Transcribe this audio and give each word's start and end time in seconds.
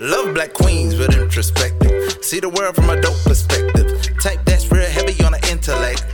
Love 0.00 0.32
black 0.32 0.54
queens 0.54 0.96
with 0.96 1.14
introspective. 1.14 2.24
See 2.24 2.40
the 2.40 2.48
world 2.48 2.74
from 2.74 2.88
a 2.88 2.98
dope 2.98 3.22
perspective. 3.22 4.00
Type 4.18 4.42
that's 4.46 4.72
real 4.72 4.88
heavy 4.88 5.22
on 5.22 5.32
the 5.32 5.48
intellect. 5.50 6.09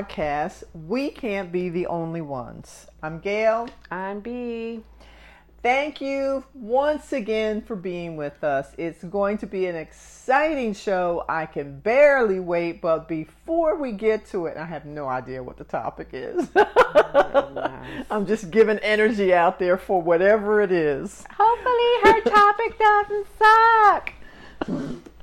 Podcast. 0.00 0.64
We 0.72 1.10
can't 1.10 1.52
be 1.52 1.68
the 1.68 1.86
only 1.86 2.20
ones. 2.20 2.86
I'm 3.02 3.18
Gail. 3.20 3.68
I'm 3.90 4.20
B. 4.20 4.80
Thank 5.62 6.00
you 6.00 6.44
once 6.54 7.12
again 7.12 7.60
for 7.60 7.76
being 7.76 8.16
with 8.16 8.42
us. 8.42 8.72
It's 8.78 9.04
going 9.04 9.36
to 9.38 9.46
be 9.46 9.66
an 9.66 9.76
exciting 9.76 10.72
show. 10.72 11.26
I 11.28 11.44
can 11.44 11.80
barely 11.80 12.40
wait, 12.40 12.80
but 12.80 13.08
before 13.08 13.76
we 13.76 13.92
get 13.92 14.24
to 14.28 14.46
it, 14.46 14.56
I 14.56 14.64
have 14.64 14.86
no 14.86 15.06
idea 15.06 15.42
what 15.42 15.58
the 15.58 15.64
topic 15.64 16.08
is. 16.14 16.48
I'm 18.10 18.26
just 18.26 18.50
giving 18.50 18.78
energy 18.78 19.34
out 19.34 19.58
there 19.58 19.76
for 19.76 20.00
whatever 20.00 20.62
it 20.62 20.72
is. 20.72 21.26
Hopefully 21.30 21.92
her 22.04 22.20
topic 22.22 22.78
doesn't 22.78 23.26
suck. 23.38 24.12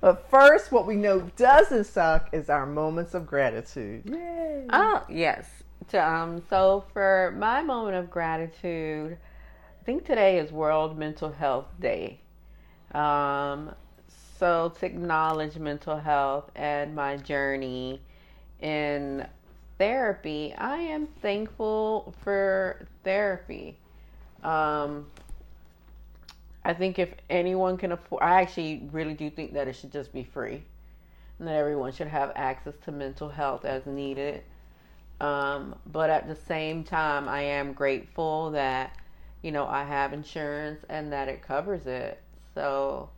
But 0.00 0.28
first, 0.28 0.72
what 0.72 0.86
we 0.86 0.96
know 0.96 1.20
doesn't 1.36 1.84
suck 1.84 2.28
is 2.32 2.50
our 2.50 2.66
moments 2.66 3.14
of 3.14 3.26
gratitude. 3.26 4.02
Yay! 4.06 4.66
Oh 4.72 5.04
yes. 5.08 5.48
Um. 5.94 6.42
So 6.48 6.84
for 6.92 7.34
my 7.38 7.62
moment 7.62 7.96
of 7.96 8.10
gratitude, 8.10 9.18
I 9.80 9.84
think 9.84 10.04
today 10.04 10.38
is 10.38 10.50
World 10.50 10.98
Mental 10.98 11.30
Health 11.30 11.68
Day. 11.80 12.20
Um. 12.92 13.74
So 14.38 14.72
to 14.80 14.86
acknowledge 14.86 15.56
mental 15.56 15.96
health 15.98 16.50
and 16.56 16.96
my 16.96 17.16
journey 17.16 18.00
in 18.60 19.26
therapy, 19.78 20.52
I 20.58 20.78
am 20.78 21.06
thankful 21.06 22.14
for 22.22 22.86
therapy. 23.04 23.78
Um. 24.42 25.06
I 26.64 26.74
think 26.74 26.98
if 26.98 27.14
anyone 27.28 27.76
can 27.76 27.92
afford, 27.92 28.22
I 28.22 28.40
actually 28.40 28.88
really 28.92 29.14
do 29.14 29.30
think 29.30 29.54
that 29.54 29.68
it 29.68 29.74
should 29.74 29.92
just 29.92 30.12
be 30.12 30.22
free, 30.22 30.62
and 31.38 31.48
that 31.48 31.56
everyone 31.56 31.92
should 31.92 32.08
have 32.08 32.32
access 32.36 32.74
to 32.84 32.92
mental 32.92 33.28
health 33.28 33.64
as 33.64 33.86
needed. 33.86 34.42
Um, 35.20 35.76
but 35.86 36.10
at 36.10 36.28
the 36.28 36.36
same 36.36 36.84
time, 36.84 37.28
I 37.28 37.42
am 37.42 37.72
grateful 37.72 38.50
that 38.52 38.96
you 39.42 39.50
know 39.50 39.66
I 39.66 39.84
have 39.84 40.12
insurance 40.12 40.84
and 40.88 41.12
that 41.12 41.28
it 41.28 41.42
covers 41.42 41.86
it. 41.86 42.20
So 42.54 43.10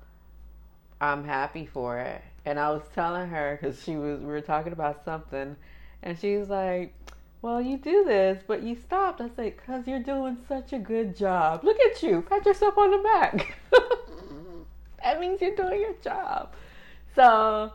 I'm 1.00 1.24
happy 1.24 1.66
for 1.66 1.98
it. 1.98 2.22
And 2.46 2.58
I 2.58 2.70
was 2.70 2.82
telling 2.94 3.28
her 3.28 3.58
because 3.60 3.82
she 3.82 3.96
was 3.96 4.20
we 4.20 4.26
were 4.26 4.40
talking 4.40 4.72
about 4.72 5.04
something, 5.04 5.56
and 6.02 6.18
she 6.18 6.36
was 6.36 6.48
like, 6.48 6.94
"Well, 7.44 7.60
you 7.60 7.76
do 7.76 8.04
this, 8.04 8.42
but 8.46 8.62
you 8.62 8.74
stopped." 8.74 9.20
I 9.20 9.28
said, 9.28 9.58
"Cause 9.66 9.86
you're 9.86 9.98
doing 9.98 10.38
such 10.48 10.72
a 10.72 10.78
good 10.78 11.14
job. 11.14 11.62
Look 11.62 11.76
at 11.78 12.02
you. 12.02 12.22
Pat 12.22 12.46
yourself 12.46 12.78
on 12.78 12.90
the 12.90 12.96
back. 12.96 13.58
that 15.02 15.20
means 15.20 15.42
you're 15.42 15.54
doing 15.54 15.82
your 15.82 15.92
job." 16.02 16.54
So, 17.14 17.70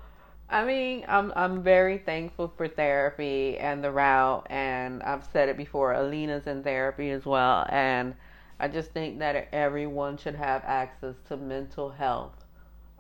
I 0.49 0.65
mean, 0.65 1.05
I'm 1.07 1.31
I'm 1.35 1.61
very 1.61 1.99
thankful 1.99 2.51
for 2.57 2.67
therapy 2.67 3.59
and 3.59 3.83
the 3.83 3.91
route, 3.91 4.47
and 4.49 5.03
I've 5.03 5.23
said 5.31 5.49
it 5.49 5.55
before. 5.55 5.93
Alina's 5.93 6.47
in 6.47 6.63
therapy 6.63 7.11
as 7.11 7.27
well, 7.27 7.67
and 7.69 8.15
I 8.59 8.69
just 8.69 8.89
think 8.89 9.19
that 9.19 9.49
everyone 9.53 10.17
should 10.17 10.33
have 10.33 10.63
access 10.65 11.15
to 11.27 11.37
mental 11.37 11.91
health 11.91 12.43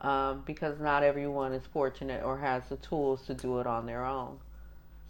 um, 0.01 0.43
because 0.45 0.79
not 0.79 1.01
everyone 1.01 1.51
is 1.51 1.65
fortunate 1.65 2.23
or 2.23 2.37
has 2.37 2.61
the 2.69 2.77
tools 2.77 3.25
to 3.25 3.33
do 3.33 3.59
it 3.59 3.65
on 3.65 3.87
their 3.87 4.05
own. 4.05 4.37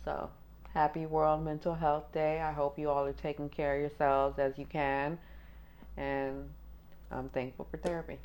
So, 0.06 0.30
happy 0.74 1.06
World 1.06 1.44
Mental 1.44 1.74
Health 1.74 2.12
Day. 2.14 2.42
I 2.42 2.52
hope 2.52 2.78
you 2.78 2.90
all 2.90 3.06
are 3.06 3.14
taking 3.14 3.50
care 3.50 3.76
of 3.76 3.82
yourselves 3.82 4.40
as 4.40 4.58
you 4.58 4.66
can, 4.66 5.18
and 5.98 6.50
I'm 7.12 7.30
thankful 7.30 7.68
for 7.70 7.78
therapy. 7.78 8.18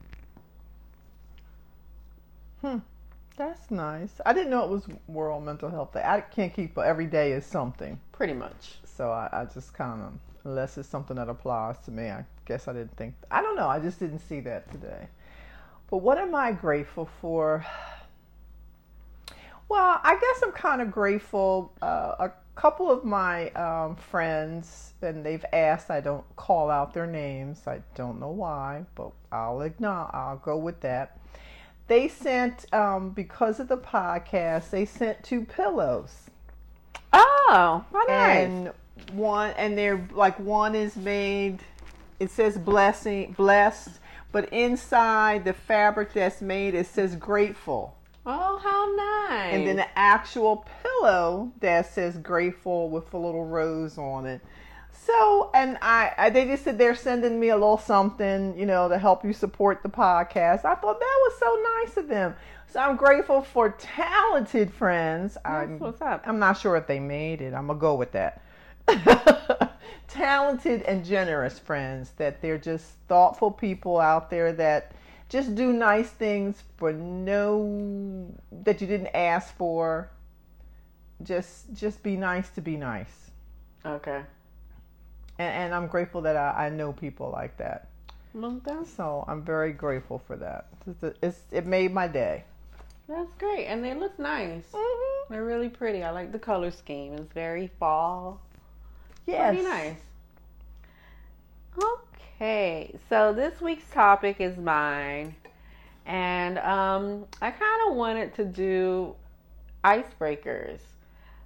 Hmm. 2.61 2.79
That's 3.37 3.71
nice. 3.71 4.21
I 4.25 4.33
didn't 4.33 4.51
know 4.51 4.63
it 4.63 4.71
was 4.71 4.87
World 5.09 5.45
Mental 5.45 5.69
Health 5.69 5.93
Day. 5.93 6.03
I 6.05 6.21
can't 6.21 6.55
keep 6.55 6.79
every 6.79 7.07
day 7.07 7.33
is 7.33 7.45
something. 7.45 7.99
Pretty 8.13 8.33
much. 8.33 8.77
So 8.85 9.11
I, 9.11 9.29
I 9.33 9.45
just 9.47 9.75
kind 9.75 10.03
of, 10.03 10.13
unless 10.45 10.79
it's 10.79 10.89
something 10.89 11.17
that 11.17 11.29
applies 11.29 11.79
to 11.87 11.91
me, 11.91 12.11
I 12.11 12.25
guess 12.45 12.69
I 12.69 12.75
didn't 12.75 12.97
think. 12.97 13.15
I 13.33 13.43
don't 13.43 13.57
know. 13.57 13.67
I 13.69 13.81
just 13.81 13.99
didn't 13.99 14.21
see 14.21 14.39
that 14.41 14.71
today. 14.71 15.09
But 15.91 15.99
what 15.99 16.19
am 16.19 16.35
I 16.35 16.53
grateful 16.53 17.09
for? 17.21 17.67
Well, 19.75 20.01
I 20.05 20.15
guess 20.15 20.41
I'm 20.45 20.53
kind 20.53 20.81
of 20.81 20.93
grateful. 20.93 21.73
Uh, 21.83 22.15
a 22.21 22.33
couple 22.55 22.93
of 22.93 23.05
my 23.05 23.51
um, 23.51 23.97
friends, 23.97 24.95
and 25.03 25.27
they've 25.27 25.45
asked 25.53 25.91
I 25.91 26.01
don't 26.01 26.25
call 26.37 26.71
out 26.71 26.95
their 26.95 27.09
names. 27.09 27.67
I 27.67 27.81
don't 27.97 28.21
know 28.21 28.31
why, 28.31 28.85
but 28.95 29.11
I'll 29.33 29.63
acknowledge. 29.63 30.15
I'll 30.15 30.37
go 30.37 30.57
with 30.57 30.79
that. 30.83 31.19
They 31.89 32.07
sent 32.07 32.73
um, 32.73 33.11
because 33.11 33.59
of 33.59 33.67
the 33.67 33.77
podcast. 33.77 34.71
They 34.71 34.85
sent 34.85 35.25
two 35.25 35.45
pillows. 35.45 36.31
Oh, 37.13 37.85
how 37.93 38.03
nice. 38.07 38.47
and 38.47 38.71
one 39.13 39.55
and 39.57 39.77
they're 39.77 40.07
like 40.13 40.39
one 40.39 40.77
is 40.77 40.95
made 40.95 41.59
it 42.21 42.31
says 42.31 42.57
blessing 42.57 43.35
blessed 43.37 43.99
but 44.31 44.49
inside 44.53 45.45
the 45.45 45.53
fabric 45.53 46.13
that's 46.13 46.41
made 46.41 46.77
it 46.77 46.87
says 46.87 47.17
grateful 47.17 47.97
oh, 48.27 48.59
how 48.59 49.29
nice. 49.29 49.55
and 49.55 49.67
then 49.67 49.77
the 49.77 49.99
actual 49.99 50.67
pillow 50.83 51.53
that 51.61 51.93
says 51.93 52.17
grateful 52.19 52.91
with 52.91 53.13
a 53.15 53.19
little 53.19 53.45
rose 53.45 53.99
on 53.99 54.27
it. 54.27 54.41
So 54.93 55.51
and 55.55 55.77
I, 55.83 56.13
I 56.17 56.31
they 56.31 56.47
just 56.47 56.65
said 56.65 56.79
they're 56.79 56.95
sending 56.95 57.39
me 57.39 57.51
a 57.51 57.57
little 57.57 57.79
something 57.79 58.57
you 58.57 58.65
know 58.65 58.89
to 58.89 58.99
help 58.99 59.25
you 59.25 59.33
support 59.33 59.83
the 59.83 59.89
podcast. 59.89 60.65
I 60.65 60.75
thought 60.75 61.01
that 61.01 61.21
was 61.23 61.39
so 61.39 61.63
nice 61.83 61.97
of 61.99 62.09
them. 62.09 62.35
So 62.73 62.81
i'm 62.81 62.97
grateful 62.97 63.43
for 63.43 63.71
talented 63.71 64.73
friends. 64.73 65.35
That's 65.35 65.47
I'm, 65.47 65.79
what's 65.79 66.01
up. 66.01 66.25
I'm 66.27 66.39
not 66.39 66.59
sure 66.59 66.77
if 66.77 66.87
they 66.87 66.99
made 66.99 67.41
it. 67.41 67.55
I'm 67.55 67.67
gonna 67.67 67.79
go 67.79 67.95
with 67.95 68.13
that. 68.13 68.43
Talented 70.09 70.83
and 70.83 71.05
generous 71.05 71.59
friends 71.59 72.13
that 72.17 72.41
they're 72.41 72.59
just 72.59 72.85
thoughtful 73.09 73.51
people 73.51 73.99
out 73.99 74.31
there 74.31 74.53
that 74.53 74.93
just 75.29 75.55
do 75.55 75.73
nice 75.73 76.11
things 76.11 76.63
for 76.77 76.93
no 76.93 78.29
that 78.51 78.81
you 78.81 78.87
didn't 78.87 79.15
ask 79.15 79.55
for 79.57 80.11
just 81.23 81.73
just 81.75 82.03
be 82.03 82.17
nice 82.17 82.49
to 82.51 82.61
be 82.61 82.77
nice 82.77 83.31
Okay. 83.87 84.23
and, 85.39 85.55
and 85.55 85.75
i'm 85.75 85.87
grateful 85.87 86.21
that 86.23 86.37
I, 86.37 86.67
I 86.67 86.69
know 86.71 86.93
people 86.93 87.31
like 87.31 87.57
that 87.59 87.89
Well, 88.33 88.61
so 88.97 89.25
i'm 89.29 89.43
very 89.43 89.73
grateful 89.73 90.19
for 90.19 90.37
that 90.37 90.67
it's, 90.87 91.17
it's, 91.23 91.41
it 91.51 91.67
made 91.67 91.93
my 91.93 92.09
day 92.09 92.45
that's 93.09 93.31
great. 93.39 93.67
And 93.67 93.85
they 93.85 93.95
look 93.95 94.19
nice. 94.19 94.65
mm-hmm. 94.73 95.33
They're 95.33 95.45
really 95.45 95.69
pretty. 95.69 96.03
I 96.03 96.11
like 96.11 96.33
the 96.33 96.39
color 96.39 96.71
scheme. 96.71 97.13
It's 97.15 97.33
very 97.33 97.67
fall. 97.79 98.41
yes 99.27 99.55
Pretty 99.55 99.69
nice. 99.69 99.97
Okay, 102.37 102.93
so 103.09 103.33
this 103.33 103.61
week's 103.61 103.89
topic 103.91 104.41
is 104.41 104.57
mine. 104.57 105.37
And 106.05 106.59
um, 106.59 107.27
I 107.41 107.53
kind 107.53 107.89
of 107.89 107.95
wanted 107.95 108.35
to 108.35 108.45
do 108.45 109.15
icebreakers. 109.85 110.81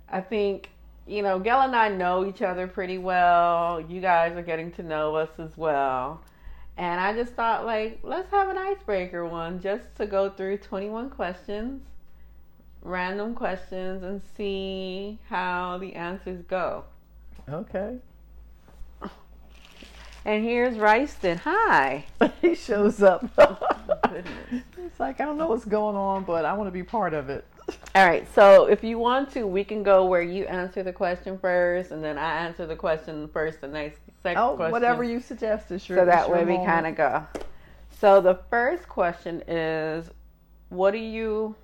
I 0.09 0.23
think, 0.23 0.71
you 1.07 1.23
know, 1.23 1.39
Gail 1.39 1.61
and 1.61 1.77
I 1.77 1.91
know 1.91 2.27
each 2.27 2.41
other 2.41 2.67
pretty 2.67 2.97
well. 2.97 3.85
You 3.87 4.01
guys 4.01 4.35
are 4.35 4.43
getting 4.43 4.73
to 4.73 4.83
know 4.83 5.15
us 5.15 5.29
as 5.39 5.59
well. 5.59 6.23
And 6.79 6.99
I 6.99 7.13
just 7.13 7.35
thought, 7.35 7.67
like, 7.67 7.99
let's 8.03 8.31
have 8.31 8.49
an 8.49 8.57
icebreaker 8.57 9.27
one 9.27 9.61
just 9.61 9.95
to 9.97 10.07
go 10.07 10.31
through 10.31 10.59
21 10.59 11.11
questions, 11.11 11.83
random 12.83 13.35
questions, 13.35 14.03
and 14.03 14.23
see 14.39 15.19
how 15.29 15.77
the 15.77 15.95
answers 15.95 16.43
go. 16.49 16.85
okay 17.47 17.99
And 20.29 20.45
here's 20.45 20.77
Ryston. 20.77 21.39
Hi. 21.39 22.05
he 22.43 22.55
shows 22.55 23.03
up 23.03 23.27
oh, 23.39 23.59
goodness. 24.03 24.63
It's 24.77 25.01
like 25.01 25.23
I 25.23 25.25
don't 25.25 25.39
know 25.39 25.47
what's 25.47 25.65
going 25.65 25.97
on, 25.97 26.25
but 26.25 26.45
I 26.45 26.53
want 26.53 26.69
to 26.69 26.71
be 26.71 26.83
part 26.83 27.15
of 27.15 27.31
it. 27.31 27.47
All 27.95 28.07
right. 28.07 28.29
So 28.35 28.67
if 28.67 28.85
you 28.85 28.99
want 28.99 29.33
to, 29.33 29.47
we 29.47 29.65
can 29.65 29.83
go 29.83 30.05
where 30.05 30.21
you 30.21 30.45
answer 30.45 30.83
the 30.83 30.93
question 30.93 31.39
first, 31.39 31.93
and 31.93 32.05
then 32.05 32.19
I 32.19 32.41
answer 32.45 32.67
the 32.67 32.77
question 32.77 33.27
first, 33.29 33.63
the 33.63 33.69
next 33.69 34.01
second 34.23 34.43
Oh, 34.43 34.55
question. 34.57 34.73
whatever 34.73 35.03
you 35.03 35.19
suggest 35.19 35.71
is 35.71 35.89
your 35.89 35.97
so 35.97 36.05
that 36.05 36.31
way 36.31 36.45
we 36.45 36.57
kind 36.57 36.87
of 36.87 36.95
go. 36.95 37.27
So 37.99 38.21
the 38.21 38.39
first 38.51 38.87
question 38.87 39.43
is, 39.49 40.11
what 40.69 40.91
do 40.91 40.99
you 40.99 41.55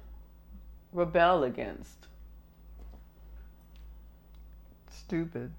rebel 0.90 1.44
against? 1.44 1.98
stupid. 4.90 5.52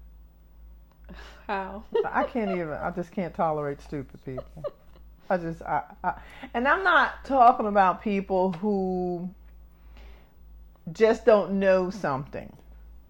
How? 1.46 1.84
I 2.04 2.24
can't 2.24 2.50
even. 2.50 2.70
I 2.70 2.90
just 2.90 3.12
can't 3.12 3.34
tolerate 3.34 3.80
stupid 3.80 4.24
people. 4.24 4.64
I 5.28 5.36
just, 5.38 5.62
I, 5.62 5.82
I, 6.04 6.14
and 6.54 6.68
I'm 6.68 6.84
not 6.84 7.24
talking 7.24 7.66
about 7.66 8.02
people 8.02 8.52
who 8.52 9.28
just 10.92 11.24
don't 11.24 11.58
know 11.58 11.90
something. 11.90 12.52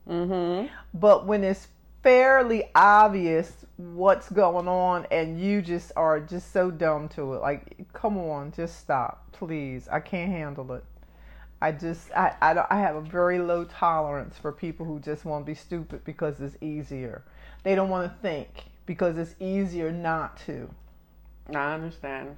Mm-hmm. 0.08 0.68
But 0.94 1.26
when 1.26 1.44
it's 1.44 1.68
fairly 2.02 2.64
obvious 2.74 3.52
what's 3.76 4.30
going 4.30 4.68
on 4.68 5.06
and 5.10 5.40
you 5.40 5.60
just 5.60 5.92
are 5.96 6.20
just 6.20 6.52
so 6.52 6.70
dumb 6.70 7.08
to 7.10 7.34
it, 7.34 7.40
like, 7.40 7.76
come 7.92 8.16
on, 8.16 8.52
just 8.52 8.78
stop, 8.78 9.30
please. 9.32 9.88
I 9.88 10.00
can't 10.00 10.30
handle 10.30 10.72
it. 10.72 10.84
I 11.60 11.72
just, 11.72 12.10
I, 12.12 12.34
I, 12.40 12.54
don't, 12.54 12.66
I 12.70 12.78
have 12.80 12.96
a 12.96 13.00
very 13.00 13.38
low 13.38 13.64
tolerance 13.64 14.38
for 14.38 14.52
people 14.52 14.86
who 14.86 15.00
just 15.00 15.24
want 15.24 15.44
to 15.44 15.50
be 15.50 15.54
stupid 15.54 16.04
because 16.04 16.40
it's 16.40 16.56
easier. 16.62 17.24
They 17.66 17.74
don't 17.74 17.88
want 17.88 18.08
to 18.08 18.16
think 18.20 18.66
because 18.86 19.18
it's 19.18 19.34
easier 19.40 19.90
not 19.90 20.36
to. 20.46 20.70
I 21.52 21.74
understand. 21.74 22.36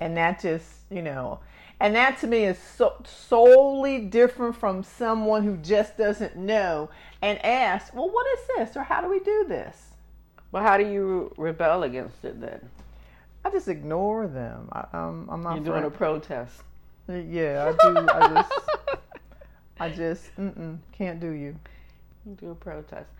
And 0.00 0.16
that 0.16 0.40
just, 0.40 0.64
you 0.88 1.02
know, 1.02 1.40
and 1.80 1.94
that 1.94 2.18
to 2.20 2.26
me 2.26 2.46
is 2.46 2.56
so, 2.56 2.94
solely 3.04 3.98
different 3.98 4.56
from 4.56 4.82
someone 4.82 5.44
who 5.44 5.58
just 5.58 5.98
doesn't 5.98 6.34
know 6.34 6.88
and 7.20 7.44
asks, 7.44 7.92
well, 7.92 8.08
what 8.08 8.26
is 8.38 8.46
this? 8.56 8.74
Or 8.74 8.82
how 8.82 9.02
do 9.02 9.10
we 9.10 9.18
do 9.18 9.44
this? 9.46 9.76
But 10.50 10.62
how 10.62 10.78
do 10.78 10.88
you 10.88 11.34
rebel 11.36 11.82
against 11.82 12.24
it 12.24 12.40
then? 12.40 12.70
I 13.44 13.50
just 13.50 13.68
ignore 13.68 14.28
them. 14.28 14.70
I, 14.72 14.86
um, 14.94 15.28
I'm 15.30 15.42
not. 15.42 15.56
You're 15.56 15.74
doing 15.74 15.84
a 15.84 15.90
protest. 15.90 16.62
Yeah, 17.06 17.70
I 17.78 17.90
do. 17.90 17.98
I 17.98 18.28
just, 18.28 18.52
I 19.78 19.88
just, 19.90 20.30
can't 20.92 21.20
do 21.20 21.32
you. 21.32 21.54
You 22.24 22.34
do 22.40 22.50
a 22.52 22.54
protest. 22.54 23.10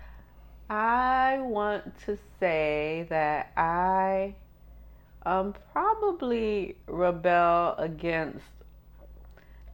I 0.71 1.41
want 1.41 1.99
to 2.07 2.17
say 2.39 3.05
that 3.11 3.51
I 3.57 4.37
um 5.27 5.55
probably 5.73 6.77
rebel 6.87 7.75
against 7.77 8.45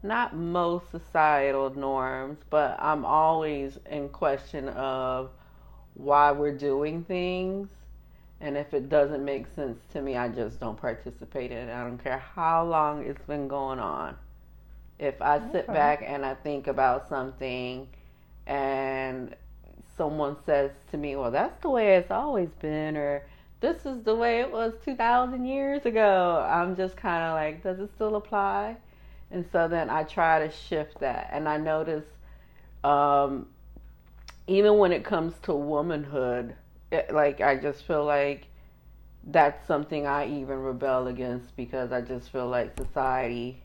not 0.02 0.34
most 0.34 0.90
societal 0.90 1.70
norms, 1.75 2.38
but 2.48 2.76
I'm 2.81 3.04
always 3.04 3.78
in 3.90 4.08
question 4.08 4.70
of 4.70 5.31
why 5.94 6.32
we're 6.32 6.56
doing 6.56 7.04
things. 7.04 7.69
And 8.40 8.56
if 8.56 8.72
it 8.72 8.88
doesn't 8.88 9.25
make 9.25 9.46
sense 9.54 9.78
to 9.93 10.00
me, 10.00 10.16
I 10.16 10.28
just 10.28 10.60
don't 10.60 10.78
participate 10.81 11.50
in 11.50 11.69
it. 11.69 11.72
I 11.72 11.82
don't 11.82 12.02
care 12.02 12.19
how 12.19 12.64
long 12.64 13.04
it's 13.04 13.25
been 13.26 13.48
going 13.48 13.81
on. 13.81 14.16
If 14.98 15.20
I 15.20 15.40
sit 15.52 15.66
back 15.66 16.02
and 16.06 16.25
I 16.25 16.34
think 16.34 16.69
about 16.69 17.08
something 17.08 17.88
and 18.46 19.34
someone 19.96 20.37
says 20.44 20.70
to 20.90 20.96
me, 20.96 21.16
Well, 21.16 21.31
that's 21.31 21.60
the 21.62 21.70
way 21.70 21.96
it's 21.96 22.10
always 22.10 22.50
been, 22.60 22.96
or 22.96 23.22
this 23.60 23.87
is 23.87 24.02
the 24.02 24.14
way 24.14 24.40
it 24.40 24.50
was 24.50 24.75
2,000 24.84 25.44
years 25.44 25.84
ago, 25.87 26.46
I'm 26.48 26.76
just 26.76 26.96
kind 26.96 27.25
of 27.25 27.34
like, 27.34 27.62
Does 27.62 27.78
it 27.81 27.90
still 27.94 28.16
apply? 28.16 28.76
And 29.31 29.44
so 29.50 29.69
then 29.69 29.90
I 29.90 30.04
try 30.04 30.46
to 30.46 30.52
shift 30.52 31.00
that. 31.00 31.31
And 31.32 31.48
I 31.48 31.56
notice, 31.56 32.04
um, 32.84 33.48
even 34.46 34.78
when 34.78 34.93
it 34.93 35.04
comes 35.04 35.34
to 35.43 35.54
womanhood, 35.54 36.54
it, 36.93 37.12
like, 37.12 37.40
I 37.40 37.56
just 37.56 37.82
feel 37.84 38.04
like 38.04 38.46
that's 39.28 39.66
something 39.66 40.06
I 40.06 40.28
even 40.28 40.60
rebel 40.62 41.08
against 41.08 41.56
because 41.56 41.90
I 41.90 42.00
just 42.00 42.31
feel 42.31 42.46
like 42.46 42.78
society 42.78 43.60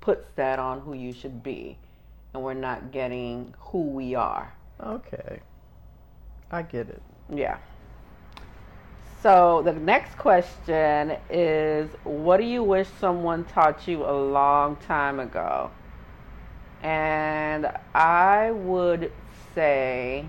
puts 0.00 0.26
that 0.36 0.58
on 0.58 0.80
who 0.80 0.92
you 0.92 1.12
should 1.12 1.42
be. 1.42 1.78
And 2.34 2.42
we're 2.42 2.52
not 2.52 2.92
getting 2.92 3.54
who 3.58 3.82
we 3.82 4.14
are. 4.14 4.52
Okay, 4.78 5.40
I 6.50 6.62
get 6.62 6.88
it. 6.88 7.02
Yeah. 7.32 7.58
So 9.22 9.62
the 9.64 9.72
next 9.72 10.16
question 10.16 11.16
is 11.28 11.90
what 12.04 12.36
do 12.36 12.44
you 12.44 12.62
wish 12.62 12.88
someone 13.00 13.44
taught 13.44 13.88
you 13.88 14.04
a 14.04 14.12
long 14.12 14.76
time 14.76 15.18
ago? 15.18 15.70
And 16.82 17.70
I 17.94 18.52
would 18.52 19.10
say 19.54 20.24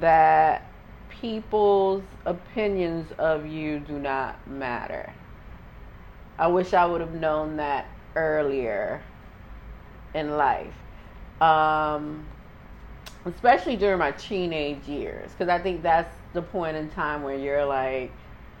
that 0.00 0.66
people's 1.08 2.02
opinions 2.26 3.12
of 3.18 3.46
you 3.46 3.78
do 3.78 3.98
not 3.98 4.46
matter. 4.46 5.12
I 6.38 6.48
wish 6.48 6.74
I 6.74 6.84
would 6.84 7.00
have 7.00 7.14
known 7.14 7.56
that 7.56 7.86
earlier 8.16 9.00
in 10.14 10.36
life. 10.36 10.74
Um, 11.40 12.26
especially 13.24 13.76
during 13.76 13.98
my 13.98 14.12
teenage 14.12 14.86
years 14.86 15.30
because 15.32 15.48
i 15.48 15.58
think 15.58 15.82
that's 15.82 16.14
the 16.32 16.42
point 16.42 16.76
in 16.76 16.88
time 16.90 17.22
where 17.22 17.36
you're 17.36 17.64
like 17.64 18.10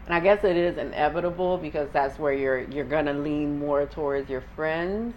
and 0.06 0.14
i 0.14 0.20
guess 0.20 0.44
it 0.44 0.56
is 0.56 0.76
inevitable 0.78 1.58
because 1.58 1.88
that's 1.92 2.18
where 2.18 2.32
you're 2.32 2.60
you're 2.70 2.84
gonna 2.84 3.12
lean 3.12 3.58
more 3.58 3.86
towards 3.86 4.30
your 4.30 4.42
friends 4.54 5.14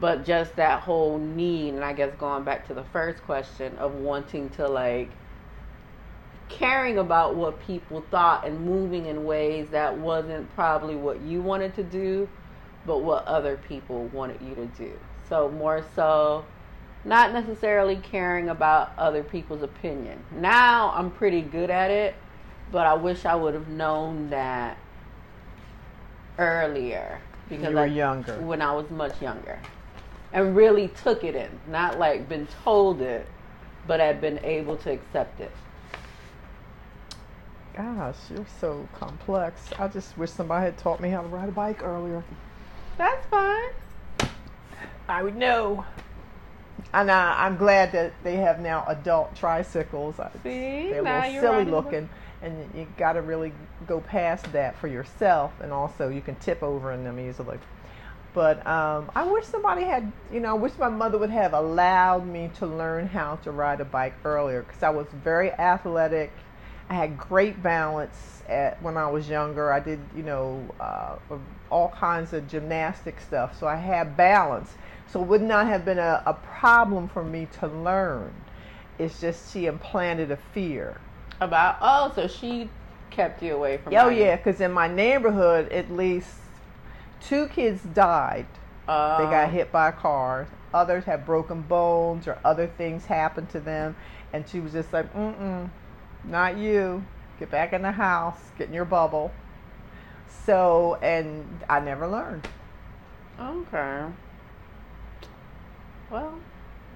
but 0.00 0.24
just 0.24 0.56
that 0.56 0.80
whole 0.80 1.18
need 1.18 1.74
and 1.74 1.84
i 1.84 1.92
guess 1.92 2.12
going 2.18 2.42
back 2.44 2.66
to 2.66 2.74
the 2.74 2.84
first 2.84 3.22
question 3.22 3.76
of 3.76 3.92
wanting 3.94 4.48
to 4.50 4.66
like 4.66 5.10
caring 6.48 6.98
about 6.98 7.36
what 7.36 7.60
people 7.66 8.04
thought 8.10 8.46
and 8.46 8.60
moving 8.64 9.06
in 9.06 9.24
ways 9.24 9.68
that 9.70 9.96
wasn't 9.96 10.52
probably 10.54 10.96
what 10.96 11.20
you 11.20 11.40
wanted 11.40 11.74
to 11.74 11.82
do 11.82 12.28
but 12.86 12.98
what 12.98 13.24
other 13.26 13.56
people 13.68 14.06
wanted 14.06 14.40
you 14.40 14.54
to 14.54 14.66
do. 14.66 14.92
So 15.28 15.50
more 15.50 15.84
so 15.94 16.44
not 17.04 17.32
necessarily 17.32 17.96
caring 17.96 18.48
about 18.48 18.92
other 18.98 19.22
people's 19.22 19.62
opinion. 19.62 20.22
Now 20.32 20.92
I'm 20.94 21.10
pretty 21.10 21.40
good 21.40 21.70
at 21.70 21.90
it, 21.90 22.14
but 22.70 22.86
I 22.86 22.94
wish 22.94 23.24
I 23.24 23.34
would 23.34 23.54
have 23.54 23.68
known 23.68 24.30
that 24.30 24.76
earlier 26.38 27.20
because 27.48 27.70
You 27.70 27.74
were 27.74 27.82
I, 27.82 27.86
younger. 27.86 28.38
when 28.40 28.62
I 28.62 28.72
was 28.72 28.90
much 28.90 29.20
younger, 29.20 29.58
and 30.32 30.54
really 30.54 30.88
took 30.88 31.24
it 31.24 31.34
in, 31.34 31.50
not 31.68 31.98
like 31.98 32.28
been 32.28 32.46
told 32.64 33.00
it, 33.00 33.26
but 33.86 33.98
had 33.98 34.20
been 34.20 34.38
able 34.44 34.76
to 34.78 34.92
accept 34.92 35.40
it. 35.40 35.50
Gosh, 37.76 38.16
you're 38.30 38.44
so 38.60 38.86
complex. 38.94 39.70
I 39.78 39.88
just 39.88 40.16
wish 40.18 40.30
somebody 40.30 40.66
had 40.66 40.78
taught 40.78 41.00
me 41.00 41.08
how 41.10 41.22
to 41.22 41.28
ride 41.28 41.48
a 41.48 41.52
bike 41.52 41.82
earlier. 41.82 42.22
That's 42.98 43.24
fine. 43.26 43.70
I 45.08 45.22
would 45.22 45.36
know. 45.36 45.84
And 46.92 47.10
I, 47.10 47.46
I'm 47.46 47.56
glad 47.56 47.92
that 47.92 48.12
they 48.22 48.36
have 48.36 48.60
now 48.60 48.84
adult 48.88 49.34
tricycles. 49.36 50.16
See, 50.42 50.90
they're 50.90 51.02
now 51.02 51.26
little 51.26 51.40
silly 51.40 51.56
riding 51.58 51.72
a 51.72 51.76
bike. 51.76 51.84
looking, 51.84 52.08
and 52.42 52.70
you 52.74 52.86
got 52.96 53.14
to 53.14 53.22
really 53.22 53.52
go 53.86 54.00
past 54.00 54.50
that 54.52 54.76
for 54.78 54.88
yourself, 54.88 55.52
and 55.60 55.72
also 55.72 56.08
you 56.08 56.20
can 56.20 56.36
tip 56.36 56.62
over 56.62 56.92
in 56.92 57.04
them 57.04 57.18
easily. 57.18 57.58
But 58.32 58.64
um, 58.66 59.10
I 59.14 59.24
wish 59.24 59.44
somebody 59.46 59.82
had, 59.82 60.12
you 60.32 60.40
know, 60.40 60.50
I 60.50 60.58
wish 60.58 60.72
my 60.78 60.88
mother 60.88 61.18
would 61.18 61.30
have 61.30 61.52
allowed 61.52 62.26
me 62.26 62.50
to 62.58 62.66
learn 62.66 63.08
how 63.08 63.36
to 63.36 63.50
ride 63.50 63.80
a 63.80 63.84
bike 63.84 64.14
earlier 64.24 64.62
because 64.62 64.82
I 64.82 64.90
was 64.90 65.06
very 65.12 65.50
athletic. 65.52 66.32
I 66.88 66.94
had 66.94 67.18
great 67.18 67.62
balance 67.62 68.42
at 68.48 68.80
when 68.82 68.96
I 68.96 69.08
was 69.08 69.28
younger. 69.28 69.72
I 69.72 69.80
did, 69.80 70.00
you 70.14 70.22
know, 70.22 70.64
uh, 70.78 71.16
all 71.70 71.88
kinds 71.88 72.32
of 72.32 72.48
gymnastic 72.48 73.20
stuff, 73.20 73.58
so 73.58 73.66
I 73.66 73.76
had 73.76 74.16
balance. 74.16 74.74
So 75.12 75.20
it 75.22 75.26
would 75.26 75.42
not 75.42 75.66
have 75.66 75.84
been 75.84 75.98
a, 75.98 76.22
a 76.24 76.34
problem 76.34 77.08
for 77.08 77.24
me 77.24 77.48
to 77.58 77.66
learn. 77.66 78.32
It's 78.98 79.20
just 79.20 79.52
she 79.52 79.66
implanted 79.66 80.30
a 80.30 80.36
fear. 80.36 81.00
About 81.40 81.78
oh, 81.80 82.12
so 82.14 82.28
she 82.28 82.68
kept 83.10 83.42
you 83.42 83.54
away 83.56 83.78
from. 83.78 83.94
Oh 83.96 84.08
yeah, 84.08 84.36
because 84.36 84.60
in 84.60 84.72
my 84.72 84.88
neighborhood, 84.88 85.72
at 85.72 85.90
least 85.90 86.36
two 87.22 87.48
kids 87.48 87.82
died. 87.82 88.46
Uh, 88.86 89.18
They 89.18 89.30
got 89.30 89.50
hit 89.50 89.72
by 89.72 89.90
cars. 89.90 90.48
Others 90.72 91.04
had 91.04 91.26
broken 91.26 91.62
bones 91.62 92.28
or 92.28 92.38
other 92.44 92.66
things 92.66 93.06
happened 93.06 93.50
to 93.50 93.60
them, 93.60 93.96
and 94.32 94.46
she 94.48 94.60
was 94.60 94.72
just 94.72 94.92
like, 94.92 95.12
"Mm-mm, 95.14 95.70
not 96.24 96.56
you. 96.56 97.04
Get 97.38 97.50
back 97.50 97.72
in 97.72 97.82
the 97.82 97.92
house. 97.92 98.38
Get 98.58 98.68
in 98.68 98.74
your 98.74 98.84
bubble." 98.84 99.32
So, 100.44 100.98
and 101.02 101.60
I 101.68 101.80
never 101.80 102.06
learned. 102.06 102.46
Okay. 103.40 104.04
Well, 106.10 106.34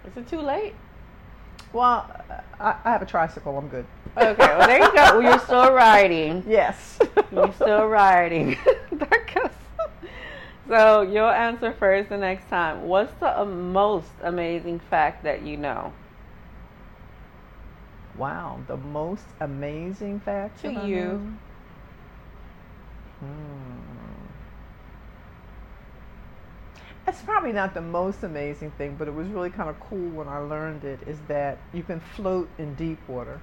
is 0.06 0.16
it 0.16 0.28
too 0.28 0.40
late? 0.40 0.75
Well, 1.73 2.09
I, 2.61 2.76
I 2.85 2.90
have 2.92 3.02
a 3.02 3.06
tricycle. 3.06 3.56
I'm 3.59 3.68
good. 3.68 3.87
Okay, 4.16 4.37
well 4.38 4.66
there 4.66 4.78
you 4.83 4.92
go. 4.92 5.18
Well, 5.18 5.23
you're 5.23 5.38
still 5.40 5.73
riding. 5.73 6.44
Yes. 6.47 6.99
You're 7.33 7.52
still 7.52 7.87
riding. 7.87 8.56
Darkest. 8.97 9.54
So 10.68 11.02
you'll 11.02 11.28
answer 11.28 11.73
first 11.73 12.09
the 12.09 12.16
next 12.16 12.49
time. 12.49 12.85
What's 12.87 13.12
the 13.21 13.40
uh, 13.40 13.44
most 13.44 14.11
amazing 14.23 14.78
fact 14.88 15.25
that 15.25 15.42
you 15.42 15.56
know? 15.56 15.92
Wow, 18.16 18.61
the 18.68 18.76
most 18.76 19.25
amazing 19.40 20.21
fact 20.21 20.61
To 20.62 20.68
you. 20.68 20.75
know? 20.75 21.21
Hmm. 23.21 23.84
It's 27.06 27.20
probably 27.20 27.52
not 27.52 27.75
the 27.75 27.82
most 27.82 28.23
amazing 28.23 28.70
thing, 28.73 28.96
but 28.99 29.08
it 29.08 29.14
was 29.14 29.28
really 29.28 29.50
kind 29.50 29.68
of 29.68 29.78
cool 29.78 30.08
when 30.11 30.26
I 30.26 30.38
learned 30.38 30.84
it. 30.84 31.00
Is 31.06 31.18
that 31.28 31.58
you 31.73 31.82
can 31.82 32.00
float 32.00 32.49
in 32.58 32.75
deep 32.75 32.99
water 33.08 33.40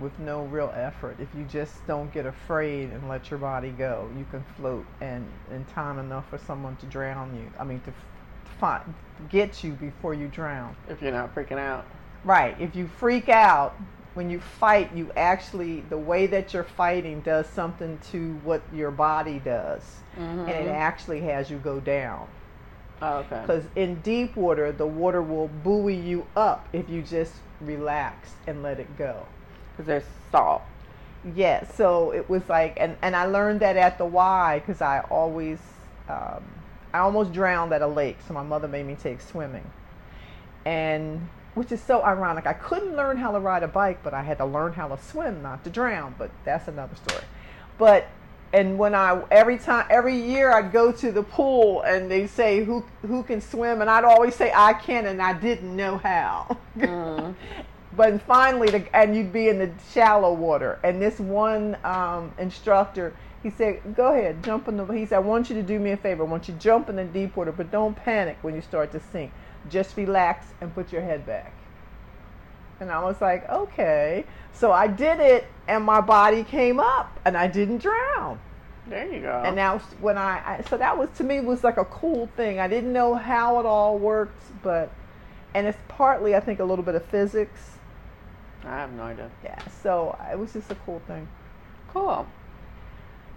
with 0.00 0.18
no 0.18 0.44
real 0.46 0.72
effort 0.74 1.16
if 1.20 1.28
you 1.36 1.44
just 1.44 1.86
don't 1.86 2.12
get 2.12 2.26
afraid 2.26 2.90
and 2.90 3.08
let 3.08 3.30
your 3.30 3.38
body 3.38 3.70
go. 3.70 4.08
You 4.16 4.26
can 4.30 4.44
float 4.56 4.84
and 5.00 5.26
in 5.52 5.64
time 5.66 5.98
enough 5.98 6.28
for 6.30 6.38
someone 6.38 6.76
to 6.76 6.86
drown 6.86 7.34
you. 7.36 7.50
I 7.58 7.64
mean 7.64 7.80
to, 7.80 7.90
to 7.90 8.52
find, 8.58 8.94
get 9.28 9.62
you 9.62 9.72
before 9.72 10.14
you 10.14 10.28
drown. 10.28 10.74
If 10.88 11.02
you're 11.02 11.12
not 11.12 11.34
freaking 11.34 11.58
out. 11.58 11.86
Right. 12.24 12.58
If 12.60 12.74
you 12.74 12.88
freak 12.98 13.28
out 13.28 13.76
when 14.14 14.30
you 14.30 14.40
fight, 14.40 14.94
you 14.94 15.10
actually 15.16 15.80
the 15.90 15.98
way 15.98 16.26
that 16.26 16.54
you're 16.54 16.64
fighting 16.64 17.20
does 17.20 17.46
something 17.48 17.98
to 18.12 18.34
what 18.44 18.62
your 18.72 18.90
body 18.90 19.40
does, 19.44 19.82
and 20.16 20.48
it 20.48 20.54
mm-hmm. 20.54 20.68
actually 20.68 21.20
has 21.20 21.50
you 21.50 21.58
go 21.58 21.80
down. 21.80 22.26
Oh, 23.02 23.18
okay. 23.18 23.40
Because 23.40 23.64
in 23.76 23.96
deep 24.00 24.36
water, 24.36 24.72
the 24.72 24.86
water 24.86 25.22
will 25.22 25.48
buoy 25.48 25.96
you 25.96 26.26
up 26.36 26.68
if 26.72 26.88
you 26.88 27.02
just 27.02 27.34
relax 27.60 28.32
and 28.46 28.62
let 28.62 28.80
it 28.80 28.96
go. 28.96 29.26
Because 29.72 29.86
there's 29.86 30.04
salt. 30.30 30.62
Yeah, 31.34 31.66
so 31.66 32.10
it 32.10 32.28
was 32.28 32.42
like, 32.48 32.74
and, 32.76 32.96
and 33.00 33.16
I 33.16 33.26
learned 33.26 33.60
that 33.60 33.76
at 33.76 33.96
the 33.98 34.04
Y 34.04 34.58
because 34.58 34.82
I 34.82 35.00
always, 35.10 35.58
um, 36.08 36.44
I 36.92 36.98
almost 36.98 37.32
drowned 37.32 37.72
at 37.72 37.82
a 37.82 37.86
lake. 37.86 38.18
So 38.28 38.34
my 38.34 38.42
mother 38.42 38.68
made 38.68 38.86
me 38.86 38.94
take 38.94 39.20
swimming, 39.20 39.64
and 40.66 41.26
which 41.54 41.72
is 41.72 41.80
so 41.80 42.02
ironic. 42.02 42.46
I 42.46 42.52
couldn't 42.52 42.94
learn 42.94 43.16
how 43.16 43.32
to 43.32 43.40
ride 43.40 43.62
a 43.62 43.68
bike, 43.68 44.00
but 44.02 44.12
I 44.12 44.22
had 44.22 44.38
to 44.38 44.44
learn 44.44 44.74
how 44.74 44.88
to 44.88 45.02
swim, 45.02 45.42
not 45.42 45.64
to 45.64 45.70
drown. 45.70 46.14
But 46.18 46.30
that's 46.44 46.68
another 46.68 46.94
story. 46.96 47.24
But 47.78 48.06
and 48.54 48.78
when 48.78 48.94
I 48.94 49.20
every 49.32 49.58
time 49.58 49.86
every 49.90 50.16
year 50.16 50.52
I'd 50.52 50.72
go 50.72 50.92
to 50.92 51.10
the 51.10 51.24
pool 51.24 51.82
and 51.82 52.08
they 52.08 52.28
say 52.28 52.64
who 52.64 52.84
who 53.02 53.24
can 53.24 53.40
swim, 53.40 53.80
and 53.80 53.90
I'd 53.90 54.04
always 54.04 54.34
say 54.36 54.52
I 54.54 54.74
can, 54.74 55.06
and 55.06 55.20
I 55.20 55.32
didn't 55.32 55.74
know 55.74 55.98
how. 55.98 56.56
But 57.96 58.20
finally, 58.22 58.70
the, 58.70 58.96
and 58.96 59.14
you'd 59.14 59.32
be 59.32 59.48
in 59.48 59.58
the 59.60 59.70
shallow 59.92 60.32
water. 60.32 60.80
And 60.82 61.00
this 61.00 61.20
one 61.20 61.76
um, 61.84 62.32
instructor, 62.38 63.14
he 63.42 63.50
said, 63.50 63.94
"Go 63.94 64.12
ahead, 64.12 64.42
jump 64.42 64.66
in 64.66 64.76
the." 64.76 64.84
He 64.86 65.06
said, 65.06 65.16
"I 65.16 65.20
want 65.20 65.48
you 65.48 65.54
to 65.54 65.62
do 65.62 65.78
me 65.78 65.92
a 65.92 65.96
favor. 65.96 66.24
I 66.24 66.26
want 66.26 66.48
you 66.48 66.54
to 66.54 66.60
jump 66.60 66.88
in 66.88 66.96
the 66.96 67.04
deep 67.04 67.36
water, 67.36 67.52
but 67.52 67.70
don't 67.70 67.94
panic 67.94 68.38
when 68.42 68.56
you 68.56 68.62
start 68.62 68.90
to 68.92 69.00
sink. 69.12 69.30
Just 69.70 69.96
relax 69.96 70.46
and 70.60 70.74
put 70.74 70.92
your 70.92 71.02
head 71.02 71.24
back." 71.24 71.52
And 72.80 72.90
I 72.90 73.02
was 73.02 73.20
like, 73.20 73.48
"Okay." 73.48 74.24
So 74.52 74.72
I 74.72 74.86
did 74.86 75.20
it, 75.20 75.46
and 75.68 75.84
my 75.84 76.00
body 76.00 76.44
came 76.44 76.80
up, 76.80 77.18
and 77.24 77.36
I 77.36 77.46
didn't 77.46 77.78
drown. 77.78 78.38
There 78.86 79.10
you 79.10 79.20
go. 79.20 79.42
And 79.44 79.56
now, 79.56 79.78
when 80.00 80.18
I, 80.18 80.58
I 80.58 80.62
so 80.68 80.76
that 80.76 80.96
was 80.96 81.08
to 81.16 81.24
me 81.24 81.40
was 81.40 81.64
like 81.64 81.78
a 81.78 81.84
cool 81.86 82.28
thing. 82.36 82.60
I 82.60 82.68
didn't 82.68 82.92
know 82.92 83.14
how 83.14 83.58
it 83.60 83.66
all 83.66 83.98
worked, 83.98 84.62
but 84.62 84.90
and 85.54 85.66
it's 85.66 85.78
partly 85.88 86.34
I 86.34 86.40
think 86.40 86.60
a 86.60 86.64
little 86.64 86.84
bit 86.84 86.94
of 86.94 87.04
physics. 87.06 87.78
I 88.64 88.76
have 88.76 88.92
no 88.92 89.04
idea. 89.04 89.30
Yeah, 89.42 89.58
so 89.82 90.16
it 90.30 90.38
was 90.38 90.52
just 90.52 90.70
a 90.70 90.74
cool 90.74 91.00
thing. 91.06 91.28
Cool. 91.88 92.26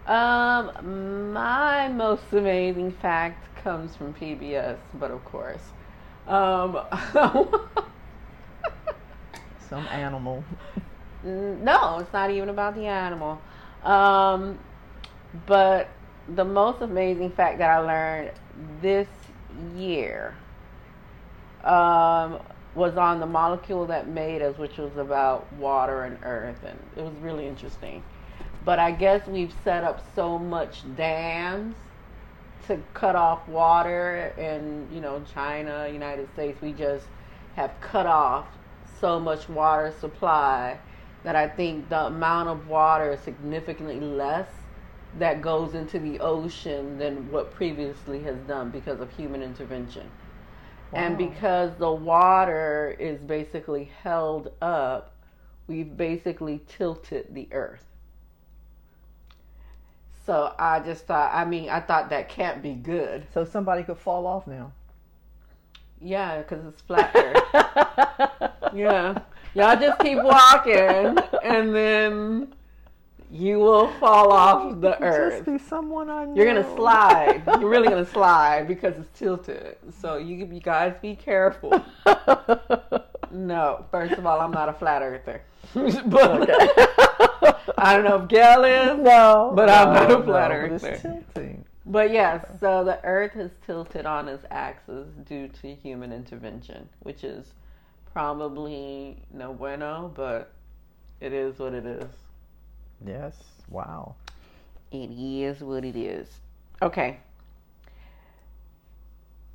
Um, 0.06 1.34
my 1.34 1.90
most 1.90 2.32
amazing 2.32 2.92
fact 2.92 3.56
comes 3.62 3.96
from 3.96 4.14
PBS, 4.14 4.78
but 4.94 5.12
of 5.12 5.24
course, 5.26 5.62
um, 6.28 6.80
Some 9.70 9.86
animal. 9.88 10.44
no, 11.24 12.00
it's 12.00 12.14
not 12.14 12.32
even 12.32 12.50
about 12.50 12.76
the 12.76 12.86
animal. 12.86 13.42
Um, 13.84 14.58
but 15.46 15.90
the 16.36 16.46
most 16.46 16.82
amazing 16.82 17.32
fact 17.32 17.58
that 17.60 17.70
I 17.70 17.80
learned 17.80 18.32
this 18.82 19.08
year 19.76 20.36
um, 21.64 22.40
was 22.76 22.96
on 22.98 23.20
the 23.20 23.26
molecule 23.26 23.86
that 23.88 24.08
made 24.08 24.42
us, 24.42 24.58
which 24.58 24.78
was 24.78 24.96
about 24.98 25.52
water 25.54 26.04
and 26.04 26.18
earth, 26.24 26.64
and 26.64 26.80
it 26.96 27.02
was 27.02 27.14
really 27.22 27.48
interesting. 27.48 28.04
But 28.64 28.80
I 28.80 28.92
guess 28.92 29.26
we've 29.28 29.54
set 29.64 29.84
up 29.84 30.04
so 30.16 30.38
much 30.38 30.84
dams 30.96 31.76
to 32.68 32.78
cut 32.94 33.16
off 33.16 33.48
water 33.48 34.34
in, 34.38 34.88
you 34.94 35.00
know, 35.00 35.24
China, 35.34 35.90
United 35.92 36.28
States. 36.34 36.62
We 36.62 36.74
just 36.74 37.06
have 37.56 37.72
cut 37.82 38.06
off 38.06 38.46
so 39.00 39.20
much 39.20 39.50
water 39.50 39.94
supply 40.00 40.80
that 41.24 41.36
I 41.36 41.48
think 41.48 41.90
the 41.90 42.06
amount 42.06 42.50
of 42.50 42.68
water 42.68 43.12
is 43.12 43.20
significantly 43.22 44.00
less 44.00 44.50
that 45.14 45.42
goes 45.42 45.74
into 45.74 46.00
the 46.00 46.20
ocean 46.20 46.98
than 46.98 47.32
what 47.32 47.52
previously 47.52 48.24
has 48.24 48.38
done 48.40 48.70
because 48.70 49.00
of 49.00 49.12
human 49.12 49.42
intervention. 49.42 50.10
And 50.94 51.18
because 51.18 51.76
the 51.78 51.92
water 51.92 52.96
is 52.98 53.20
basically 53.20 53.92
held 54.04 54.52
up, 54.62 55.16
we've 55.68 55.98
basically 55.98 56.62
tilted 56.68 57.34
the 57.34 57.48
earth. 57.52 57.84
So 60.26 60.54
I 60.58 60.80
just 60.80 61.06
thought, 61.06 61.32
I 61.34 61.46
mean, 61.46 61.70
I 61.70 61.80
thought 61.80 62.10
that 62.10 62.30
can't 62.30 62.62
be 62.62 62.74
good. 62.74 63.28
So 63.34 63.44
somebody 63.46 63.84
could 63.84 63.98
fall 63.98 64.28
off 64.28 64.48
now. 64.48 64.72
Yeah, 66.02 66.38
because 66.42 66.66
it's 66.66 66.82
flat 66.82 67.12
earth. 67.16 68.52
yeah. 68.74 69.20
Y'all 69.56 69.76
just 69.80 70.00
keep 70.00 70.22
walking 70.22 71.18
and 71.44 71.74
then 71.76 72.54
you 73.32 73.58
will 73.60 73.88
fall 74.00 74.32
off 74.32 74.80
the 74.80 74.92
Just 74.92 75.02
earth. 75.02 75.46
be 75.46 75.58
someone 75.58 76.10
I 76.10 76.26
know. 76.26 76.36
You're 76.36 76.46
gonna 76.46 76.76
slide. 76.76 77.44
You're 77.60 77.70
really 77.70 77.90
gonna 77.90 78.06
slide 78.06 78.68
because 78.68 78.98
it's 78.98 79.10
tilted. 79.18 79.78
So 80.00 80.18
you 80.18 80.36
you 80.46 80.60
guys 80.62 80.96
be 81.02 81.16
careful. 81.16 81.84
No, 83.32 83.86
first 83.92 84.14
of 84.14 84.26
all, 84.26 84.40
I'm 84.40 84.52
not 84.52 84.70
a 84.70 84.74
flat 84.74 85.02
earther. 85.02 85.42
but 85.74 86.50
I 87.78 87.94
don't 87.96 88.06
know 88.06 88.22
if 88.24 88.28
Gail 88.30 88.64
is. 88.64 88.98
no, 89.00 89.52
But 89.54 89.70
I'm 89.70 89.88
no, 89.90 89.94
not 89.94 90.06
a 90.06 90.14
no, 90.20 90.24
flat 90.24 90.52
but 90.52 90.72
It's 90.92 91.02
tilting. 91.02 91.66
But 91.90 92.12
yes, 92.12 92.46
so 92.60 92.84
the 92.84 93.02
Earth 93.06 93.32
has 93.34 93.52
tilted 93.66 94.06
on 94.06 94.28
its 94.28 94.44
axis 94.52 95.08
due 95.26 95.48
to 95.62 95.74
human 95.74 96.12
intervention, 96.12 96.90
which 97.00 97.24
is 97.24 97.46
probably 98.12 99.24
no 99.34 99.54
bueno, 99.54 100.12
but 100.14 100.52
it 101.22 101.32
is 101.32 101.58
what 101.60 101.74
it 101.74 101.86
is. 101.86 102.10
Yes. 103.06 103.36
Wow. 103.70 104.16
It 104.92 105.12
is 105.12 105.62
what 105.62 105.86
it 105.86 105.96
is. 105.96 106.28
Okay. 106.82 107.20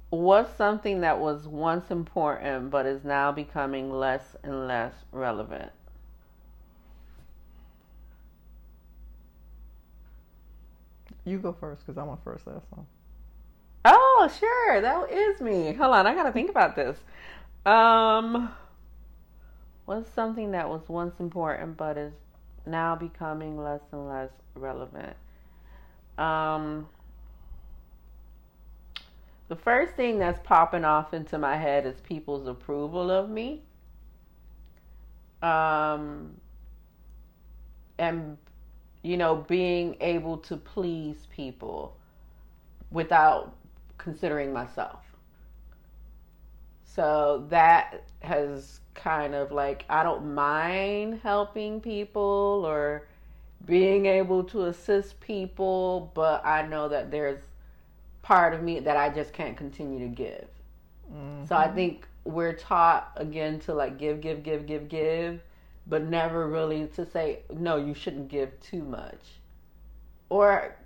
What's 0.09 0.57
something 0.57 1.03
that 1.03 1.19
was 1.19 1.47
once 1.47 1.91
important 1.91 2.71
but 2.71 2.87
is 2.87 3.05
now 3.05 3.31
becoming 3.31 3.93
less 3.93 4.37
and 4.43 4.67
less 4.67 4.95
relevant? 5.11 5.73
You 11.25 11.39
go 11.39 11.53
first 11.53 11.87
because 11.87 11.99
I 11.99 12.03
went 12.05 12.23
first 12.25 12.47
last 12.47 12.69
time. 12.75 12.87
Oh, 13.85 14.31
sure, 14.39 14.81
that 14.81 15.11
is 15.11 15.41
me. 15.41 15.73
Hold 15.73 15.95
on, 15.95 16.07
I 16.07 16.15
gotta 16.15 16.33
think 16.33 16.51
about 16.51 16.77
this. 16.77 16.99
Um, 17.67 18.53
what's 19.85 20.11
something 20.11 20.53
that 20.53 20.69
was 20.69 20.89
once 20.89 21.21
important 21.21 21.77
but 21.77 21.97
is 21.97 22.13
now 22.67 22.97
becoming 22.97 23.63
less 23.63 23.81
and 23.93 24.09
less 24.09 24.31
relevant? 24.55 25.17
Um, 26.19 26.89
the 29.49 29.57
first 29.57 29.95
thing 29.95 30.19
that's 30.19 30.41
popping 30.45 30.85
off 30.85 31.13
into 31.13 31.39
my 31.39 31.57
head 31.57 31.87
is 31.87 32.01
people's 32.01 32.47
approval 32.47 33.11
of 33.11 33.29
me. 33.29 33.63
Um, 35.43 36.41
and 37.99 38.39
you 39.03 39.17
know, 39.17 39.37
being 39.49 39.97
able 40.01 40.39
to 40.39 40.57
please 40.57 41.27
people 41.35 41.97
without 42.91 43.55
considering 43.99 44.53
myself. 44.53 45.01
So 46.85 47.47
that 47.49 48.05
has 48.21 48.81
kind 48.95 49.35
of 49.35 49.51
like, 49.51 49.85
I 49.89 50.03
don't 50.03 50.35
mind 50.35 51.21
helping 51.23 51.81
people 51.81 52.65
or 52.67 53.07
being 53.65 54.07
able 54.07 54.45
to 54.45 54.67
assist 54.67 55.19
people, 55.21 56.11
but 56.15 56.45
I 56.45 56.67
know 56.67 56.89
that 56.89 57.11
there's 57.11 57.41
part 58.21 58.55
of 58.55 58.63
me 58.63 58.81
that 58.81 58.97
I 58.97 59.09
just 59.09 59.33
can't 59.33 59.57
continue 59.57 60.01
to 60.01 60.09
give. 60.09 60.47
So 61.47 61.57
I 61.57 61.67
mm-hmm. 61.67 61.75
think 61.75 62.09
we're 62.25 62.55
taught 62.55 63.13
again 63.17 63.59
to 63.61 63.75
like 63.75 63.99
give, 63.99 64.21
give, 64.21 64.43
give, 64.43 64.67
give, 64.67 64.89
give, 64.89 65.43
but 65.87 66.03
never 66.05 66.49
really 66.49 66.87
to 66.89 67.05
say, 67.05 67.41
no, 67.53 67.77
you 67.77 67.95
shouldn't 67.95 68.29
give 68.29 68.59
too 68.61 68.83
much. 68.83 69.21
Or 70.29 70.77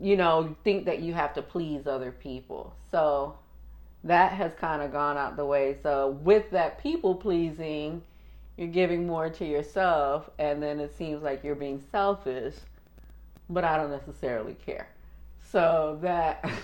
you 0.00 0.16
know, 0.16 0.56
think 0.64 0.86
that 0.86 1.00
you 1.00 1.14
have 1.14 1.34
to 1.34 1.42
please 1.42 1.86
other 1.86 2.10
people. 2.10 2.74
So 2.90 3.36
that 4.02 4.32
has 4.32 4.52
kind 4.54 4.82
of 4.82 4.92
gone 4.92 5.16
out 5.16 5.36
the 5.36 5.44
way. 5.44 5.76
So 5.82 6.18
with 6.22 6.50
that 6.50 6.82
people 6.82 7.14
pleasing, 7.14 8.02
you're 8.56 8.68
giving 8.68 9.06
more 9.06 9.30
to 9.30 9.44
yourself, 9.44 10.30
and 10.38 10.62
then 10.62 10.78
it 10.78 10.96
seems 10.96 11.22
like 11.22 11.42
you're 11.42 11.54
being 11.54 11.82
selfish, 11.90 12.54
but 13.48 13.64
I 13.64 13.76
don't 13.76 13.90
necessarily 13.90 14.54
care. 14.54 14.88
So 15.50 15.98
that. 16.02 16.48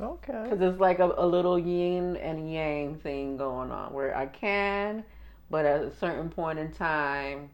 Okay. 0.00 0.44
Because 0.44 0.62
it's 0.62 0.80
like 0.80 0.98
a, 0.98 1.12
a 1.18 1.26
little 1.26 1.58
yin 1.58 2.16
and 2.16 2.50
yang 2.50 2.94
thing 3.00 3.36
going 3.36 3.70
on 3.70 3.92
where 3.92 4.16
I 4.16 4.24
can, 4.24 5.04
but 5.50 5.66
at 5.66 5.82
a 5.82 5.94
certain 5.96 6.30
point 6.30 6.58
in 6.58 6.70
time, 6.72 7.50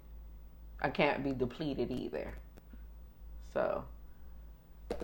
I 0.80 0.90
can't 0.90 1.24
be 1.24 1.32
depleted 1.32 1.90
either. 1.90 2.32
So 3.52 3.84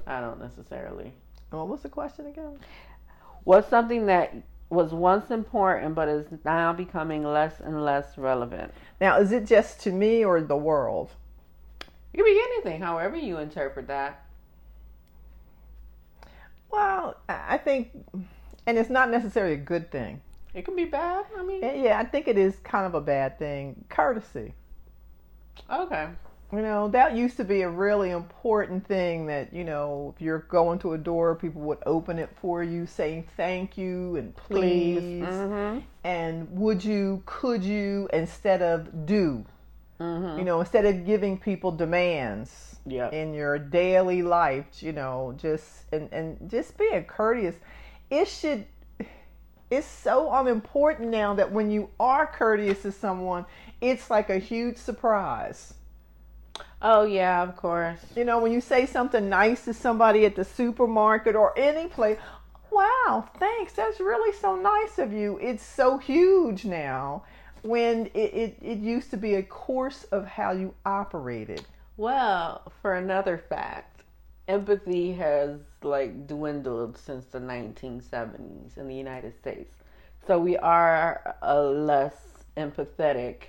I 0.06 0.20
don't 0.20 0.40
necessarily. 0.40 1.12
Oh, 1.50 1.58
what 1.58 1.68
was 1.68 1.80
the 1.82 1.88
question 1.88 2.26
again? 2.26 2.58
What's 3.44 3.68
something 3.68 4.06
that 4.06 4.34
was 4.68 4.92
once 4.92 5.30
important 5.30 5.94
but 5.94 6.08
is 6.08 6.26
now 6.44 6.72
becoming 6.72 7.24
less 7.24 7.60
and 7.60 7.84
less 7.84 8.16
relevant? 8.16 8.72
Now, 9.00 9.18
is 9.18 9.32
it 9.32 9.46
just 9.46 9.80
to 9.80 9.90
me 9.90 10.24
or 10.24 10.40
the 10.40 10.56
world? 10.56 11.10
It 11.80 12.18
could 12.18 12.24
be 12.24 12.42
anything, 12.52 12.82
however 12.82 13.16
you 13.16 13.38
interpret 13.38 13.86
that. 13.88 14.22
Well, 16.70 17.16
I 17.28 17.58
think, 17.58 17.90
and 18.66 18.78
it's 18.78 18.90
not 18.90 19.10
necessarily 19.10 19.54
a 19.54 19.58
good 19.58 19.90
thing. 19.90 20.20
It 20.54 20.64
can 20.64 20.76
be 20.76 20.84
bad. 20.84 21.24
I 21.38 21.42
mean, 21.42 21.62
Yeah, 21.62 21.98
I 21.98 22.04
think 22.04 22.28
it 22.28 22.36
is 22.38 22.56
kind 22.64 22.84
of 22.86 22.94
a 22.94 23.00
bad 23.00 23.38
thing. 23.38 23.84
Courtesy. 23.88 24.52
okay. 25.70 26.08
You 26.52 26.60
know, 26.60 26.88
that 26.88 27.16
used 27.16 27.38
to 27.38 27.44
be 27.44 27.62
a 27.62 27.68
really 27.70 28.10
important 28.10 28.86
thing 28.86 29.24
that, 29.28 29.54
you 29.54 29.64
know, 29.64 30.12
if 30.14 30.20
you're 30.20 30.40
going 30.50 30.78
to 30.80 30.92
a 30.92 30.98
door, 30.98 31.34
people 31.34 31.62
would 31.62 31.78
open 31.86 32.18
it 32.18 32.28
for 32.42 32.62
you 32.62 32.84
saying 32.84 33.26
thank 33.38 33.78
you 33.78 34.16
and 34.16 34.36
please, 34.36 35.24
Mm-hmm. 35.24 35.78
and 36.04 36.50
would 36.52 36.84
you, 36.84 37.22
could 37.24 37.64
you, 37.64 38.06
instead 38.12 38.60
of 38.60 39.06
do. 39.06 39.46
Mm-hmm. 39.98 40.40
You 40.40 40.44
know, 40.44 40.60
instead 40.60 40.84
of 40.84 41.06
giving 41.06 41.38
people 41.38 41.70
demands 41.72 42.76
Yeah. 42.84 43.08
in 43.10 43.32
your 43.32 43.58
daily 43.58 44.20
life, 44.20 44.82
you 44.82 44.92
know, 44.92 45.34
just 45.38 45.90
and, 45.90 46.12
and 46.12 46.50
just 46.50 46.76
being 46.76 47.04
courteous. 47.04 47.54
It 48.10 48.28
should 48.28 48.66
it's 49.72 49.86
so 49.86 50.30
um, 50.30 50.46
unimportant 50.46 51.08
now 51.08 51.34
that 51.34 51.50
when 51.50 51.70
you 51.70 51.88
are 51.98 52.26
courteous 52.26 52.82
to 52.82 52.92
someone, 52.92 53.46
it's 53.80 54.10
like 54.10 54.28
a 54.28 54.38
huge 54.38 54.76
surprise. 54.76 55.74
Oh 56.82 57.04
yeah, 57.04 57.42
of 57.42 57.56
course. 57.56 58.00
You 58.14 58.24
know, 58.24 58.38
when 58.38 58.52
you 58.52 58.60
say 58.60 58.84
something 58.84 59.28
nice 59.28 59.64
to 59.64 59.72
somebody 59.72 60.26
at 60.26 60.36
the 60.36 60.44
supermarket 60.44 61.34
or 61.34 61.58
any 61.58 61.88
place, 61.88 62.18
wow, 62.70 63.28
thanks, 63.38 63.72
that's 63.72 63.98
really 63.98 64.36
so 64.36 64.56
nice 64.56 64.98
of 64.98 65.12
you. 65.12 65.38
It's 65.40 65.64
so 65.64 65.96
huge 65.96 66.64
now 66.64 67.24
when 67.62 68.06
it, 68.14 68.34
it, 68.34 68.58
it 68.60 68.78
used 68.78 69.10
to 69.12 69.16
be 69.16 69.36
a 69.36 69.42
course 69.42 70.04
of 70.04 70.26
how 70.26 70.52
you 70.52 70.74
operated. 70.84 71.62
Well, 71.96 72.72
for 72.82 72.94
another 72.94 73.38
fact, 73.38 73.91
empathy 74.48 75.12
has 75.14 75.60
like 75.82 76.26
dwindled 76.26 76.96
since 76.96 77.26
the 77.26 77.38
1970s 77.38 78.76
in 78.76 78.88
the 78.88 78.94
United 78.94 79.36
States. 79.36 79.74
So 80.26 80.38
we 80.38 80.56
are 80.58 81.36
a 81.42 81.60
less 81.60 82.44
empathetic 82.56 83.44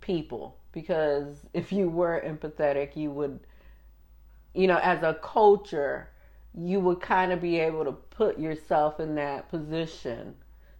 people 0.00 0.56
because 0.72 1.46
if 1.52 1.72
you 1.72 1.88
were 1.88 2.22
empathetic, 2.24 2.96
you 2.96 3.10
would 3.10 3.40
you 4.54 4.66
know, 4.66 4.78
as 4.82 5.02
a 5.02 5.14
culture, 5.22 6.08
you 6.54 6.80
would 6.80 7.00
kind 7.00 7.30
of 7.32 7.40
be 7.42 7.58
able 7.60 7.84
to 7.84 7.92
put 7.92 8.38
yourself 8.38 8.98
in 9.00 9.14
that 9.16 9.48
position 9.50 10.34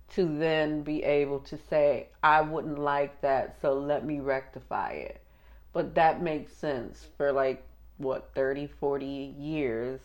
to 0.09 0.39
then 0.39 0.83
be 0.83 1.03
able 1.03 1.41
to 1.41 1.59
say, 1.59 2.09
I 2.23 2.41
wouldn't 2.41 2.79
like 2.79 3.21
that, 3.21 3.61
so 3.61 3.75
let 3.75 4.05
me 4.07 4.21
rectify 4.21 4.93
it. 4.93 5.21
But 5.73 5.95
that 5.97 6.23
makes 6.23 6.55
sense 6.55 7.07
for 7.19 7.33
like, 7.33 7.65
what, 7.99 8.31
30, 8.35 8.67
40 8.67 9.07
years. 9.39 10.01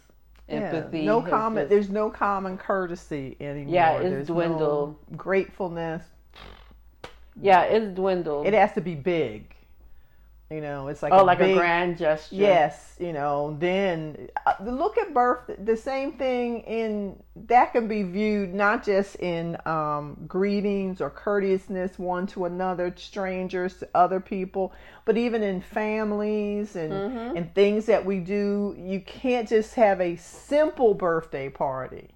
Empathy. 0.49 0.99
Yeah, 0.99 1.05
no 1.05 1.21
common. 1.21 1.63
just- 1.63 1.69
There's 1.69 1.89
no 1.89 2.09
common 2.09 2.57
courtesy 2.57 3.37
anymore. 3.39 3.73
Yeah, 3.73 3.91
it's 3.93 4.09
There's 4.09 4.29
no 4.29 4.35
dwindled. 4.35 4.95
gratefulness. 5.15 6.03
yeah, 7.41 7.61
it's 7.63 7.95
dwindled. 7.95 8.47
It 8.47 8.53
has 8.53 8.73
to 8.73 8.81
be 8.81 8.95
big. 8.95 9.55
You 10.51 10.61
know, 10.61 10.87
it's 10.89 11.01
like 11.01 11.13
oh, 11.13 11.21
a 11.21 11.25
like 11.25 11.39
big, 11.39 11.55
a 11.55 11.59
grand 11.59 11.97
gesture. 11.97 12.35
Yes, 12.35 12.95
you 12.99 13.13
know. 13.13 13.55
Then 13.59 14.29
uh, 14.45 14.53
look 14.63 14.97
at 14.97 15.13
birth. 15.13 15.49
The 15.63 15.77
same 15.77 16.13
thing 16.13 16.61
in 16.61 17.21
that 17.47 17.71
can 17.73 17.87
be 17.87 18.03
viewed 18.03 18.53
not 18.53 18.83
just 18.83 19.15
in 19.17 19.57
um, 19.65 20.17
greetings 20.27 21.01
or 21.01 21.09
courteousness 21.09 21.97
one 21.97 22.27
to 22.27 22.45
another, 22.45 22.93
strangers 22.97 23.77
to 23.77 23.89
other 23.95 24.19
people, 24.19 24.73
but 25.05 25.17
even 25.17 25.41
in 25.43 25.61
families 25.61 26.75
and 26.75 26.91
Mm-hmm. 26.91 27.37
and 27.37 27.55
things 27.55 27.85
that 27.87 28.05
we 28.05 28.19
do. 28.19 28.75
You 28.77 28.99
can't 29.01 29.47
just 29.47 29.75
have 29.75 30.01
a 30.01 30.15
simple 30.17 30.93
birthday 30.93 31.49
party. 31.49 32.09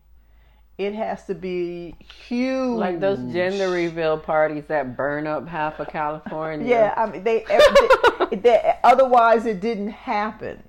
It 0.78 0.94
has 0.94 1.26
to 1.28 1.36
be 1.36 1.96
huge. 2.28 2.78
Like 2.78 3.00
those 3.00 3.20
gender 3.32 3.70
reveal 3.70 4.18
parties 4.18 4.66
that 4.66 4.98
burn 4.98 5.26
up 5.26 5.48
half 5.48 5.80
of 5.80 5.88
California. 5.88 6.68
Yeah, 6.68 6.94
I 6.98 7.06
mean 7.10 7.24
they, 7.24 7.46
they, 7.48 7.58
they 8.44 8.78
otherwise 8.84 9.46
it 9.46 9.60
didn't 9.60 9.90
happen. 9.90 10.64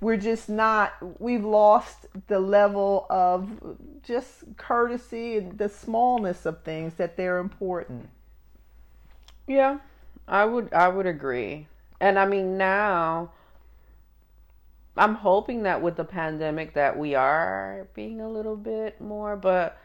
We're 0.00 0.16
just 0.16 0.48
not 0.48 0.92
we've 1.20 1.44
lost 1.44 2.06
the 2.28 2.38
level 2.38 3.06
of 3.08 3.48
just 4.02 4.44
courtesy 4.56 5.38
and 5.38 5.58
the 5.58 5.68
smallness 5.68 6.46
of 6.46 6.62
things 6.62 6.94
that 6.94 7.16
they're 7.16 7.38
important. 7.38 8.08
Yeah, 9.46 9.78
I 10.28 10.44
would 10.44 10.72
I 10.72 10.88
would 10.88 11.06
agree. 11.06 11.68
And 12.00 12.18
I 12.18 12.26
mean 12.26 12.58
now 12.58 13.30
I'm 14.96 15.14
hoping 15.14 15.64
that 15.64 15.82
with 15.82 15.96
the 15.96 16.04
pandemic 16.04 16.74
that 16.74 16.98
we 16.98 17.14
are 17.14 17.86
being 17.94 18.20
a 18.20 18.28
little 18.28 18.56
bit 18.56 19.00
more, 19.00 19.36
but 19.36 19.78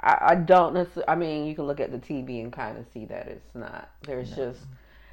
I, 0.00 0.18
I 0.20 0.34
don't 0.34 0.74
necessarily. 0.74 1.08
I 1.08 1.14
mean, 1.14 1.46
you 1.46 1.54
can 1.54 1.66
look 1.66 1.80
at 1.80 1.92
the 1.92 1.98
TV 1.98 2.42
and 2.42 2.52
kind 2.52 2.76
of 2.76 2.86
see 2.92 3.04
that 3.06 3.28
it's 3.28 3.54
not. 3.54 3.90
There's 4.02 4.34
just. 4.34 4.60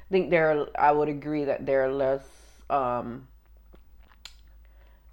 I 0.08 0.12
think 0.12 0.30
there. 0.30 0.66
I 0.78 0.92
would 0.92 1.08
agree 1.08 1.44
that 1.44 1.66
there 1.66 1.84
are 1.84 1.92
less. 1.92 2.24
Um, 2.70 3.26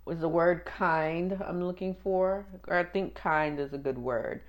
was 0.05 0.19
the 0.19 0.27
word 0.27 0.65
kind 0.65 1.41
I'm 1.45 1.63
looking 1.63 1.95
for? 1.95 2.45
Or 2.67 2.77
I 2.77 2.83
think 2.83 3.15
kind 3.15 3.59
is 3.59 3.73
a 3.73 3.77
good 3.77 3.97
word 3.97 4.41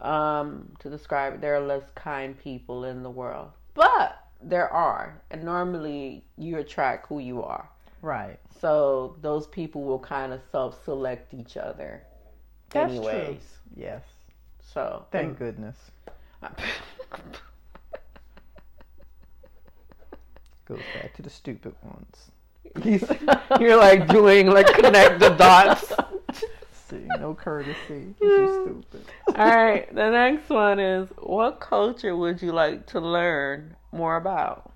um, 0.00 0.68
to 0.80 0.90
describe 0.90 1.34
it. 1.34 1.40
There 1.40 1.54
are 1.54 1.60
less 1.60 1.84
kind 1.94 2.38
people 2.38 2.84
in 2.84 3.02
the 3.02 3.10
world, 3.10 3.50
but 3.74 4.24
there 4.42 4.68
are, 4.68 5.20
and 5.30 5.44
normally 5.44 6.24
you 6.36 6.58
attract 6.58 7.06
who 7.08 7.18
you 7.20 7.42
are. 7.42 7.68
Right. 8.00 8.38
So 8.60 9.16
those 9.22 9.46
people 9.46 9.82
will 9.84 9.98
kind 9.98 10.32
of 10.32 10.40
self-select 10.50 11.34
each 11.34 11.56
other, 11.56 12.02
That's 12.70 12.90
anyways. 12.92 13.38
true. 13.38 13.84
Yes. 13.84 14.02
So 14.60 15.06
Thank 15.12 15.38
goodness. 15.38 15.76
Goes 20.72 21.02
back 21.02 21.14
to 21.16 21.22
the 21.22 21.30
stupid 21.30 21.74
ones. 21.82 22.30
You're 23.60 23.76
like 23.76 24.08
doing 24.08 24.46
like 24.46 24.66
connect 24.68 25.20
the 25.20 25.30
dots. 25.30 25.92
See, 26.88 27.06
no 27.18 27.34
courtesy. 27.34 28.14
you 28.20 28.84
stupid. 28.90 29.06
All 29.36 29.54
right, 29.54 29.86
the 29.94 30.10
next 30.10 30.48
one 30.48 30.80
is 30.80 31.08
what 31.18 31.60
culture 31.60 32.16
would 32.16 32.40
you 32.40 32.52
like 32.52 32.86
to 32.86 33.00
learn 33.00 33.76
more 33.92 34.16
about? 34.16 34.72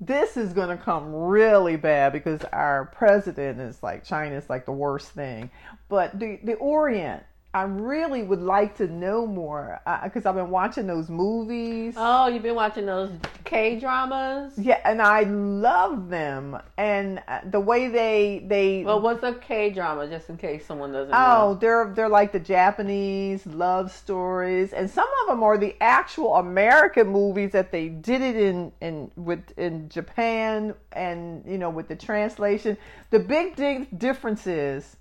this 0.00 0.38
is 0.38 0.54
going 0.54 0.70
to 0.70 0.82
come 0.82 1.14
really 1.14 1.76
bad 1.76 2.12
because 2.12 2.40
our 2.52 2.86
president 2.86 3.60
is 3.60 3.82
like 3.82 4.02
China's 4.02 4.48
like 4.48 4.64
the 4.64 4.72
worst 4.72 5.10
thing. 5.10 5.50
But 5.90 6.18
the 6.18 6.40
the 6.42 6.54
Orient, 6.54 7.22
I 7.52 7.62
really 7.62 8.22
would 8.22 8.40
like 8.42 8.76
to 8.76 8.86
know 8.86 9.26
more 9.26 9.80
because 10.04 10.24
I've 10.24 10.36
been 10.36 10.50
watching 10.50 10.86
those 10.86 11.10
movies. 11.10 11.94
Oh, 11.96 12.28
you've 12.28 12.44
been 12.44 12.54
watching 12.54 12.86
those 12.86 13.10
K 13.42 13.80
dramas? 13.80 14.52
Yeah, 14.56 14.78
and 14.84 15.02
I 15.02 15.22
love 15.22 16.10
them, 16.10 16.56
and 16.78 17.20
uh, 17.26 17.40
the 17.44 17.58
way 17.58 17.88
they 17.88 18.44
they 18.46 18.84
Well, 18.84 19.00
what's 19.00 19.24
a 19.24 19.34
K 19.34 19.70
drama? 19.70 20.06
Just 20.06 20.28
in 20.30 20.36
case 20.36 20.64
someone 20.64 20.92
doesn't 20.92 21.12
Oh, 21.12 21.18
know. 21.52 21.54
they're 21.54 21.92
they're 21.92 22.08
like 22.08 22.30
the 22.30 22.38
Japanese 22.38 23.44
love 23.46 23.90
stories, 23.90 24.72
and 24.72 24.88
some 24.88 25.08
of 25.22 25.26
them 25.28 25.42
are 25.42 25.58
the 25.58 25.74
actual 25.80 26.36
American 26.36 27.08
movies 27.08 27.50
that 27.50 27.72
they 27.72 27.88
did 27.88 28.22
it 28.22 28.36
in 28.36 28.70
in 28.80 29.10
with 29.16 29.58
in 29.58 29.88
Japan, 29.88 30.72
and 30.92 31.44
you 31.44 31.58
know 31.58 31.70
with 31.70 31.88
the 31.88 31.96
translation. 31.96 32.76
The 33.10 33.18
big 33.18 33.56
di- 33.56 33.88
difference 33.96 34.46
is 34.46 34.96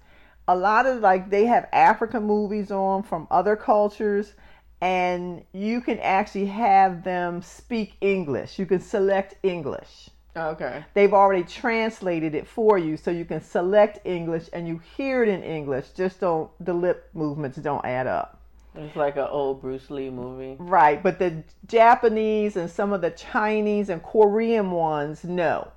a 0.50 0.56
lot 0.56 0.88
of 0.88 1.02
like 1.02 1.30
they 1.30 1.46
have 1.46 1.70
African 1.72 2.24
movies 2.24 2.72
on 2.72 3.04
from 3.04 3.28
other 3.30 3.56
cultures, 3.56 4.34
and 4.82 5.46
you 5.54 5.80
can 5.80 6.00
actually 6.00 6.48
have 6.48 7.04
them 7.04 7.44
speak 7.44 7.96
English. 8.02 8.58
You 8.58 8.66
can 8.66 8.80
select 8.80 9.36
English. 9.44 10.10
Okay. 10.36 10.84
They've 10.96 11.14
already 11.14 11.44
translated 11.44 12.34
it 12.34 12.48
for 12.48 12.80
you 12.80 12.98
so 12.98 13.12
you 13.12 13.26
can 13.26 13.42
select 13.42 14.00
English 14.06 14.50
and 14.54 14.68
you 14.68 14.80
hear 14.98 15.22
it 15.22 15.30
in 15.30 15.44
English. 15.44 15.90
Just 15.90 16.20
don't, 16.20 16.50
the 16.64 16.74
lip 16.74 17.10
movements 17.14 17.58
don't 17.58 17.86
add 17.86 18.08
up. 18.08 18.42
It's 18.76 18.96
like 18.96 19.18
an 19.18 19.28
old 19.30 19.62
Bruce 19.62 19.90
Lee 19.92 20.10
movie. 20.10 20.56
Right, 20.60 21.02
but 21.02 21.20
the 21.20 21.44
Japanese 21.68 22.56
and 22.56 22.70
some 22.70 22.94
of 22.94 23.02
the 23.02 23.12
Chinese 23.12 23.90
and 23.90 24.02
Korean 24.02 24.72
ones, 24.72 25.24
no. 25.24 25.72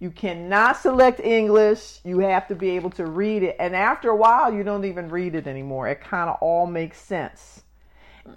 You 0.00 0.10
cannot 0.10 0.76
select 0.76 1.18
English. 1.20 2.00
You 2.04 2.20
have 2.20 2.46
to 2.48 2.54
be 2.54 2.70
able 2.70 2.90
to 2.90 3.06
read 3.06 3.42
it. 3.42 3.56
And 3.58 3.74
after 3.74 4.10
a 4.10 4.16
while, 4.16 4.52
you 4.52 4.62
don't 4.62 4.84
even 4.84 5.08
read 5.08 5.34
it 5.34 5.46
anymore. 5.46 5.88
It 5.88 6.00
kind 6.00 6.30
of 6.30 6.36
all 6.40 6.66
makes 6.66 7.00
sense. 7.00 7.62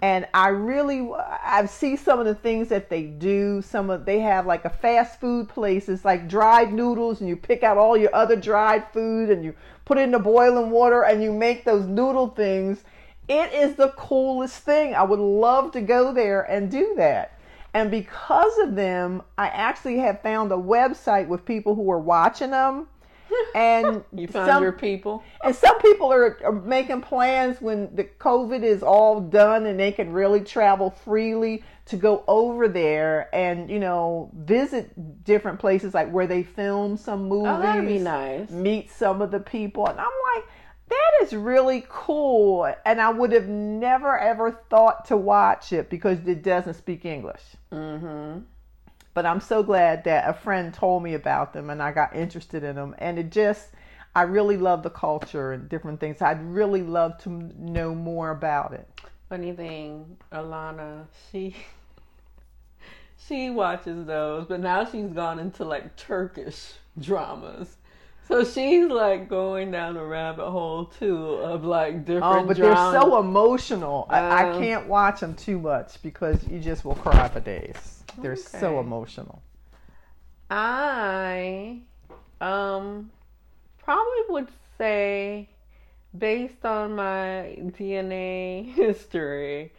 And 0.00 0.26
I 0.32 0.48
really, 0.48 1.08
I 1.12 1.66
see 1.66 1.96
some 1.96 2.18
of 2.18 2.24
the 2.24 2.34
things 2.34 2.68
that 2.68 2.88
they 2.88 3.02
do. 3.02 3.60
Some 3.60 3.90
of 3.90 4.06
they 4.06 4.20
have 4.20 4.46
like 4.46 4.64
a 4.64 4.70
fast 4.70 5.20
food 5.20 5.48
places 5.48 6.04
like 6.04 6.28
dried 6.28 6.72
noodles, 6.72 7.20
and 7.20 7.28
you 7.28 7.36
pick 7.36 7.62
out 7.62 7.76
all 7.76 7.96
your 7.96 8.14
other 8.14 8.36
dried 8.36 8.86
food 8.92 9.28
and 9.28 9.44
you 9.44 9.54
put 9.84 9.98
it 9.98 10.02
in 10.02 10.12
the 10.12 10.18
boiling 10.18 10.70
water 10.70 11.02
and 11.02 11.22
you 11.22 11.32
make 11.32 11.64
those 11.64 11.86
noodle 11.86 12.28
things. 12.28 12.84
It 13.28 13.52
is 13.52 13.76
the 13.76 13.90
coolest 13.90 14.62
thing. 14.62 14.94
I 14.94 15.02
would 15.02 15.20
love 15.20 15.72
to 15.72 15.80
go 15.80 16.12
there 16.12 16.42
and 16.42 16.70
do 16.70 16.94
that. 16.96 17.38
And 17.74 17.90
because 17.90 18.58
of 18.58 18.74
them, 18.74 19.22
I 19.38 19.48
actually 19.48 19.98
have 19.98 20.20
found 20.22 20.52
a 20.52 20.56
website 20.56 21.28
with 21.28 21.44
people 21.44 21.74
who 21.74 21.90
are 21.90 21.98
watching 21.98 22.50
them. 22.50 22.86
And 23.54 24.04
You 24.14 24.26
found 24.28 24.46
some, 24.50 24.62
your 24.62 24.72
people. 24.72 25.22
and 25.42 25.54
some 25.56 25.78
people 25.80 26.12
are, 26.12 26.38
are 26.44 26.52
making 26.52 27.00
plans 27.00 27.62
when 27.62 27.94
the 27.96 28.04
COVID 28.04 28.62
is 28.62 28.82
all 28.82 29.20
done 29.22 29.64
and 29.64 29.80
they 29.80 29.90
can 29.90 30.12
really 30.12 30.40
travel 30.40 30.90
freely 30.90 31.64
to 31.86 31.96
go 31.96 32.24
over 32.28 32.68
there 32.68 33.34
and, 33.34 33.70
you 33.70 33.78
know, 33.78 34.30
visit 34.34 35.24
different 35.24 35.58
places 35.58 35.94
like 35.94 36.10
where 36.10 36.26
they 36.26 36.42
film 36.42 36.98
some 36.98 37.26
movies. 37.28 37.52
Oh, 37.56 37.62
that'd 37.62 37.88
be 37.88 37.98
nice. 37.98 38.50
Meet 38.50 38.90
some 38.90 39.22
of 39.22 39.30
the 39.30 39.40
people. 39.40 39.86
And 39.86 39.98
I'm 39.98 40.06
like, 40.34 40.44
that 40.92 41.24
is 41.26 41.32
really 41.32 41.84
cool. 41.88 42.72
And 42.84 43.00
I 43.00 43.10
would 43.10 43.32
have 43.32 43.48
never 43.48 44.18
ever 44.18 44.50
thought 44.70 45.06
to 45.06 45.16
watch 45.16 45.72
it 45.72 45.88
because 45.88 46.18
it 46.26 46.42
doesn't 46.42 46.74
speak 46.74 47.04
English. 47.04 47.42
Mm-hmm. 47.72 48.40
But 49.14 49.26
I'm 49.26 49.40
so 49.40 49.62
glad 49.62 50.04
that 50.04 50.28
a 50.28 50.32
friend 50.32 50.72
told 50.72 51.02
me 51.02 51.14
about 51.14 51.52
them 51.52 51.70
and 51.70 51.82
I 51.82 51.92
got 51.92 52.14
interested 52.14 52.64
in 52.64 52.76
them. 52.76 52.94
And 52.98 53.18
it 53.18 53.30
just, 53.30 53.68
I 54.14 54.22
really 54.22 54.56
love 54.56 54.82
the 54.82 54.90
culture 54.90 55.52
and 55.52 55.68
different 55.68 56.00
things. 56.00 56.22
I'd 56.22 56.42
really 56.42 56.82
love 56.82 57.18
to 57.24 57.30
know 57.30 57.94
more 57.94 58.30
about 58.30 58.72
it. 58.72 58.88
Funny 59.28 59.52
thing, 59.52 60.16
Alana, 60.30 61.06
she 61.30 61.56
she 63.28 63.50
watches 63.50 64.06
those, 64.06 64.46
but 64.46 64.60
now 64.60 64.84
she's 64.84 65.10
gone 65.10 65.38
into 65.38 65.64
like 65.64 65.96
Turkish 65.96 66.74
dramas. 66.98 67.76
So 68.28 68.44
she's 68.44 68.88
like 68.90 69.28
going 69.28 69.70
down 69.72 69.96
a 69.96 70.04
rabbit 70.04 70.50
hole 70.50 70.86
too 70.86 71.34
of 71.34 71.64
like 71.64 72.04
different. 72.04 72.24
Oh, 72.24 72.42
but 72.46 72.56
dramas. 72.56 72.58
they're 72.58 72.76
so 72.76 73.18
emotional. 73.18 74.06
I, 74.10 74.20
I 74.44 74.44
Um, 74.44 74.58
can't 74.58 74.86
watch 74.88 75.20
them 75.20 75.34
too 75.34 75.58
much 75.58 76.02
because 76.02 76.46
you 76.48 76.58
just 76.60 76.84
will 76.84 76.94
cry 76.94 77.28
for 77.28 77.40
days. 77.40 78.04
They're 78.20 78.36
so 78.36 78.80
emotional. 78.80 79.42
I 80.50 81.80
um 82.40 83.10
probably 83.78 84.22
would 84.28 84.48
say 84.78 85.48
based 86.16 86.64
on 86.64 86.96
my 86.96 87.56
DNA 87.76 88.72
history, 88.74 89.72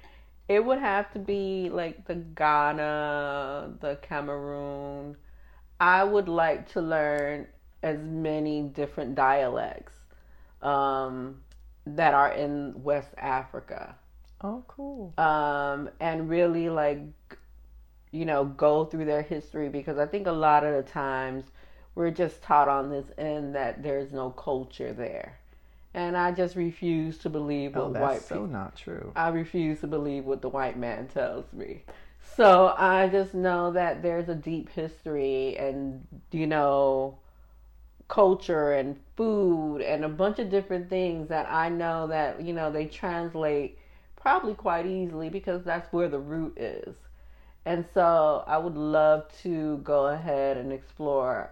it 0.47 0.63
would 0.65 0.79
have 0.79 1.11
to 1.13 1.19
be 1.19 1.69
like 1.71 2.05
the 2.05 2.15
Ghana, 2.15 3.75
the 3.81 3.97
Cameroon. 3.97 5.17
I 5.79 6.03
would 6.03 6.27
like 6.29 6.71
to 6.73 6.81
learn 6.81 7.47
as 7.83 7.99
many 7.99 8.63
different 8.63 9.15
dialects 9.15 9.93
um, 10.61 11.41
that 11.85 12.13
are 12.13 12.31
in 12.31 12.81
West 12.83 13.09
Africa 13.17 13.95
Oh, 14.41 14.63
cool. 14.67 15.13
um, 15.17 15.89
and 15.99 16.29
really 16.29 16.69
like 16.69 16.99
you 18.11 18.25
know 18.25 18.45
go 18.45 18.85
through 18.85 19.05
their 19.05 19.21
history 19.21 19.69
because 19.69 19.97
I 19.97 20.05
think 20.05 20.27
a 20.27 20.31
lot 20.31 20.63
of 20.65 20.73
the 20.75 20.89
times 20.89 21.45
we're 21.95 22.11
just 22.11 22.41
taught 22.41 22.67
on 22.67 22.89
this 22.89 23.05
end 23.17 23.55
that 23.55 23.83
there's 23.83 24.11
no 24.11 24.31
culture 24.31 24.93
there, 24.93 25.37
and 25.93 26.17
I 26.17 26.31
just 26.31 26.55
refuse 26.55 27.17
to 27.19 27.29
believe 27.29 27.75
what 27.75 27.85
Oh, 27.85 27.87
white 27.89 28.13
that's 28.15 28.25
so 28.25 28.35
people. 28.35 28.47
not 28.47 28.75
true. 28.75 29.11
I 29.15 29.29
refuse 29.29 29.79
to 29.81 29.87
believe 29.87 30.25
what 30.25 30.41
the 30.41 30.49
white 30.49 30.77
man 30.77 31.07
tells 31.07 31.51
me. 31.53 31.83
So 32.35 32.73
I 32.77 33.09
just 33.09 33.33
know 33.33 33.71
that 33.73 34.01
there's 34.01 34.27
a 34.29 34.35
deep 34.35 34.69
history 34.69 35.55
and 35.57 36.05
you 36.31 36.47
know 36.47 37.17
culture 38.13 38.73
and 38.73 38.95
food 39.17 39.81
and 39.81 40.05
a 40.05 40.09
bunch 40.09 40.37
of 40.37 40.51
different 40.51 40.87
things 40.87 41.29
that 41.29 41.49
I 41.49 41.67
know 41.67 42.05
that 42.05 42.43
you 42.43 42.53
know 42.53 42.71
they 42.71 42.85
translate 42.85 43.79
probably 44.15 44.53
quite 44.53 44.85
easily 44.85 45.29
because 45.29 45.63
that's 45.63 45.91
where 45.91 46.07
the 46.07 46.19
root 46.19 46.55
is. 46.55 46.93
And 47.65 47.83
so 47.91 48.43
I 48.45 48.59
would 48.59 48.77
love 48.77 49.25
to 49.41 49.77
go 49.79 50.07
ahead 50.07 50.57
and 50.57 50.71
explore 50.71 51.49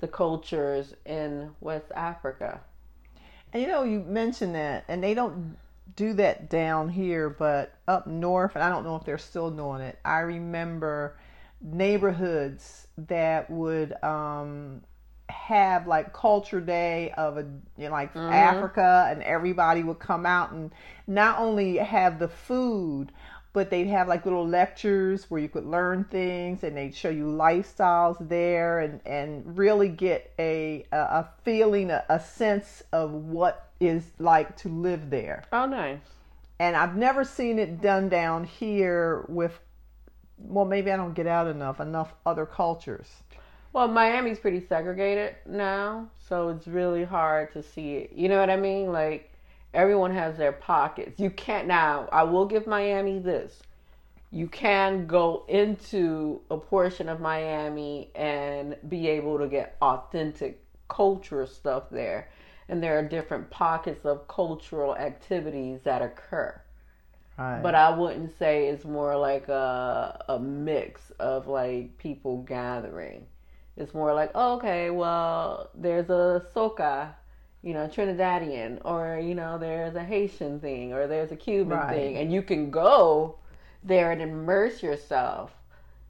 the 0.00 0.08
cultures 0.08 0.92
in 1.06 1.52
West 1.62 1.90
Africa. 1.96 2.60
And 3.54 3.62
you 3.62 3.68
know, 3.68 3.84
you 3.84 4.00
mentioned 4.00 4.54
that, 4.54 4.84
and 4.88 5.02
they 5.02 5.14
don't 5.14 5.56
do 5.96 6.12
that 6.14 6.50
down 6.50 6.90
here, 6.90 7.30
but 7.30 7.74
up 7.88 8.06
north, 8.06 8.54
and 8.54 8.62
I 8.62 8.68
don't 8.68 8.84
know 8.84 8.96
if 8.96 9.04
they're 9.04 9.16
still 9.16 9.50
doing 9.50 9.80
it. 9.80 9.98
I 10.04 10.18
remember 10.18 11.16
neighborhoods 11.62 12.86
that 12.98 13.48
would 13.48 13.94
um, 14.02 14.82
have 15.32 15.86
like 15.86 16.12
culture 16.12 16.60
day 16.60 17.12
of 17.16 17.38
a 17.38 17.46
you 17.76 17.86
know, 17.86 17.90
like 17.90 18.14
mm-hmm. 18.14 18.32
Africa, 18.32 19.08
and 19.10 19.22
everybody 19.22 19.82
would 19.82 19.98
come 19.98 20.26
out 20.26 20.52
and 20.52 20.70
not 21.06 21.38
only 21.38 21.78
have 21.78 22.18
the 22.18 22.28
food, 22.28 23.12
but 23.52 23.70
they'd 23.70 23.86
have 23.88 24.08
like 24.08 24.24
little 24.24 24.46
lectures 24.46 25.30
where 25.30 25.40
you 25.40 25.48
could 25.48 25.66
learn 25.66 26.04
things, 26.04 26.62
and 26.62 26.76
they'd 26.76 26.94
show 26.94 27.08
you 27.08 27.24
lifestyles 27.24 28.16
there, 28.28 28.80
and 28.80 29.00
and 29.06 29.58
really 29.58 29.88
get 29.88 30.32
a 30.38 30.86
a, 30.92 30.98
a 30.98 31.28
feeling, 31.44 31.90
a, 31.90 32.04
a 32.08 32.20
sense 32.20 32.82
of 32.92 33.12
what 33.12 33.70
is 33.80 34.12
like 34.18 34.56
to 34.58 34.68
live 34.68 35.10
there. 35.10 35.44
Oh, 35.52 35.66
nice. 35.66 35.98
And 36.60 36.76
I've 36.76 36.96
never 36.96 37.24
seen 37.24 37.58
it 37.58 37.80
done 37.80 38.08
down 38.08 38.44
here 38.44 39.24
with. 39.28 39.58
Well, 40.38 40.64
maybe 40.64 40.90
I 40.90 40.96
don't 40.96 41.14
get 41.14 41.26
out 41.26 41.46
enough. 41.46 41.80
Enough 41.80 42.14
other 42.26 42.46
cultures. 42.46 43.21
Well, 43.72 43.88
Miami's 43.88 44.38
pretty 44.38 44.60
segregated 44.60 45.34
now, 45.46 46.08
so 46.28 46.50
it's 46.50 46.66
really 46.66 47.04
hard 47.04 47.52
to 47.54 47.62
see 47.62 47.94
it. 47.94 48.12
You 48.14 48.28
know 48.28 48.38
what 48.38 48.50
I 48.50 48.56
mean? 48.56 48.92
Like 48.92 49.32
everyone 49.72 50.12
has 50.12 50.36
their 50.36 50.52
pockets. 50.52 51.18
You 51.18 51.30
can't 51.30 51.66
now. 51.66 52.08
I 52.12 52.24
will 52.24 52.44
give 52.44 52.66
Miami 52.66 53.18
this. 53.18 53.62
You 54.30 54.46
can 54.48 55.06
go 55.06 55.44
into 55.48 56.40
a 56.50 56.56
portion 56.56 57.08
of 57.08 57.20
Miami 57.20 58.10
and 58.14 58.76
be 58.88 59.08
able 59.08 59.38
to 59.38 59.48
get 59.48 59.76
authentic 59.80 60.62
cultural 60.88 61.46
stuff 61.46 61.84
there. 61.90 62.28
And 62.68 62.82
there 62.82 62.98
are 62.98 63.02
different 63.02 63.50
pockets 63.50 64.04
of 64.04 64.28
cultural 64.28 64.96
activities 64.96 65.80
that 65.84 66.00
occur. 66.00 66.60
Right. 67.38 67.62
But 67.62 67.74
I 67.74 67.96
wouldn't 67.96 68.38
say 68.38 68.68
it's 68.68 68.84
more 68.84 69.16
like 69.16 69.48
a 69.48 70.24
a 70.28 70.38
mix 70.38 71.10
of 71.18 71.46
like 71.46 71.96
people 71.98 72.42
gathering. 72.42 73.26
It's 73.76 73.94
more 73.94 74.14
like, 74.14 74.30
oh, 74.34 74.54
okay, 74.56 74.90
well, 74.90 75.70
there's 75.74 76.10
a 76.10 76.44
soca, 76.54 77.14
you 77.62 77.72
know, 77.74 77.86
Trinidadian, 77.88 78.80
or 78.84 79.18
you 79.18 79.34
know, 79.34 79.58
there's 79.58 79.94
a 79.94 80.04
Haitian 80.04 80.60
thing, 80.60 80.92
or 80.92 81.06
there's 81.06 81.32
a 81.32 81.36
Cuban 81.36 81.78
Right. 81.78 81.86
thing, 81.86 82.16
and 82.18 82.32
you 82.32 82.42
can 82.42 82.70
go 82.70 83.38
there 83.82 84.10
and 84.12 84.20
immerse 84.22 84.82
yourself. 84.82 85.52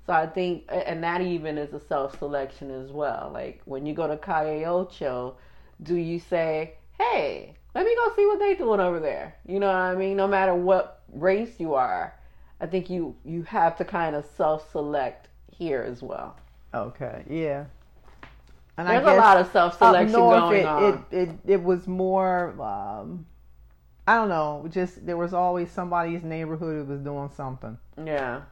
So 0.07 0.13
I 0.13 0.27
think, 0.27 0.65
and 0.69 1.03
that 1.05 1.21
even 1.23 1.59
is 1.59 1.73
a 1.73 1.81
self 1.81 2.19
selection 2.19 2.71
as 2.71 2.91
well. 2.93 3.31
Like 3.33 3.63
when 3.65 3.87
you 3.87 3.95
go 3.95 4.07
to 4.09 4.17
Calle 4.17 4.65
Ocho, 4.65 5.37
do 5.83 5.97
you 5.97 6.19
say, 6.19 6.75
hey, 6.99 7.57
let 7.75 7.85
me 7.87 7.95
go 7.97 8.15
see 8.17 8.27
what 8.27 8.39
they 8.39 8.55
doing 8.55 8.81
over 8.81 9.01
there? 9.01 9.37
You 9.47 9.61
know 9.61 9.69
what 9.69 9.77
I 9.77 9.95
mean? 9.95 10.17
No 10.17 10.27
matter 10.29 10.55
what 10.55 11.03
race 11.13 11.59
you 11.61 11.75
are, 11.75 12.15
I 12.61 12.67
think 12.67 12.91
you 12.91 13.17
you 13.25 13.43
have 13.45 13.77
to 13.79 13.85
kind 13.85 14.17
of 14.17 14.25
self 14.27 14.71
select 14.73 15.29
here 15.53 15.83
as 15.83 16.03
well. 16.03 16.37
Okay, 16.75 17.25
yeah. 17.29 17.65
And 18.79 18.89
There's 18.89 19.07
a 19.07 19.17
lot 19.17 19.37
of 19.37 19.51
self 19.53 19.77
selection 19.77 20.13
going 20.13 20.61
it, 20.61 20.67
on. 20.67 21.07
It, 21.11 21.17
it 21.17 21.31
it 21.47 21.63
was 21.63 21.87
more. 21.87 22.61
Um, 22.61 23.27
I 24.07 24.17
don't 24.17 24.29
know. 24.29 24.67
Just 24.71 25.05
there 25.05 25.17
was 25.17 25.35
always 25.35 25.71
somebody's 25.71 26.23
neighborhood 26.23 26.87
who 26.87 26.93
was 26.93 27.01
doing 27.01 27.31
something. 27.37 27.77
yeah, 28.05 28.43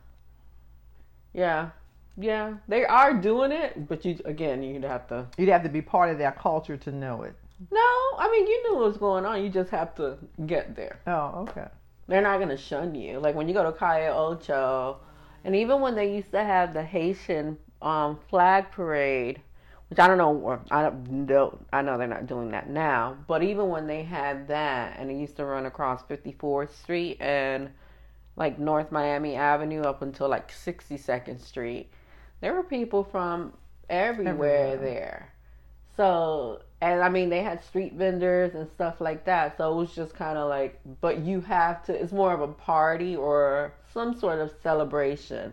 yeah, 1.33 1.70
yeah. 2.18 2.54
They 2.68 2.85
are 2.85 3.14
doing 3.14 3.50
it, 3.50 3.88
but 3.88 4.04
you 4.04 4.18
again, 4.26 4.62
you'd 4.62 4.85
have 4.85 5.09
to. 5.09 5.26
You'd 5.38 5.48
have 5.48 5.62
to 5.62 5.70
be 5.70 5.80
part 5.80 6.11
of 6.11 6.18
that 6.18 6.38
culture 6.38 6.76
to 6.76 6.92
know 6.92 7.22
it. 7.22 7.35
No, 7.70 7.80
I 8.18 8.28
mean 8.30 8.46
you 8.46 8.62
knew 8.64 8.78
what 8.78 8.88
was 8.88 8.96
going 8.98 9.24
on. 9.24 9.42
You 9.42 9.48
just 9.48 9.70
have 9.70 9.94
to 9.96 10.18
get 10.46 10.76
there. 10.76 11.00
Oh, 11.06 11.46
okay. 11.48 11.66
They're 12.09 12.22
not 12.22 12.40
gonna 12.40 12.56
shun 12.56 12.94
you. 12.94 13.18
Like 13.20 13.35
when 13.35 13.48
you 13.48 13.54
go 13.54 13.64
to 13.64 13.72
Calle 13.72 14.12
Ocho, 14.16 14.98
and 15.44 15.56
even 15.56 15.80
when 15.80 15.94
they 15.94 16.14
used 16.14 16.30
to 16.33 16.44
have 16.44 16.74
the 16.74 16.83
Haitian 16.83 17.56
um, 17.82 18.18
flag 18.28 18.70
parade, 18.70 19.40
which 19.88 19.98
I 19.98 20.06
don't 20.06 20.18
know, 20.18 20.60
I 20.70 20.82
don't 20.82 21.26
know, 21.26 21.58
I 21.72 21.82
know 21.82 21.98
they're 21.98 22.06
not 22.06 22.26
doing 22.26 22.50
that 22.52 22.68
now, 22.68 23.16
but 23.26 23.42
even 23.42 23.68
when 23.68 23.86
they 23.86 24.02
had 24.02 24.48
that, 24.48 24.96
and 24.98 25.10
it 25.10 25.14
used 25.14 25.36
to 25.36 25.44
run 25.44 25.66
across 25.66 26.02
54th 26.04 26.74
Street 26.74 27.16
and 27.20 27.70
like 28.36 28.58
North 28.58 28.92
Miami 28.92 29.34
Avenue 29.34 29.82
up 29.82 30.02
until 30.02 30.28
like 30.28 30.50
62nd 30.50 31.40
Street, 31.40 31.90
there 32.40 32.54
were 32.54 32.62
people 32.62 33.04
from 33.04 33.52
everywhere, 33.88 34.34
everywhere. 34.34 34.76
there. 34.76 35.32
So, 35.96 36.62
and 36.80 37.02
I 37.02 37.10
mean, 37.10 37.28
they 37.28 37.42
had 37.42 37.62
street 37.62 37.94
vendors 37.94 38.54
and 38.54 38.66
stuff 38.70 39.00
like 39.00 39.26
that. 39.26 39.58
So 39.58 39.72
it 39.72 39.76
was 39.76 39.94
just 39.94 40.14
kind 40.14 40.38
of 40.38 40.48
like, 40.48 40.80
but 41.00 41.18
you 41.18 41.42
have 41.42 41.84
to, 41.84 41.92
it's 41.92 42.12
more 42.12 42.32
of 42.32 42.40
a 42.40 42.48
party 42.48 43.16
or 43.16 43.74
some 43.92 44.18
sort 44.18 44.38
of 44.38 44.50
celebration 44.62 45.52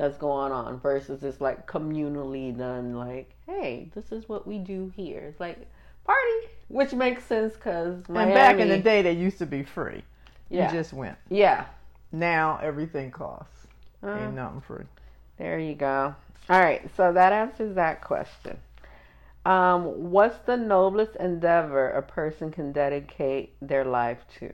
that's 0.00 0.16
going 0.16 0.50
on 0.50 0.80
versus 0.80 1.22
it's 1.22 1.42
like 1.42 1.66
communally 1.66 2.56
done, 2.56 2.94
like, 2.94 3.30
hey, 3.46 3.90
this 3.94 4.12
is 4.12 4.26
what 4.30 4.46
we 4.46 4.56
do 4.56 4.90
here. 4.96 5.26
It's 5.28 5.38
like 5.38 5.58
party, 6.04 6.48
which 6.68 6.94
makes 6.94 7.22
sense 7.24 7.52
because 7.52 7.96
And 8.08 8.32
back 8.32 8.58
in 8.58 8.70
the 8.70 8.78
day, 8.78 9.02
they 9.02 9.12
used 9.12 9.36
to 9.40 9.46
be 9.46 9.62
free. 9.62 10.02
Yeah. 10.48 10.72
You 10.72 10.78
just 10.78 10.94
went. 10.94 11.18
Yeah. 11.28 11.66
Now 12.12 12.58
everything 12.62 13.10
costs. 13.10 13.66
Uh, 14.02 14.16
Ain't 14.18 14.34
nothing 14.34 14.62
free. 14.62 14.86
There 15.36 15.58
you 15.58 15.74
go. 15.74 16.14
All 16.48 16.60
right, 16.60 16.90
so 16.96 17.12
that 17.12 17.34
answers 17.34 17.74
that 17.74 18.00
question. 18.00 18.56
Um, 19.44 20.10
what's 20.10 20.38
the 20.46 20.56
noblest 20.56 21.14
endeavor 21.16 21.90
a 21.90 22.00
person 22.00 22.50
can 22.50 22.72
dedicate 22.72 23.54
their 23.60 23.84
life 23.84 24.20
to? 24.38 24.50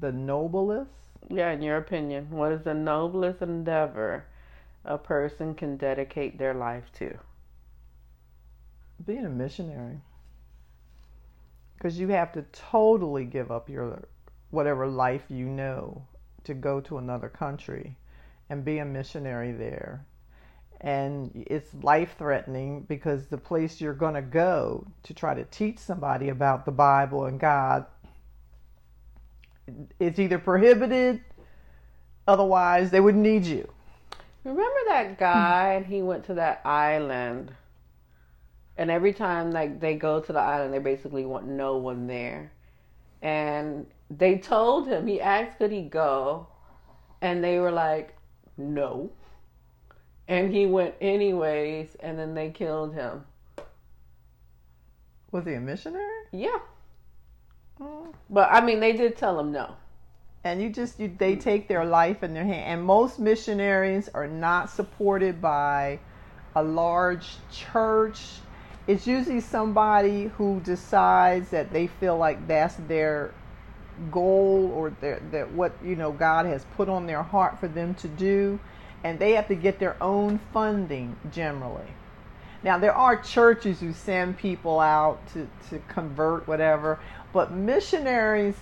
The 0.00 0.12
noblest? 0.12 0.90
Yeah, 1.28 1.50
in 1.50 1.60
your 1.60 1.76
opinion, 1.76 2.30
what 2.30 2.52
is 2.52 2.62
the 2.62 2.72
noblest 2.72 3.42
endeavor 3.42 4.24
a 4.84 4.98
person 4.98 5.54
can 5.54 5.76
dedicate 5.76 6.38
their 6.38 6.54
life 6.54 6.84
to? 6.94 7.18
Being 9.04 9.26
a 9.26 9.30
missionary. 9.30 10.00
Because 11.76 11.98
you 11.98 12.08
have 12.08 12.32
to 12.32 12.42
totally 12.52 13.24
give 13.24 13.50
up 13.50 13.68
your 13.68 14.02
whatever 14.50 14.86
life 14.86 15.24
you 15.28 15.46
know 15.46 16.06
to 16.44 16.54
go 16.54 16.80
to 16.80 16.98
another 16.98 17.28
country 17.28 17.96
and 18.48 18.64
be 18.64 18.78
a 18.78 18.84
missionary 18.84 19.52
there. 19.52 20.04
And 20.82 21.44
it's 21.46 21.72
life 21.82 22.16
threatening 22.18 22.82
because 22.82 23.26
the 23.26 23.38
place 23.38 23.80
you're 23.80 23.92
going 23.94 24.14
to 24.14 24.22
go 24.22 24.86
to 25.04 25.14
try 25.14 25.34
to 25.34 25.44
teach 25.44 25.78
somebody 25.78 26.30
about 26.30 26.64
the 26.64 26.72
Bible 26.72 27.26
and 27.26 27.38
God 27.38 27.86
it's 29.98 30.18
either 30.18 30.38
prohibited, 30.38 31.22
otherwise, 32.26 32.90
they 32.90 33.00
wouldn't 33.00 33.22
need 33.22 33.44
you. 33.44 33.70
Remember 34.44 34.78
that 34.88 35.18
guy 35.18 35.74
and 35.74 35.86
he 35.86 36.02
went 36.02 36.24
to 36.24 36.34
that 36.34 36.62
island 36.64 37.52
and 38.76 38.90
every 38.90 39.12
time 39.12 39.50
like 39.50 39.80
they 39.80 39.94
go 39.94 40.20
to 40.20 40.32
the 40.32 40.38
island 40.38 40.72
they 40.72 40.78
basically 40.78 41.26
want 41.26 41.46
no 41.46 41.76
one 41.76 42.06
there. 42.06 42.52
And 43.20 43.86
they 44.08 44.38
told 44.38 44.88
him, 44.88 45.06
he 45.06 45.20
asked 45.20 45.58
could 45.58 45.70
he 45.70 45.82
go 45.82 46.46
and 47.20 47.44
they 47.44 47.58
were 47.58 47.70
like, 47.70 48.16
No. 48.56 49.10
And 50.26 50.54
he 50.54 50.64
went 50.64 50.94
anyways 51.00 51.96
and 52.00 52.18
then 52.18 52.34
they 52.34 52.50
killed 52.50 52.94
him. 52.94 53.26
Was 55.32 55.44
he 55.44 55.52
a 55.52 55.60
missionary? 55.60 56.24
Yeah. 56.32 56.58
Mm. 57.78 58.14
But 58.30 58.48
I 58.50 58.64
mean 58.64 58.80
they 58.80 58.94
did 58.94 59.16
tell 59.16 59.38
him 59.38 59.52
no 59.52 59.74
and 60.42 60.62
you 60.62 60.70
just 60.70 60.98
you, 60.98 61.14
they 61.18 61.36
take 61.36 61.68
their 61.68 61.84
life 61.84 62.22
in 62.22 62.32
their 62.32 62.44
hand. 62.44 62.78
And 62.78 62.82
most 62.84 63.18
missionaries 63.18 64.08
are 64.14 64.26
not 64.26 64.70
supported 64.70 65.40
by 65.40 65.98
a 66.54 66.62
large 66.62 67.36
church. 67.52 68.38
It's 68.86 69.06
usually 69.06 69.40
somebody 69.40 70.28
who 70.36 70.60
decides 70.60 71.50
that 71.50 71.72
they 71.72 71.86
feel 71.86 72.16
like 72.16 72.48
that's 72.48 72.74
their 72.88 73.32
goal 74.10 74.72
or 74.74 74.90
their, 75.00 75.20
that 75.30 75.52
what 75.52 75.72
you 75.84 75.94
know 75.94 76.10
God 76.10 76.46
has 76.46 76.64
put 76.76 76.88
on 76.88 77.06
their 77.06 77.22
heart 77.22 77.60
for 77.60 77.68
them 77.68 77.94
to 77.96 78.08
do. 78.08 78.58
And 79.04 79.18
they 79.18 79.32
have 79.32 79.48
to 79.48 79.54
get 79.54 79.78
their 79.78 80.02
own 80.02 80.40
funding 80.52 81.16
generally. 81.32 81.86
Now 82.62 82.78
there 82.78 82.94
are 82.94 83.16
churches 83.16 83.80
who 83.80 83.92
send 83.92 84.38
people 84.38 84.80
out 84.80 85.26
to, 85.32 85.48
to 85.70 85.78
convert 85.88 86.46
whatever 86.46 86.98
but 87.32 87.52
missionaries 87.52 88.56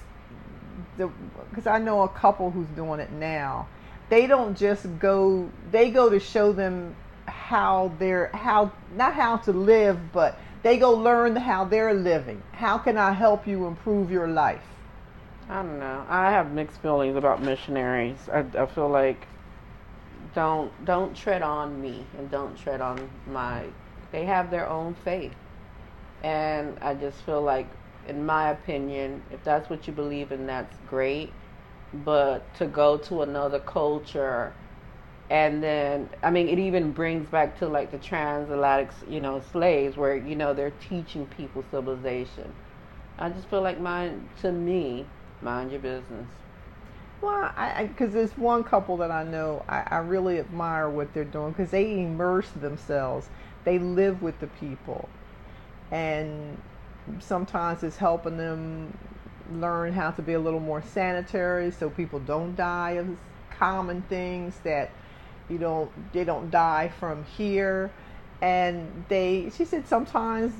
the 0.96 1.10
because 1.50 1.66
I 1.66 1.78
know 1.78 2.02
a 2.02 2.08
couple 2.08 2.50
who's 2.50 2.68
doing 2.68 3.00
it 3.00 3.12
now. 3.12 3.68
They 4.08 4.26
don't 4.26 4.56
just 4.56 4.86
go. 4.98 5.50
They 5.70 5.90
go 5.90 6.08
to 6.08 6.18
show 6.18 6.52
them 6.52 6.96
how 7.26 7.92
they're 7.98 8.30
how 8.34 8.72
not 8.96 9.14
how 9.14 9.36
to 9.38 9.52
live, 9.52 10.12
but 10.12 10.38
they 10.62 10.78
go 10.78 10.92
learn 10.92 11.36
how 11.36 11.64
they're 11.64 11.94
living. 11.94 12.42
How 12.52 12.78
can 12.78 12.96
I 12.96 13.12
help 13.12 13.46
you 13.46 13.66
improve 13.66 14.10
your 14.10 14.28
life? 14.28 14.64
I 15.48 15.62
don't 15.62 15.78
know. 15.78 16.04
I 16.08 16.30
have 16.30 16.52
mixed 16.52 16.80
feelings 16.82 17.16
about 17.16 17.42
missionaries. 17.42 18.18
I, 18.32 18.44
I 18.58 18.66
feel 18.66 18.88
like 18.88 19.26
don't 20.34 20.72
don't 20.84 21.16
tread 21.16 21.42
on 21.42 21.80
me 21.80 22.04
and 22.16 22.30
don't 22.30 22.56
tread 22.56 22.80
on 22.80 23.08
my. 23.26 23.64
They 24.10 24.24
have 24.24 24.50
their 24.50 24.68
own 24.68 24.94
faith, 25.04 25.34
and 26.22 26.78
I 26.80 26.94
just 26.94 27.18
feel 27.22 27.42
like 27.42 27.66
in 28.08 28.24
my 28.26 28.50
opinion, 28.50 29.22
if 29.30 29.42
that's 29.44 29.68
what 29.70 29.86
you 29.86 29.92
believe 29.92 30.32
in, 30.32 30.46
that's 30.46 30.76
great. 30.88 31.32
But 31.92 32.54
to 32.56 32.66
go 32.66 32.98
to 32.98 33.22
another 33.22 33.60
culture 33.60 34.52
and 35.30 35.62
then 35.62 36.08
I 36.22 36.30
mean 36.30 36.48
it 36.48 36.58
even 36.58 36.92
brings 36.92 37.28
back 37.28 37.58
to 37.58 37.68
like 37.68 37.90
the 37.90 37.98
transatlantic 37.98 38.90
you 39.08 39.20
know 39.20 39.42
slaves 39.52 39.96
where 39.96 40.16
you 40.16 40.34
know 40.34 40.54
they're 40.54 40.72
teaching 40.88 41.26
people 41.26 41.64
civilization. 41.70 42.52
I 43.18 43.30
just 43.30 43.48
feel 43.48 43.62
like 43.62 43.80
mind 43.80 44.28
to 44.42 44.52
me, 44.52 45.04
mind 45.42 45.70
your 45.70 45.80
business. 45.80 46.26
Well, 47.20 47.52
I 47.56 47.86
because 47.86 48.12
there's 48.12 48.36
one 48.38 48.64
couple 48.64 48.96
that 48.98 49.10
I 49.10 49.24
know 49.24 49.64
I, 49.68 49.82
I 49.90 49.98
really 49.98 50.38
admire 50.38 50.88
what 50.88 51.12
they're 51.12 51.24
doing 51.24 51.52
because 51.52 51.70
they 51.70 52.00
immerse 52.00 52.50
themselves. 52.50 53.28
They 53.64 53.78
live 53.78 54.22
with 54.22 54.38
the 54.40 54.46
people, 54.46 55.08
and 55.90 56.56
sometimes 57.20 57.82
it's 57.82 57.96
helping 57.96 58.36
them 58.36 58.96
learn 59.52 59.92
how 59.92 60.10
to 60.10 60.22
be 60.22 60.34
a 60.34 60.38
little 60.38 60.60
more 60.60 60.82
sanitary 60.82 61.70
so 61.70 61.88
people 61.90 62.18
don't 62.20 62.54
die. 62.54 62.92
Of 62.92 63.16
common 63.58 64.02
things 64.02 64.54
that 64.64 64.90
you 65.48 65.58
know 65.58 65.90
they 66.12 66.24
don't 66.24 66.50
die 66.50 66.90
from 67.00 67.24
here. 67.24 67.90
And 68.40 69.04
they 69.08 69.50
she 69.56 69.64
said 69.64 69.88
sometimes 69.88 70.52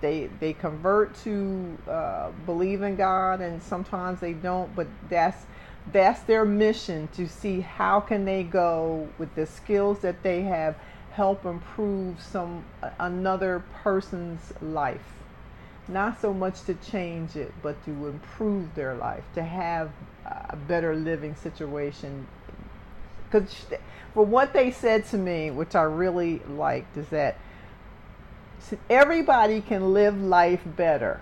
they 0.00 0.28
they 0.40 0.52
convert 0.52 1.14
to 1.16 1.76
uh, 1.88 2.30
believe 2.46 2.82
in 2.82 2.94
god 2.94 3.40
and 3.40 3.60
sometimes 3.60 4.20
they 4.20 4.32
don't 4.32 4.74
but 4.76 4.86
that's 5.08 5.44
that's 5.92 6.20
their 6.20 6.44
mission 6.44 7.08
to 7.08 7.28
see 7.28 7.60
how 7.60 7.98
can 7.98 8.24
they 8.24 8.42
go 8.44 9.08
with 9.18 9.34
the 9.34 9.46
skills 9.46 9.98
that 10.00 10.22
they 10.22 10.42
have 10.42 10.76
help 11.12 11.44
improve 11.44 12.20
some 12.22 12.64
another 13.00 13.64
person's 13.82 14.52
life 14.62 15.17
not 15.88 16.20
so 16.20 16.32
much 16.34 16.62
to 16.64 16.74
change 16.74 17.36
it, 17.36 17.52
but 17.62 17.82
to 17.84 17.90
improve 18.06 18.74
their 18.74 18.94
life, 18.94 19.24
to 19.34 19.42
have 19.42 19.90
a 20.24 20.56
better 20.56 20.94
living 20.94 21.34
situation. 21.34 22.26
Because 23.24 23.66
for 24.14 24.24
what 24.24 24.52
they 24.52 24.70
said 24.70 25.06
to 25.06 25.18
me, 25.18 25.50
which 25.50 25.74
I 25.74 25.82
really 25.82 26.40
liked, 26.48 26.96
is 26.96 27.08
that 27.08 27.38
everybody 28.90 29.60
can 29.60 29.92
live 29.92 30.20
life 30.20 30.62
better. 30.64 31.20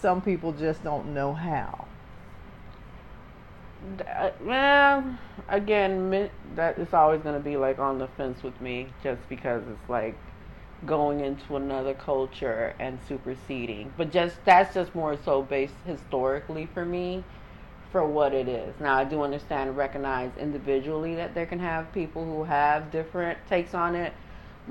Some 0.00 0.20
people 0.20 0.52
just 0.52 0.82
don't 0.82 1.14
know 1.14 1.34
how. 1.34 1.86
Uh, 4.06 4.30
well, 4.42 5.18
again, 5.48 6.30
that 6.54 6.78
is 6.78 6.92
always 6.92 7.22
going 7.22 7.34
to 7.34 7.40
be 7.40 7.56
like 7.56 7.78
on 7.78 7.98
the 7.98 8.08
fence 8.08 8.42
with 8.42 8.60
me, 8.60 8.88
just 9.02 9.26
because 9.28 9.62
it's 9.68 9.88
like 9.88 10.16
going 10.86 11.20
into 11.20 11.56
another 11.56 11.94
culture 11.94 12.74
and 12.78 12.98
superseding. 13.06 13.92
But 13.96 14.10
just 14.10 14.44
that's 14.44 14.74
just 14.74 14.94
more 14.94 15.16
so 15.24 15.42
based 15.42 15.74
historically 15.84 16.66
for 16.72 16.84
me 16.84 17.24
for 17.92 18.06
what 18.06 18.32
it 18.32 18.48
is. 18.48 18.74
Now 18.80 18.94
I 18.96 19.04
do 19.04 19.22
understand 19.22 19.68
and 19.68 19.76
recognize 19.76 20.30
individually 20.38 21.16
that 21.16 21.34
there 21.34 21.46
can 21.46 21.58
have 21.58 21.92
people 21.92 22.24
who 22.24 22.44
have 22.44 22.90
different 22.90 23.38
takes 23.48 23.74
on 23.74 23.94
it, 23.94 24.12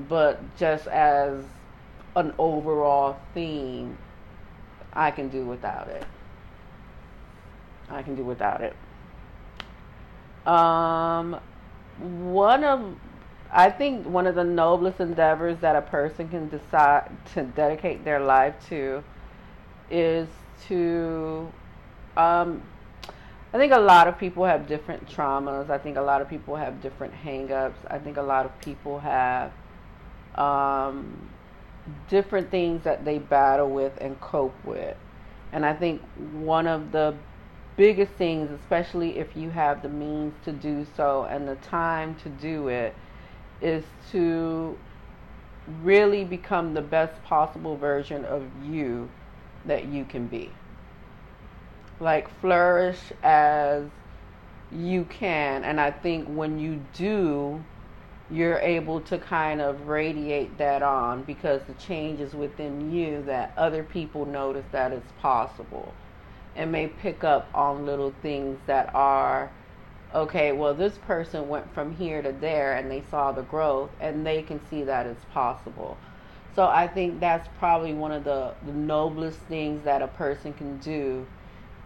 but 0.10 0.40
just 0.58 0.88
as 0.88 1.44
an 2.16 2.34
overall 2.40 3.20
theme, 3.34 3.98
I 4.94 5.12
can 5.12 5.30
do 5.30 5.46
without 5.46 5.88
it. 5.90 6.06
I 7.90 8.02
can 8.02 8.16
do 8.16 8.24
without 8.24 8.62
it. 8.62 8.76
Um 10.48 11.40
one 12.00 12.64
of 12.64 12.96
I 13.52 13.72
think 13.72 14.06
one 14.06 14.28
of 14.28 14.36
the 14.36 14.44
noblest 14.44 15.00
endeavors 15.00 15.60
that 15.62 15.76
a 15.76 15.82
person 15.82 16.30
can 16.30 16.50
decide 16.50 17.10
to 17.34 17.44
dedicate 17.44 18.06
their 18.06 18.20
life 18.20 18.56
to 18.70 19.04
is 19.90 20.28
to, 20.68 21.52
um, 22.16 22.62
I 23.52 23.58
think 23.58 23.74
a 23.74 23.80
lot 23.80 24.08
of 24.08 24.20
people 24.20 24.46
have 24.46 24.68
different 24.68 25.08
traumas. 25.10 25.72
I 25.72 25.80
think 25.80 25.98
a 25.98 26.02
lot 26.02 26.22
of 26.22 26.30
people 26.30 26.56
have 26.56 26.82
different 26.82 27.14
hangups. 27.14 27.78
I 27.90 27.98
think 27.98 28.18
a 28.18 28.22
lot 28.22 28.46
of 28.46 28.60
people 28.62 29.00
have 29.00 29.52
um, 30.36 31.30
different 32.08 32.52
things 32.52 32.84
that 32.84 33.04
they 33.04 33.18
battle 33.18 33.70
with 33.70 33.94
and 34.00 34.20
cope 34.22 34.56
with. 34.64 34.96
And 35.52 35.66
I 35.66 35.74
think 35.74 36.02
one 36.34 36.68
of 36.68 36.92
the 36.92 37.16
biggest 37.78 38.12
things, 38.14 38.52
especially 38.52 39.18
if 39.18 39.36
you 39.36 39.50
have 39.50 39.82
the 39.82 39.90
means 39.90 40.36
to 40.46 40.52
do 40.52 40.86
so 40.96 41.24
and 41.24 41.48
the 41.48 41.56
time 41.56 42.14
to 42.18 42.30
do 42.30 42.68
it, 42.68 42.94
is 43.62 43.84
to 44.12 44.78
really 45.84 46.24
become 46.24 46.74
the 46.74 46.82
best 46.82 47.24
possible 47.24 47.78
version 47.78 48.26
of 48.26 48.44
you 48.64 49.10
that 49.66 49.86
you 49.86 50.06
can 50.06 50.28
be. 50.28 50.52
Like 52.00 52.30
flourish 52.40 53.00
as 53.24 53.84
you 54.72 55.06
can. 55.06 55.64
And 55.64 55.80
I 55.80 55.92
think 55.92 56.28
when 56.28 56.60
you 56.60 56.84
do, 56.94 57.64
you're 58.32 58.60
able 58.60 59.02
to 59.02 59.18
kind 59.18 59.60
of 59.60 59.88
radiate 59.88 60.58
that 60.58 60.84
on 60.84 61.24
because 61.24 61.62
the 61.68 61.74
change 61.74 62.20
is 62.20 62.34
within 62.34 62.92
you 62.92 63.24
that 63.24 63.54
other 63.58 63.84
people 63.84 64.26
notice 64.26 64.66
that 64.72 64.92
it's 64.92 65.12
possible 65.20 65.94
and 66.56 66.72
may 66.72 66.88
pick 66.88 67.24
up 67.24 67.50
on 67.54 67.86
little 67.86 68.14
things 68.22 68.60
that 68.68 68.94
are 68.94 69.52
okay 70.14 70.52
well 70.52 70.74
this 70.74 70.98
person 70.98 71.48
went 71.48 71.72
from 71.74 71.96
here 71.96 72.22
to 72.22 72.32
there 72.32 72.76
and 72.76 72.90
they 72.90 73.02
saw 73.12 73.32
the 73.32 73.44
growth 73.44 73.92
and 74.00 74.26
they 74.26 74.42
can 74.42 74.60
see 74.70 74.84
that 74.84 75.06
it's 75.06 75.26
possible. 75.34 75.98
So 76.56 76.66
i 76.66 76.88
think 76.88 77.20
that's 77.20 77.48
probably 77.60 77.94
one 77.94 78.12
of 78.12 78.24
the, 78.24 78.54
the 78.66 78.74
noblest 78.74 79.40
things 79.42 79.84
that 79.84 80.02
a 80.02 80.08
person 80.08 80.54
can 80.54 80.78
do 80.80 81.28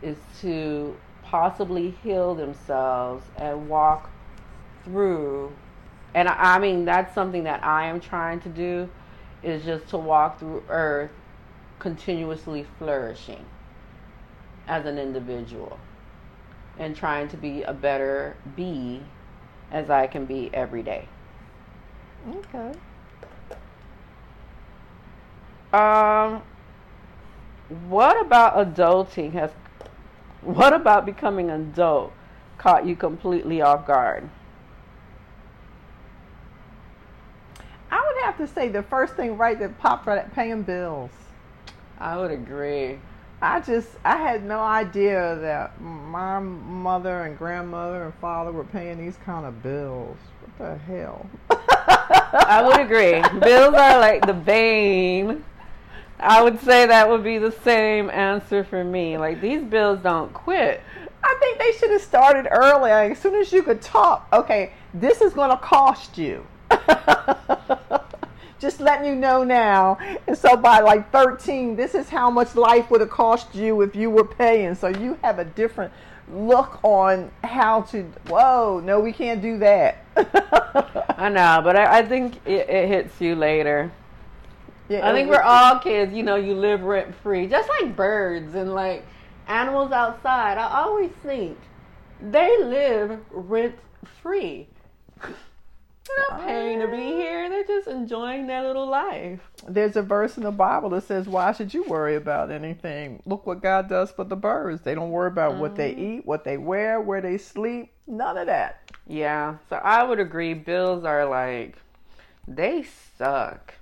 is 0.01 0.17
to 0.41 0.95
possibly 1.23 1.91
heal 2.03 2.35
themselves 2.35 3.25
and 3.37 3.69
walk 3.69 4.09
through. 4.83 5.51
And 6.13 6.29
I, 6.29 6.55
I 6.55 6.59
mean 6.59 6.85
that's 6.85 7.13
something 7.13 7.43
that 7.43 7.63
I 7.63 7.85
am 7.87 7.99
trying 7.99 8.39
to 8.41 8.49
do 8.49 8.89
is 9.43 9.63
just 9.65 9.87
to 9.89 9.97
walk 9.97 10.39
through 10.39 10.63
earth 10.69 11.11
continuously 11.79 12.65
flourishing 12.79 13.45
as 14.67 14.85
an 14.85 14.97
individual 14.97 15.77
and 16.77 16.95
trying 16.95 17.27
to 17.29 17.37
be 17.37 17.63
a 17.63 17.73
better 17.73 18.35
be 18.55 19.01
as 19.71 19.89
I 19.89 20.07
can 20.07 20.25
be 20.25 20.49
every 20.53 20.83
day. 20.83 21.07
Okay. 22.29 22.71
Um 25.73 26.41
what 27.89 28.23
about 28.23 28.55
adulting 28.55 29.33
has 29.33 29.51
what 30.41 30.73
about 30.73 31.05
becoming 31.05 31.49
an 31.49 31.61
adult 31.61 32.13
caught 32.57 32.85
you 32.85 32.95
completely 32.95 33.61
off 33.61 33.87
guard? 33.87 34.29
I 37.89 37.95
would 37.95 38.25
have 38.25 38.37
to 38.37 38.47
say 38.47 38.69
the 38.69 38.83
first 38.83 39.15
thing 39.15 39.37
right 39.37 39.57
that 39.59 39.79
popped 39.79 40.05
right 40.05 40.17
at 40.17 40.33
paying 40.33 40.63
bills. 40.63 41.11
I 41.97 42.17
would 42.17 42.31
agree. 42.31 42.99
I 43.43 43.59
just 43.59 43.89
I 44.05 44.15
had 44.15 44.45
no 44.45 44.61
idea 44.61 45.37
that 45.41 45.81
my 45.81 46.39
mother 46.39 47.23
and 47.23 47.37
grandmother 47.37 48.05
and 48.05 48.13
father 48.15 48.53
were 48.53 48.63
paying 48.63 48.97
these 48.97 49.17
kind 49.25 49.45
of 49.45 49.61
bills. 49.61 50.15
What 50.39 50.69
the 50.69 50.77
hell? 50.77 51.29
I 51.49 52.63
would 52.65 52.79
agree. 52.79 53.21
Bills 53.41 53.73
are 53.73 53.99
like 53.99 54.25
the 54.25 54.33
bane. 54.33 55.43
I 56.21 56.41
would 56.41 56.61
say 56.61 56.85
that 56.87 57.09
would 57.09 57.21
be 57.21 57.37
the 57.37 57.51
same 57.51 58.09
answer 58.11 58.63
for 58.63 58.81
me. 58.81 59.17
Like 59.17 59.41
these 59.41 59.61
bills 59.61 59.99
don't 59.99 60.33
quit. 60.33 60.81
I 61.21 61.35
think 61.41 61.59
they 61.59 61.73
should 61.73 61.91
have 61.91 62.01
started 62.01 62.47
early. 62.49 62.91
Like, 62.91 63.11
as 63.11 63.19
soon 63.19 63.35
as 63.35 63.51
you 63.51 63.61
could 63.61 63.81
talk, 63.81 64.25
okay, 64.31 64.71
this 64.93 65.19
is 65.19 65.33
going 65.33 65.49
to 65.49 65.57
cost 65.57 66.17
you. 66.17 66.47
Just 68.63 68.79
letting 68.79 69.05
you 69.05 69.13
know 69.13 69.43
now. 69.43 69.97
And 70.25 70.37
so 70.37 70.55
by 70.55 70.79
like 70.79 71.11
13, 71.11 71.75
this 71.75 71.93
is 71.93 72.07
how 72.07 72.29
much 72.29 72.55
life 72.55 72.89
would 72.89 73.01
have 73.01 73.09
cost 73.09 73.53
you 73.53 73.81
if 73.81 73.93
you 73.93 74.09
were 74.09 74.23
paying. 74.23 74.73
So 74.73 74.87
you 74.87 75.19
have 75.21 75.37
a 75.37 75.43
different 75.43 75.91
look 76.31 76.79
on 76.81 77.29
how 77.43 77.81
to, 77.81 78.03
whoa, 78.29 78.81
no, 78.81 79.01
we 79.01 79.11
can't 79.11 79.41
do 79.41 79.57
that. 79.57 80.05
I 81.17 81.27
know, 81.27 81.59
but 81.61 81.75
I, 81.75 81.99
I 81.99 82.05
think 82.05 82.37
it, 82.45 82.69
it, 82.69 82.87
hits 82.87 83.19
you 83.19 83.35
later. 83.35 83.91
Yeah, 84.87 85.09
I 85.09 85.11
think 85.11 85.29
we're 85.29 85.41
all 85.41 85.79
kids, 85.79 86.13
you 86.13 86.23
know, 86.23 86.37
you 86.37 86.55
live 86.55 86.83
rent 86.83 87.13
free. 87.21 87.47
Just 87.47 87.67
like 87.67 87.97
birds 87.97 88.55
and 88.55 88.73
like 88.73 89.05
animals 89.47 89.91
outside. 89.91 90.57
I 90.57 90.83
always 90.83 91.11
think 91.21 91.57
they 92.21 92.63
live 92.63 93.19
rent 93.29 93.75
free. 94.21 94.69
They're 96.07 96.37
not 96.37 96.45
paying 96.45 96.79
to 96.79 96.87
be 96.87 96.97
here. 96.97 97.49
They're 97.49 97.63
just 97.63 97.87
enjoying 97.87 98.47
their 98.47 98.63
little 98.63 98.87
life. 98.87 99.39
There's 99.67 99.95
a 99.95 100.01
verse 100.01 100.37
in 100.37 100.43
the 100.43 100.51
Bible 100.51 100.89
that 100.89 101.03
says, 101.03 101.27
Why 101.27 101.53
should 101.53 101.73
you 101.73 101.83
worry 101.83 102.15
about 102.15 102.51
anything? 102.51 103.21
Look 103.25 103.45
what 103.45 103.61
God 103.61 103.87
does 103.87 104.11
for 104.11 104.25
the 104.25 104.35
birds. 104.35 104.81
They 104.81 104.95
don't 104.95 105.11
worry 105.11 105.29
about 105.29 105.53
mm-hmm. 105.53 105.61
what 105.61 105.75
they 105.75 105.91
mm-hmm. 105.91 106.17
eat, 106.17 106.25
what 106.25 106.43
they 106.43 106.57
wear, 106.57 106.99
where 106.99 107.21
they 107.21 107.37
sleep, 107.37 107.91
none 108.05 108.37
of 108.37 108.47
that. 108.47 108.91
Yeah. 109.07 109.57
So 109.69 109.77
I 109.77 110.03
would 110.03 110.19
agree. 110.19 110.53
Bills 110.53 111.05
are 111.05 111.25
like, 111.25 111.77
they 112.47 112.85
suck. 113.17 113.75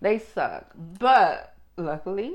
They 0.00 0.18
suck. 0.18 0.72
But 0.98 1.54
luckily, 1.76 2.34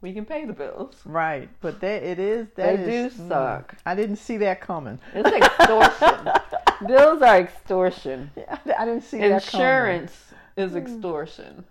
we 0.00 0.12
can 0.12 0.24
pay 0.24 0.44
the 0.44 0.52
bills. 0.52 0.96
Right, 1.04 1.48
but 1.60 1.80
that 1.80 2.02
it 2.02 2.18
is 2.18 2.48
that 2.56 2.84
they 2.84 2.94
is, 3.04 3.14
do 3.14 3.28
suck. 3.28 3.74
Mm, 3.74 3.78
I 3.86 3.94
didn't 3.94 4.16
see 4.16 4.36
that 4.38 4.60
coming. 4.60 4.98
It's 5.14 5.28
extortion. 5.28 6.32
bills 6.86 7.22
are 7.22 7.38
extortion. 7.38 8.30
Yeah, 8.36 8.58
I 8.78 8.84
didn't 8.84 9.04
see 9.04 9.20
Insurance 9.20 10.32
is 10.56 10.76
extortion. 10.76 11.64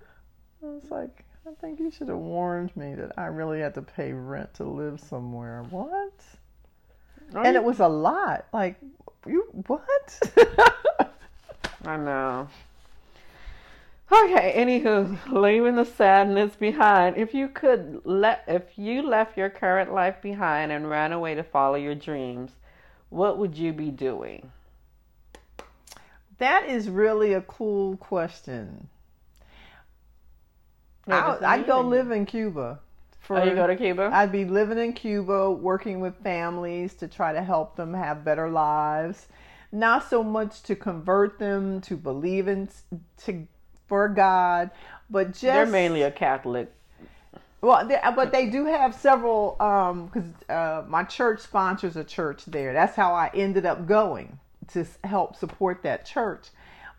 I 0.63 0.65
was 0.65 0.89
like, 0.89 1.24
I 1.48 1.52
think 1.62 1.80
you 1.80 1.89
should 1.92 2.10
have 2.10 2.18
warned 2.18 2.76
me 2.76 2.94
that 2.96 3.13
I 3.18 3.26
really 3.26 3.60
had 3.60 3.74
to 3.76 3.82
pay 3.82 4.13
rent 4.13 4.54
to 4.56 4.63
live 4.63 5.00
somewhere. 5.00 5.63
What? 5.70 6.13
Are 7.34 7.46
and 7.46 7.56
you... 7.56 7.62
it 7.62 7.63
was 7.63 7.80
a 7.80 7.88
lot. 7.88 8.46
Like, 8.54 8.76
you 9.26 9.46
what? 9.68 10.20
I 11.86 11.98
know. 11.98 12.48
Okay, 14.12 14.54
anywho, 14.56 15.17
leaving 15.32 15.76
the 15.76 15.86
sadness 15.86 16.56
behind. 16.56 17.17
If 17.17 17.34
you 17.34 17.48
could 17.48 18.02
let, 18.06 18.43
if 18.48 18.78
you 18.78 19.04
left 19.04 19.38
your 19.38 19.50
current 19.50 19.93
life 19.93 20.22
behind 20.22 20.72
and 20.72 20.89
ran 20.89 21.12
away 21.12 21.36
to 21.36 21.43
follow 21.43 21.76
your 21.76 21.95
dreams, 21.95 22.52
what 23.10 23.38
would 23.38 23.56
you 23.56 23.72
be 23.72 23.91
doing? 23.91 24.52
That 26.39 26.67
is 26.67 26.89
really 26.89 27.34
a 27.34 27.41
cool 27.41 27.98
question. 27.98 28.88
I'd, 31.08 31.43
I'd 31.43 31.67
go 31.67 31.82
live 31.82 32.12
in 32.12 32.26
Cuba. 32.26 32.80
For, 33.19 33.39
oh, 33.39 33.43
you 33.43 33.54
go 33.54 33.67
to 33.67 33.76
Cuba? 33.76 34.10
I'd 34.12 34.32
be 34.32 34.45
living 34.45 34.78
in 34.78 34.93
Cuba, 34.93 35.52
working 35.52 36.00
with 36.00 36.15
families 36.24 36.93
to 36.95 37.08
try 37.08 37.34
to 37.34 37.43
help 37.43 37.76
them 37.76 37.93
have 37.93 38.24
better 38.24 38.50
lives. 38.50 39.28
Not 39.72 40.10
so 40.10 40.24
much 40.24 40.63
to 40.63 40.76
convert 40.76 41.38
them 41.38 41.82
to 41.82 41.95
believe 41.95 42.48
in 42.48 42.69
to 43.26 43.48
for 43.89 44.08
God, 44.08 44.71
but 45.10 45.30
just 45.30 45.41
they're 45.41 45.65
mainly 45.65 46.04
a 46.04 46.12
Catholic. 46.12 46.71
Well, 47.62 47.86
they, 47.86 47.99
but 48.15 48.32
they 48.32 48.49
do 48.49 48.65
have 48.65 48.95
several 48.95 49.52
because 49.54 50.23
um, 50.23 50.36
uh, 50.47 50.84
my 50.88 51.04
church 51.04 51.41
sponsors 51.41 51.97
a 51.97 52.06
church 52.06 52.45
there. 52.45 52.71
That's 52.71 52.95
how 52.95 53.13
I 53.13 53.30
ended 53.34 53.65
up 53.65 53.86
going 53.86 54.39
to 54.69 54.86
help 55.04 55.36
support 55.36 55.84
that 55.84 56.06
church. 56.06 56.47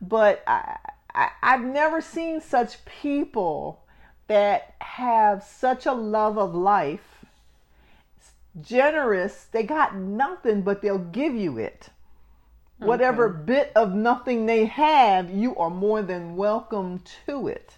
But 0.03 0.43
I, 0.47 0.77
I, 1.15 1.31
I've 1.43 1.65
never 1.65 2.03
seen 2.03 2.43
such 2.43 2.85
people 2.85 3.81
that 4.27 4.75
have 4.81 5.43
such 5.43 5.87
a 5.87 5.93
love 5.93 6.39
of 6.39 6.55
life, 6.55 7.25
generous. 8.61 9.47
They 9.51 9.63
got 9.63 9.97
nothing, 9.97 10.61
but 10.61 10.83
they'll 10.83 10.99
give 10.99 11.35
you 11.35 11.57
it. 11.57 11.89
Whatever 12.81 13.29
okay. 13.29 13.43
bit 13.45 13.73
of 13.77 13.95
nothing 13.95 14.47
they 14.47 14.65
have, 14.67 15.31
you 15.31 15.57
are 15.57 15.71
more 15.71 16.03
than 16.03 16.37
welcome 16.37 17.03
to 17.27 17.49
it. 17.49 17.77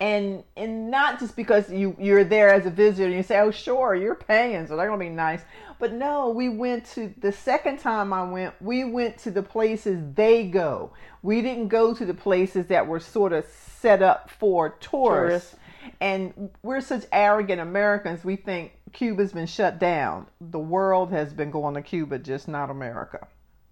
And 0.00 0.44
and 0.56 0.90
not 0.90 1.20
just 1.20 1.36
because 1.36 1.70
you 1.70 1.94
you're 1.98 2.24
there 2.24 2.48
as 2.48 2.64
a 2.64 2.70
visitor 2.70 3.06
and 3.06 3.14
you 3.14 3.22
say, 3.22 3.38
"Oh, 3.38 3.50
sure, 3.50 3.94
you're 3.94 4.14
paying, 4.14 4.66
so 4.66 4.76
they're 4.76 4.86
going 4.86 4.98
to 4.98 5.04
be 5.04 5.10
nice." 5.10 5.42
But 5.78 5.92
no, 5.92 6.28
we 6.28 6.50
went 6.50 6.84
to 6.92 7.12
the 7.18 7.32
second 7.32 7.78
time 7.78 8.12
I 8.12 8.22
went, 8.22 8.54
we 8.60 8.84
went 8.84 9.16
to 9.18 9.30
the 9.30 9.42
places 9.42 9.98
they 10.14 10.46
go. 10.46 10.92
We 11.22 11.40
didn't 11.40 11.68
go 11.68 11.94
to 11.94 12.04
the 12.04 12.14
places 12.14 12.66
that 12.66 12.86
were 12.86 13.00
sort 13.00 13.32
of 13.32 13.46
set 13.46 14.02
up 14.02 14.30
for 14.30 14.70
tourists. 14.70 15.50
tourists. 15.50 15.56
And 16.00 16.50
we're 16.62 16.82
such 16.82 17.04
arrogant 17.12 17.62
Americans, 17.62 18.24
we 18.24 18.36
think 18.36 18.72
Cuba's 18.92 19.32
been 19.32 19.46
shut 19.46 19.78
down. 19.78 20.26
The 20.40 20.58
world 20.58 21.10
has 21.12 21.32
been 21.32 21.50
going 21.50 21.74
to 21.74 21.82
Cuba, 21.82 22.18
just 22.18 22.46
not 22.46 22.68
America. 22.68 23.26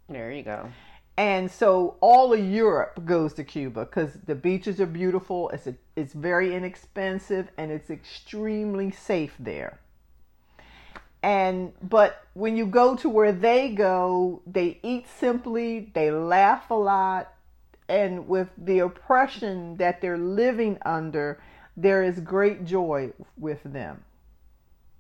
There 0.09 0.33
you 0.33 0.43
go. 0.43 0.71
And 1.17 1.51
so 1.51 1.97
all 2.01 2.33
of 2.33 2.41
Europe 2.41 3.05
goes 3.05 3.35
to 3.35 3.45
Cuba 3.45 3.85
because 3.87 4.13
the 4.27 4.35
beaches 4.35 4.81
are 4.81 4.87
beautiful. 4.87 5.51
It's 5.51 5.67
a, 5.67 5.75
it's 5.97 6.15
very 6.15 6.55
inexpensive 6.55 7.49
and 7.59 7.73
it's 7.73 7.91
extremely 7.91 8.91
safe 8.93 9.35
there. 9.39 9.81
and 11.23 11.73
but 11.83 12.25
when 12.35 12.57
you 12.57 12.67
go 12.67 12.97
to 12.97 13.09
where 13.09 13.33
they 13.33 13.71
go, 13.71 14.41
they 14.47 14.79
eat 14.83 15.07
simply, 15.09 15.91
they 15.95 16.11
laugh 16.11 16.71
a 16.71 16.75
lot, 16.75 17.33
and 17.89 18.29
with 18.29 18.49
the 18.57 18.79
oppression 18.81 19.77
that 19.79 20.01
they're 20.01 20.19
living 20.19 20.79
under, 20.85 21.41
there 21.77 22.03
is 22.05 22.21
great 22.21 22.65
joy 22.65 23.13
with 23.37 23.61
them. 23.65 24.05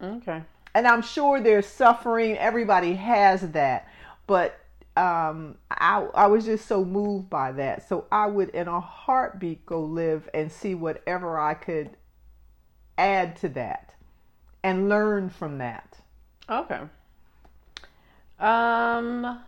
Okay. 0.03 0.43
And 0.75 0.87
I'm 0.87 1.03
sure 1.03 1.41
there's 1.41 1.67
suffering. 1.67 2.37
Everybody 2.37 2.95
has 2.95 3.53
that, 3.53 3.89
but 4.27 4.59
um, 4.99 5.59
I 5.71 6.09
I 6.13 6.27
was 6.27 6.45
just 6.45 6.67
so 6.67 6.85
moved 6.85 7.31
by 7.31 7.53
that. 7.53 7.89
So 7.89 8.07
I 8.11 8.27
would, 8.27 8.49
in 8.51 8.67
a 8.67 8.81
heartbeat, 8.81 9.65
go 9.65 9.81
live 9.81 10.29
and 10.35 10.51
see 10.51 10.75
whatever 10.75 11.39
I 11.39 11.55
could 11.55 11.91
add 12.97 13.37
to 13.37 13.49
that, 13.51 13.95
and 14.63 14.89
learn 14.89 15.31
from 15.31 15.59
that. 15.59 15.99
Okay. 16.51 16.81
Um, 18.41 19.41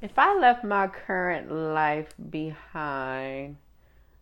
if 0.00 0.18
I 0.18 0.36
left 0.38 0.64
my 0.64 0.88
current 0.88 1.52
life 1.52 2.12
behind 2.30 3.56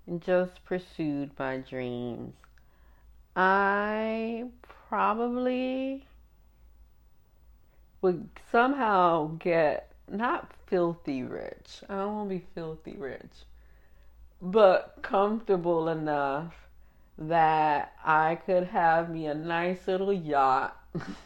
and 0.06 0.20
just 0.20 0.62
pursued 0.66 1.30
my 1.38 1.56
dreams, 1.56 2.34
I 3.34 4.44
probably 4.62 6.06
would 8.02 8.28
somehow 8.50 9.36
get 9.38 9.89
not 10.11 10.52
filthy 10.66 11.22
rich. 11.22 11.82
I 11.88 11.96
don't 11.96 12.14
want 12.14 12.30
to 12.30 12.36
be 12.36 12.44
filthy 12.54 12.96
rich, 12.96 13.44
but 14.40 14.98
comfortable 15.02 15.88
enough 15.88 16.54
that 17.18 17.92
I 18.04 18.36
could 18.46 18.64
have 18.64 19.11
me 19.11 19.26
a 19.26 19.34
nice 19.34 19.86
little 19.86 20.12
yacht. 20.12 20.76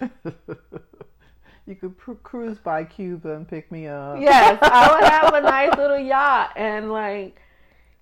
you 1.66 1.74
could 1.74 1.97
pr- 1.97 2.12
cruise 2.14 2.59
by 2.59 2.85
Cuba 2.85 3.35
and 3.35 3.49
pick 3.49 3.70
me 3.70 3.87
up. 3.87 4.20
Yes, 4.20 4.59
I 4.61 4.93
would 4.93 5.05
have 5.09 5.35
a 5.35 5.41
nice 5.41 5.76
little 5.76 5.99
yacht 5.99 6.53
and 6.57 6.93
like, 6.93 7.41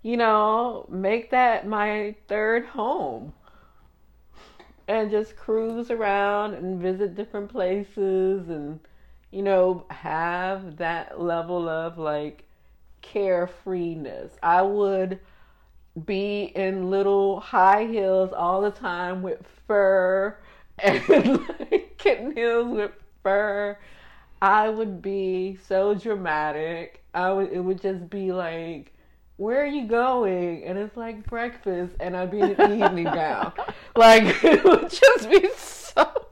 you 0.02 0.16
know, 0.16 0.86
make 0.90 1.30
that 1.30 1.66
my 1.66 2.14
third 2.28 2.64
home. 2.66 3.32
And 4.88 5.10
just 5.10 5.36
cruise 5.36 5.90
around 5.90 6.54
and 6.54 6.80
visit 6.82 7.14
different 7.14 7.50
places 7.50 8.48
and 8.48 8.80
you 9.32 9.42
know, 9.42 9.84
have 9.88 10.76
that 10.76 11.20
level 11.20 11.68
of 11.68 11.98
like 11.98 12.44
carefreeness. 13.02 14.30
I 14.42 14.62
would 14.62 15.18
be 16.06 16.44
in 16.54 16.90
little 16.90 17.40
high 17.40 17.86
heels 17.86 18.32
all 18.32 18.62
the 18.62 18.70
time 18.70 19.22
with 19.22 19.40
fur 19.66 20.36
and 20.78 21.06
like 21.08 21.94
kitten 21.98 22.34
heels 22.36 22.68
with 22.68 22.92
fur. 23.22 23.78
I 24.40 24.68
would 24.68 25.00
be 25.02 25.58
so 25.66 25.94
dramatic. 25.94 27.02
I 27.14 27.32
would 27.32 27.52
it 27.52 27.60
would 27.60 27.80
just 27.80 28.10
be 28.10 28.32
like, 28.32 28.92
Where 29.36 29.62
are 29.62 29.66
you 29.66 29.86
going? 29.86 30.64
And 30.64 30.78
it's 30.78 30.96
like 30.96 31.24
breakfast 31.26 31.94
and 32.00 32.16
I'd 32.16 32.30
be 32.30 32.40
in 32.40 32.60
an 32.60 32.82
evening 32.82 33.04
gown. 33.04 33.52
Like 33.94 34.24
it 34.44 34.64
would 34.64 34.90
just 34.90 35.28
be 35.28 35.50
so 35.56 36.26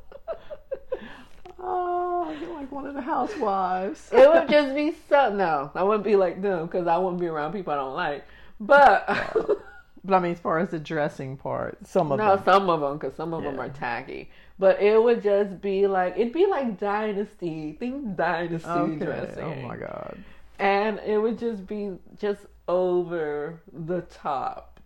Oh, 1.62 2.34
you're 2.40 2.54
like 2.54 2.72
one 2.72 2.86
of 2.86 2.94
the 2.94 3.00
housewives. 3.02 4.08
it 4.12 4.28
would 4.32 4.48
just 4.48 4.74
be 4.74 4.94
so 5.08 5.32
no. 5.34 5.70
I 5.74 5.82
wouldn't 5.82 6.04
be 6.04 6.16
like 6.16 6.40
them 6.40 6.66
because 6.66 6.86
I 6.86 6.96
wouldn't 6.96 7.20
be 7.20 7.26
around 7.26 7.52
people 7.52 7.72
I 7.72 7.76
don't 7.76 7.94
like. 7.94 8.24
But 8.58 9.08
But 10.04 10.14
I 10.16 10.18
mean, 10.20 10.32
as 10.32 10.40
far 10.40 10.58
as 10.58 10.70
the 10.70 10.78
dressing 10.78 11.36
part, 11.36 11.86
some 11.86 12.10
of 12.10 12.18
no, 12.18 12.36
them. 12.36 12.44
some 12.44 12.70
of 12.70 12.80
them 12.80 12.96
because 12.96 13.14
some 13.14 13.34
of 13.34 13.42
them 13.42 13.60
are 13.60 13.68
tacky. 13.68 14.30
But 14.58 14.80
it 14.80 15.02
would 15.02 15.22
just 15.22 15.60
be 15.60 15.86
like 15.86 16.16
it'd 16.16 16.32
be 16.32 16.46
like 16.46 16.78
dynasty. 16.80 17.76
Think 17.78 18.16
dynasty 18.16 18.68
Okay. 18.68 19.04
dressing. 19.04 19.44
Oh 19.44 19.54
my 19.68 19.76
god. 19.76 20.18
And 20.58 20.98
it 21.00 21.18
would 21.18 21.38
just 21.38 21.66
be 21.66 21.92
just 22.18 22.40
over 22.68 23.60
the 23.72 24.00
top. 24.02 24.80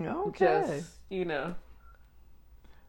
Okay. 0.00 0.64
Just 0.78 0.90
you 1.10 1.24
know. 1.24 1.54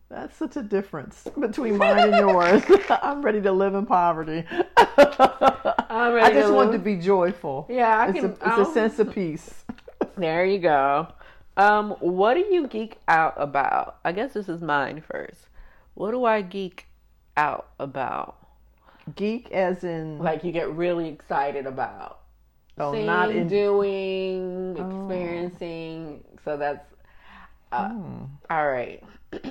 That's 0.10 0.36
such 0.38 0.55
a 0.57 0.64
difference 0.64 1.28
between 1.39 1.78
mine 1.78 2.10
and 2.14 2.16
yours. 2.18 2.64
I'm 2.89 3.22
ready 3.22 3.41
to 3.41 3.51
live 3.51 3.76
in 3.76 3.86
poverty. 3.86 4.43
I'm 4.78 6.14
ready 6.14 6.26
I 6.26 6.34
just 6.34 6.47
to 6.47 6.53
want 6.53 6.72
to 6.72 6.80
be 6.80 6.95
joyful. 6.95 7.68
Yeah, 7.70 7.99
I 7.99 8.10
It's, 8.10 8.16
can. 8.20 8.26
a, 8.26 8.30
it's 8.30 8.41
I'll- 8.41 8.62
a 8.70 8.74
sense 8.74 8.99
of 8.99 9.12
peace. 9.14 9.64
There 10.18 10.45
you 10.45 10.60
go. 10.60 11.07
Um, 11.55 11.91
what 11.99 12.34
do 12.34 12.41
you 12.41 12.68
geek 12.68 12.97
out 13.07 13.36
about? 13.38 13.99
I 14.03 14.12
guess 14.12 14.34
this 14.34 14.49
is 14.49 14.62
mine 14.62 15.01
first. 15.01 15.47
What 15.93 16.12
do 16.12 16.26
I 16.26 16.41
geek 16.41 16.88
out 17.38 17.70
about? 17.80 18.36
Geek 19.16 19.49
as 19.51 19.84
in 19.86 20.20
Like 20.20 20.43
you 20.43 20.51
get 20.51 20.70
really 20.72 21.07
excited 21.07 21.66
about. 21.66 22.20
oh, 22.78 22.91
Seeing, 22.93 23.05
not 23.05 23.32
in 23.32 23.47
doing, 23.47 24.76
Oh. 24.78 24.88
experiencing. 25.07 26.24
So 26.43 26.57
that's 26.57 26.86
uh, 27.72 27.89
Hmm. 27.89 28.24
all 28.49 28.68
right. 28.68 29.01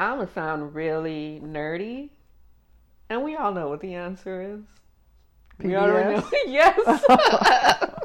I'm 0.00 0.18
gonna 0.18 0.32
sound 0.32 0.74
really 0.74 1.42
nerdy, 1.44 2.08
and 3.10 3.22
we 3.22 3.36
all 3.36 3.52
know 3.52 3.68
what 3.68 3.80
the 3.80 3.94
answer 3.94 4.40
is. 4.54 4.60
We 5.62 5.76
already 5.76 6.16
know. 6.16 6.30
Yes. 6.46 7.04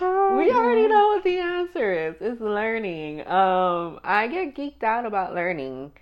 Oh, 0.00 0.36
We 0.36 0.50
already 0.50 0.88
know 0.88 1.08
what 1.08 1.22
the 1.22 1.38
answer 1.38 1.92
is. 1.92 2.16
It's 2.20 2.40
learning. 2.40 3.20
Um, 3.20 4.00
I 4.02 4.26
get 4.26 4.56
geeked 4.56 4.82
out 4.82 5.06
about 5.06 5.32
learning. 5.34 5.92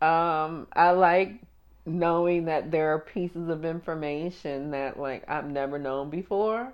Um, 0.00 0.66
I 0.72 0.92
like 0.92 1.42
knowing 1.84 2.46
that 2.46 2.70
there 2.70 2.94
are 2.94 3.00
pieces 3.00 3.48
of 3.50 3.64
information 3.66 4.70
that 4.70 4.98
like 4.98 5.28
I've 5.28 5.46
never 5.50 5.78
known 5.78 6.08
before, 6.08 6.72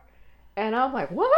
and 0.56 0.76
I'm 0.76 0.92
like, 0.92 1.10
what? 1.10 1.30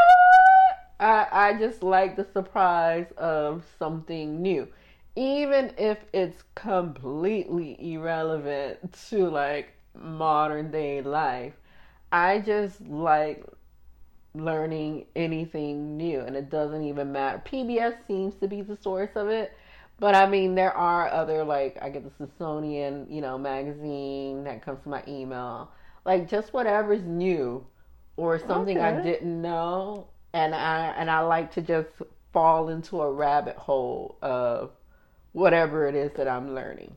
I 1.00 1.26
I 1.30 1.58
just 1.58 1.82
like 1.82 2.16
the 2.16 2.26
surprise 2.32 3.06
of 3.16 3.64
something 3.78 4.42
new, 4.42 4.68
even 5.16 5.72
if 5.78 5.98
it's 6.12 6.42
completely 6.54 7.76
irrelevant 7.94 8.92
to 9.10 9.28
like 9.28 9.74
modern 9.94 10.70
day 10.70 11.02
life. 11.02 11.54
I 12.10 12.40
just 12.40 12.80
like 12.86 13.44
learning 14.34 15.06
anything 15.16 15.96
new 15.96 16.20
and 16.20 16.36
it 16.36 16.50
doesn't 16.50 16.84
even 16.84 17.12
matter. 17.12 17.42
PBS 17.44 18.06
seems 18.06 18.34
to 18.36 18.48
be 18.48 18.62
the 18.62 18.76
source 18.76 19.10
of 19.14 19.28
it. 19.28 19.52
But 20.00 20.14
I 20.14 20.28
mean 20.28 20.54
there 20.54 20.72
are 20.76 21.08
other 21.10 21.44
like 21.44 21.78
I 21.82 21.90
get 21.90 22.04
the 22.04 22.10
Smithsonian, 22.16 23.06
you 23.10 23.20
know, 23.20 23.36
magazine 23.36 24.44
that 24.44 24.62
comes 24.62 24.82
to 24.84 24.88
my 24.88 25.02
email. 25.08 25.70
Like 26.04 26.28
just 26.28 26.52
whatever's 26.52 27.02
new 27.02 27.66
or 28.16 28.38
something 28.38 28.80
I 28.80 29.00
didn't 29.02 29.42
know 29.42 30.08
and 30.38 30.54
I 30.54 30.94
and 30.96 31.10
I 31.10 31.20
like 31.20 31.52
to 31.54 31.62
just 31.62 31.88
fall 32.32 32.68
into 32.68 33.00
a 33.00 33.10
rabbit 33.10 33.56
hole 33.56 34.16
of 34.22 34.70
whatever 35.32 35.86
it 35.88 35.94
is 35.94 36.12
that 36.16 36.28
I'm 36.28 36.54
learning. 36.54 36.94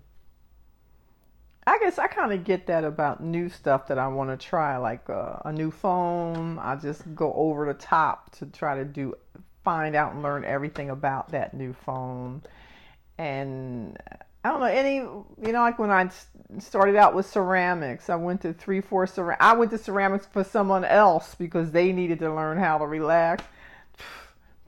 I 1.66 1.78
guess 1.80 1.98
I 1.98 2.08
kind 2.08 2.34
of 2.34 2.44
get 2.44 2.68
that 2.68 2.84
about 2.84 3.24
new 3.24 3.50
stuff 3.50 3.88
that 3.88 3.98
I 3.98 4.08
want 4.08 4.30
to 4.30 4.46
try, 4.48 4.78
like 4.78 5.10
uh, 5.10 5.38
a 5.46 5.52
new 5.52 5.72
phone. 5.72 6.60
I 6.60 6.76
just 6.76 7.16
go 7.16 7.34
over 7.34 7.66
the 7.66 7.74
top 7.74 8.32
to 8.38 8.46
try 8.48 8.76
to 8.76 8.86
do, 8.86 9.16
find 9.64 9.96
out 9.96 10.14
and 10.14 10.24
learn 10.24 10.44
everything 10.44 10.90
about 10.90 11.30
that 11.30 11.54
new 11.54 11.74
phone. 11.74 12.42
And 13.18 13.98
I 14.44 14.50
don't 14.50 14.60
know 14.60 14.66
any, 14.66 14.96
you 14.96 15.52
know, 15.52 15.62
like 15.62 15.78
when 15.78 15.92
I 15.92 16.10
started 16.60 16.96
out 16.96 17.14
with 17.14 17.30
ceramics, 17.30 18.10
I 18.10 18.16
went 18.16 18.42
to 18.42 18.54
three, 18.54 18.82
four 18.82 19.06
ceramics. 19.06 19.44
I 19.44 19.54
went 19.54 19.70
to 19.72 19.78
ceramics 19.78 20.26
for 20.26 20.44
someone 20.44 20.84
else 20.84 21.36
because 21.36 21.72
they 21.72 21.92
needed 21.92 22.20
to 22.20 22.34
learn 22.34 22.58
how 22.58 22.80
to 22.80 22.88
relax. 22.88 23.44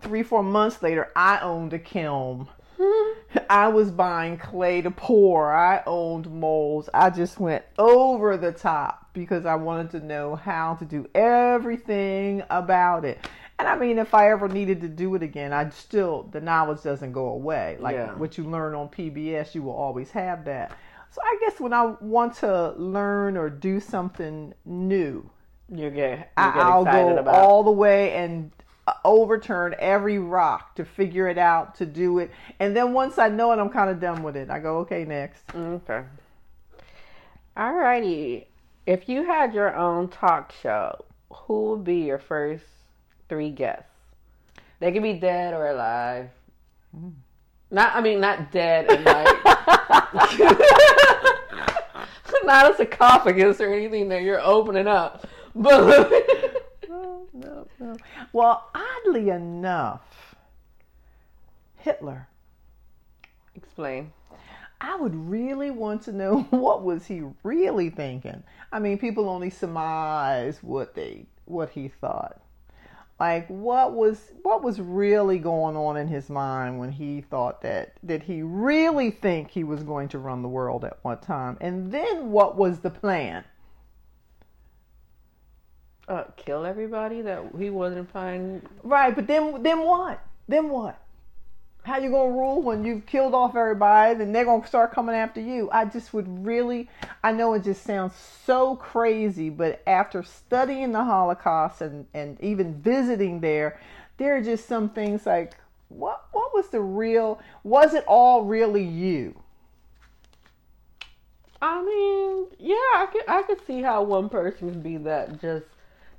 Three, 0.02 0.22
four 0.22 0.44
months 0.44 0.84
later, 0.84 1.12
I 1.16 1.40
owned 1.40 1.74
a 1.74 1.80
kiln. 1.80 2.48
I 3.50 3.68
was 3.70 3.90
buying 3.90 4.38
clay 4.38 4.82
to 4.82 4.92
pour. 4.92 5.52
I 5.52 5.82
owned 5.88 6.30
molds. 6.32 6.90
I 6.94 7.10
just 7.10 7.40
went 7.40 7.64
over 7.80 8.38
the 8.38 8.52
top 8.52 9.10
because 9.14 9.46
I 9.46 9.56
wanted 9.56 9.92
to 9.92 10.06
know 10.06 10.36
how 10.36 10.76
to 10.76 10.86
do 10.86 11.08
everything 11.16 12.44
about 12.50 13.06
it. 13.06 13.20
And 13.60 13.68
I 13.68 13.78
mean, 13.78 14.00
if 14.00 14.14
I 14.14 14.32
ever 14.32 14.48
needed 14.48 14.82
to 14.82 14.88
do 14.90 15.14
it 15.16 15.24
again, 15.24 15.54
I'd 15.54 15.74
still, 15.74 16.24
the 16.32 16.42
knowledge 16.42 16.82
doesn't 16.84 17.12
go 17.12 17.28
away. 17.28 17.78
Like 17.80 17.96
Yeah. 17.96 18.14
what 18.16 18.38
you 18.38 18.44
learn 18.46 18.74
on 18.76 18.90
PBS, 18.90 19.54
you 19.56 19.62
will 19.64 19.74
always 19.76 20.12
have 20.12 20.46
that. 20.46 20.72
So 21.12 21.22
I 21.24 21.38
guess 21.40 21.60
when 21.60 21.74
I 21.74 21.94
want 22.02 22.34
to 22.38 22.72
learn 22.72 23.38
or 23.38 23.50
do 23.50 23.80
something 23.80 24.54
new, 24.66 25.30
You 25.70 25.90
get 25.92 26.18
you 26.18 26.26
get 26.36 26.38
I'll 26.38 26.84
go 26.84 27.18
about 27.18 27.36
all 27.36 27.64
the 27.64 27.72
way 27.72 28.14
and 28.14 28.52
uh, 28.88 28.94
overturn 29.06 29.76
every 29.78 30.18
rock 30.18 30.76
to 30.76 30.84
figure 30.84 31.28
it 31.28 31.38
out, 31.38 31.76
to 31.76 31.86
do 31.86 32.18
it. 32.20 32.32
And 32.60 32.76
then 32.76 32.94
once 32.94 33.18
I 33.20 33.30
know 33.30 33.52
it, 33.54 33.60
I'm 33.60 33.70
kind 33.70 33.90
of 33.92 34.00
done 34.00 34.24
with 34.24 34.36
it. 34.36 34.50
I 34.50 34.60
go, 34.60 34.80
okay, 34.80 35.06
next. 35.06 35.44
Okay. 35.56 36.02
All 37.56 37.74
righty. 37.74 38.48
If 38.86 39.08
you 39.08 39.24
had 39.24 39.54
your 39.54 39.76
own 39.76 40.10
talk 40.10 40.52
show, 40.52 41.06
who 41.32 41.70
would 41.72 41.84
be 41.84 41.98
your 41.98 42.20
first 42.20 42.66
three 43.30 43.52
guests? 43.52 43.86
They 44.80 44.92
could 44.92 45.04
be 45.04 45.14
dead 45.14 45.54
or 45.54 45.68
alive. 45.68 46.30
Mm. 46.96 47.14
Not, 47.72 47.96
I 47.96 48.02
mean, 48.02 48.20
not 48.20 48.52
dead 48.52 48.92
and 48.92 49.04
like, 49.04 49.46
not 52.44 52.72
a 52.72 52.78
sarcophagus 52.78 53.60
or 53.60 53.74
anything 53.74 54.10
that 54.10 54.22
you're 54.22 54.42
opening 54.42 54.88
up, 54.88 55.28
but 55.56 56.12
no, 56.90 57.28
no, 57.34 57.68
no. 57.80 57.96
Well, 58.32 58.70
oddly 58.76 59.30
enough, 59.30 60.36
Hitler. 61.78 62.28
explain. 63.56 64.12
I 64.80 64.96
would 64.98 65.16
really 65.16 65.72
want 65.72 66.04
to 66.04 66.12
know 66.12 66.42
what 66.50 66.84
was 66.84 67.08
he 67.08 67.24
really 67.42 67.90
thinking. 67.90 68.44
I 68.72 68.80
mean, 68.80 68.98
people 69.00 69.30
only 69.30 69.50
surmise 69.50 70.60
what 70.62 70.94
they 70.94 71.26
what 71.46 71.70
he 71.70 71.88
thought. 71.88 72.40
Like 73.24 73.48
what 73.48 73.94
was 73.94 74.34
what 74.42 74.66
was 74.66 74.82
really 74.82 75.40
going 75.40 75.78
on 75.78 75.96
in 75.96 76.10
his 76.10 76.30
mind 76.30 76.78
when 76.78 76.92
he 76.92 77.22
thought 77.22 77.62
that 77.62 77.94
did 78.06 78.22
he 78.22 78.42
really 78.42 79.12
think 79.12 79.50
he 79.50 79.64
was 79.64 79.82
going 79.82 80.10
to 80.10 80.20
run 80.20 80.42
the 80.42 80.50
world 80.50 80.84
at 80.84 80.98
one 81.04 81.20
time? 81.20 81.58
And 81.62 81.90
then 81.90 82.32
what 82.32 82.58
was 82.58 82.80
the 82.80 82.90
plan? 82.90 83.46
Uh, 86.06 86.26
kill 86.36 86.66
everybody 86.66 87.22
that 87.22 87.46
he 87.58 87.70
wasn't 87.70 88.12
fine. 88.12 88.62
Right, 88.84 89.16
but 89.16 89.26
then 89.26 89.64
then 89.64 89.86
what? 89.86 90.20
Then 90.50 90.68
what? 90.68 91.02
How 91.84 91.98
you 91.98 92.10
gonna 92.12 92.32
rule 92.32 92.62
when 92.62 92.86
you've 92.86 93.06
killed 93.06 93.34
off 93.34 93.58
everybody 93.58 94.22
and 94.24 94.34
they're 94.34 94.46
gonna 94.46 94.66
start 94.66 94.94
coming 94.94 95.16
after 95.16 95.42
you? 95.42 95.70
I 95.72 95.84
just 95.84 96.14
would 96.14 96.46
really 96.46 96.90
I 97.22 97.34
know 97.34 97.54
it 97.54 97.64
just 97.64 97.84
sounds 97.84 98.14
so 98.16 98.78
crazy, 98.78 99.50
but 99.50 99.84
after 99.86 100.24
studying 100.24 100.94
the 100.94 101.04
Holocaust 101.04 101.82
and, 101.82 102.06
and 102.14 102.40
even 102.42 102.82
visiting 102.82 103.42
there, 103.42 103.80
there 104.18 104.38
are 104.38 104.42
just 104.42 104.66
some 104.66 104.90
things 104.90 105.26
like 105.26 105.56
what 105.90 106.26
what 106.32 106.54
was 106.54 106.70
the 106.70 106.80
real 106.80 107.42
was 107.64 107.94
it 107.94 108.06
all 108.08 108.46
really 108.46 108.84
you? 108.84 109.36
I 111.62 111.82
mean, 111.82 112.48
yeah, 112.60 112.76
I 112.76 113.08
could 113.12 113.24
I 113.28 113.42
could 113.44 113.66
see 113.68 113.82
how 113.82 114.04
one 114.04 114.30
person 114.30 114.72
can 114.72 114.82
be 114.82 114.98
that 114.98 115.42
just. 115.42 115.66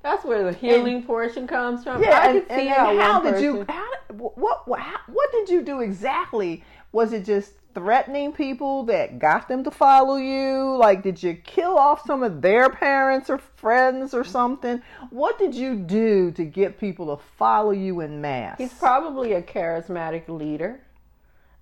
That's 0.05 0.23
where 0.23 0.45
the 0.45 0.53
healing 0.53 1.03
portion 1.03 1.47
comes 1.47 1.83
from. 1.83 2.03
Yeah, 2.03 2.21
I 2.21 2.27
and, 2.27 2.47
see 2.47 2.69
and, 2.69 2.69
how, 2.69 2.97
how 2.99 3.21
did 3.21 3.43
you 3.43 3.65
how, 3.67 3.91
what 4.11 4.69
what 4.69 4.79
how, 4.79 4.99
what 5.09 5.33
did 5.33 5.49
you 5.49 5.63
do 5.63 5.81
exactly? 5.81 6.63
Was 6.93 7.15
it 7.15 7.25
just 7.25 7.55
threatening 7.75 8.31
people 8.31 8.85
that 8.85 9.19
got 9.19 9.49
them 9.49 9.65
to 9.65 9.71
follow 9.71 10.17
you? 10.17 10.77
Like 10.77 11.03
did 11.03 11.23
you 11.23 11.33
kill 11.33 11.79
off 11.79 12.05
some 12.07 12.23
of 12.23 12.43
their 12.43 12.69
parents 12.69 13.31
or 13.31 13.39
friends 13.39 14.13
or 14.13 14.25
something? 14.25 14.83
What 15.09 15.39
did 15.39 15.55
you 15.55 15.75
do 15.75 16.31
to 16.33 16.45
get 16.45 16.79
people 16.79 17.17
to 17.17 17.23
follow 17.39 17.71
you 17.71 18.03
in 18.03 18.21
mass? 18.21 18.59
He's 18.59 18.75
probably 18.75 19.33
a 19.33 19.41
charismatic 19.41 20.29
leader. 20.29 20.83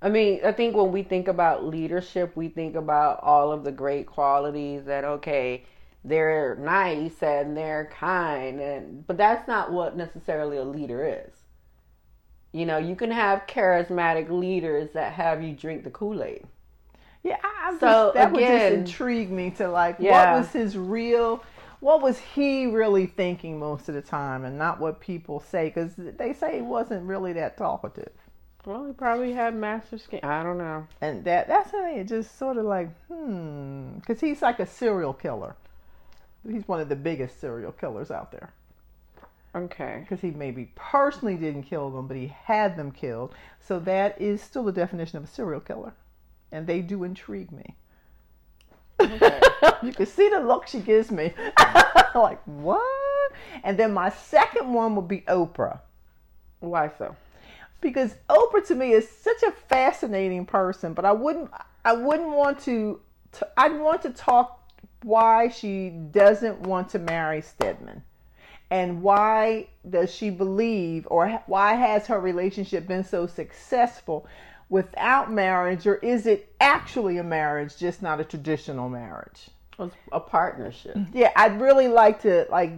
I 0.02 0.08
mean, 0.08 0.40
I 0.44 0.50
think 0.50 0.74
when 0.74 0.90
we 0.90 1.04
think 1.04 1.28
about 1.28 1.64
leadership, 1.64 2.36
we 2.36 2.48
think 2.48 2.74
about 2.74 3.22
all 3.22 3.52
of 3.52 3.62
the 3.62 3.70
great 3.70 4.06
qualities 4.06 4.82
that 4.86 5.04
okay, 5.04 5.62
they're 6.04 6.56
nice 6.56 7.22
and 7.22 7.56
they're 7.56 7.86
kind 7.92 8.60
and 8.60 9.06
but 9.06 9.16
that's 9.16 9.46
not 9.48 9.72
what 9.72 9.96
necessarily 9.96 10.56
a 10.56 10.64
leader 10.64 11.04
is. 11.26 11.44
You 12.52 12.66
know, 12.66 12.78
you 12.78 12.96
can 12.96 13.10
have 13.10 13.46
charismatic 13.46 14.30
leaders 14.30 14.90
that 14.92 15.12
have 15.14 15.42
you 15.42 15.54
drink 15.54 15.84
the 15.84 15.90
Kool-Aid. 15.90 16.46
yeah, 17.22 17.36
I, 17.42 17.68
I'm 17.68 17.78
So, 17.78 17.86
just, 17.86 18.14
that 18.14 18.32
would 18.32 18.46
just 18.46 18.68
intrigue 18.68 19.30
me 19.30 19.50
to 19.52 19.68
like 19.68 19.96
Yeah. 19.98 20.10
what 20.10 20.30
was 20.30 20.52
his 20.52 20.76
real 20.76 21.42
what 21.80 22.00
was 22.00 22.18
he 22.18 22.66
really 22.66 23.06
thinking 23.06 23.58
most 23.58 23.88
of 23.88 23.94
the 23.94 24.02
time 24.02 24.44
and 24.44 24.56
not 24.58 24.78
what 24.80 25.00
people 25.00 25.40
say 25.40 25.66
because 25.68 25.94
they 25.96 26.32
say 26.32 26.56
he 26.56 26.62
wasn't 26.62 27.04
really 27.06 27.32
that 27.34 27.56
talkative. 27.56 28.12
Well, 28.64 28.86
he 28.86 28.92
probably 28.92 29.32
had 29.32 29.54
master 29.54 29.98
skin. 29.98 30.20
I 30.24 30.42
don't 30.42 30.58
know. 30.58 30.86
And 31.00 31.24
that 31.24 31.48
that's 31.48 31.70
the 31.70 31.78
thing. 31.78 31.98
It 31.98 32.04
just 32.08 32.38
sort 32.38 32.56
of 32.56 32.64
like, 32.64 32.88
hmm, 33.06 33.94
because 33.96 34.20
he's 34.20 34.42
like 34.42 34.60
a 34.60 34.66
serial 34.66 35.12
killer. 35.12 35.56
He's 36.48 36.66
one 36.66 36.80
of 36.80 36.88
the 36.88 36.96
biggest 36.96 37.40
serial 37.40 37.72
killers 37.72 38.10
out 38.10 38.32
there. 38.32 38.52
Okay. 39.54 39.98
Because 40.00 40.20
he 40.20 40.30
maybe 40.30 40.72
personally 40.74 41.36
didn't 41.36 41.64
kill 41.64 41.90
them, 41.90 42.06
but 42.06 42.16
he 42.16 42.34
had 42.44 42.76
them 42.76 42.90
killed. 42.90 43.34
So 43.60 43.78
that 43.80 44.20
is 44.20 44.42
still 44.42 44.64
the 44.64 44.72
definition 44.72 45.18
of 45.18 45.24
a 45.24 45.28
serial 45.28 45.60
killer, 45.60 45.94
and 46.50 46.66
they 46.66 46.80
do 46.80 47.04
intrigue 47.04 47.52
me. 47.52 47.76
Okay. 49.00 49.40
you 49.82 49.92
can 49.92 50.06
see 50.06 50.28
the 50.28 50.40
look 50.40 50.66
she 50.66 50.80
gives 50.80 51.10
me. 51.10 51.34
like 52.14 52.42
what? 52.44 53.32
And 53.62 53.78
then 53.78 53.92
my 53.92 54.10
second 54.10 54.72
one 54.72 54.96
would 54.96 55.08
be 55.08 55.20
Oprah. 55.22 55.80
Why 56.60 56.90
so? 56.96 57.16
because 57.82 58.14
Oprah 58.30 58.66
to 58.68 58.74
me 58.74 58.92
is 58.92 59.06
such 59.06 59.42
a 59.42 59.50
fascinating 59.50 60.46
person, 60.46 60.94
but 60.94 61.04
I 61.04 61.12
wouldn't 61.12 61.50
I 61.84 61.92
wouldn't 61.92 62.30
want 62.30 62.60
to, 62.60 63.00
to 63.32 63.48
I'd 63.58 63.78
want 63.78 64.00
to 64.02 64.10
talk 64.10 64.61
why 65.02 65.48
she 65.48 65.90
doesn't 65.90 66.60
want 66.60 66.88
to 66.90 66.98
marry 66.98 67.40
Stedman. 67.42 68.02
And 68.70 69.02
why 69.02 69.68
does 69.88 70.14
she 70.14 70.30
believe 70.30 71.06
or 71.10 71.42
why 71.46 71.74
has 71.74 72.06
her 72.06 72.18
relationship 72.18 72.86
been 72.86 73.04
so 73.04 73.26
successful 73.26 74.26
without 74.70 75.30
marriage 75.30 75.86
or 75.86 75.96
is 75.96 76.26
it 76.26 76.54
actually 76.60 77.18
a 77.18 77.22
marriage 77.22 77.76
just 77.76 78.00
not 78.02 78.20
a 78.20 78.24
traditional 78.24 78.88
marriage? 78.88 79.48
It's 79.78 79.94
a 80.12 80.20
partnership. 80.20 80.96
Yeah, 81.12 81.32
I'd 81.36 81.60
really 81.60 81.88
like 81.88 82.22
to 82.22 82.46
like 82.50 82.72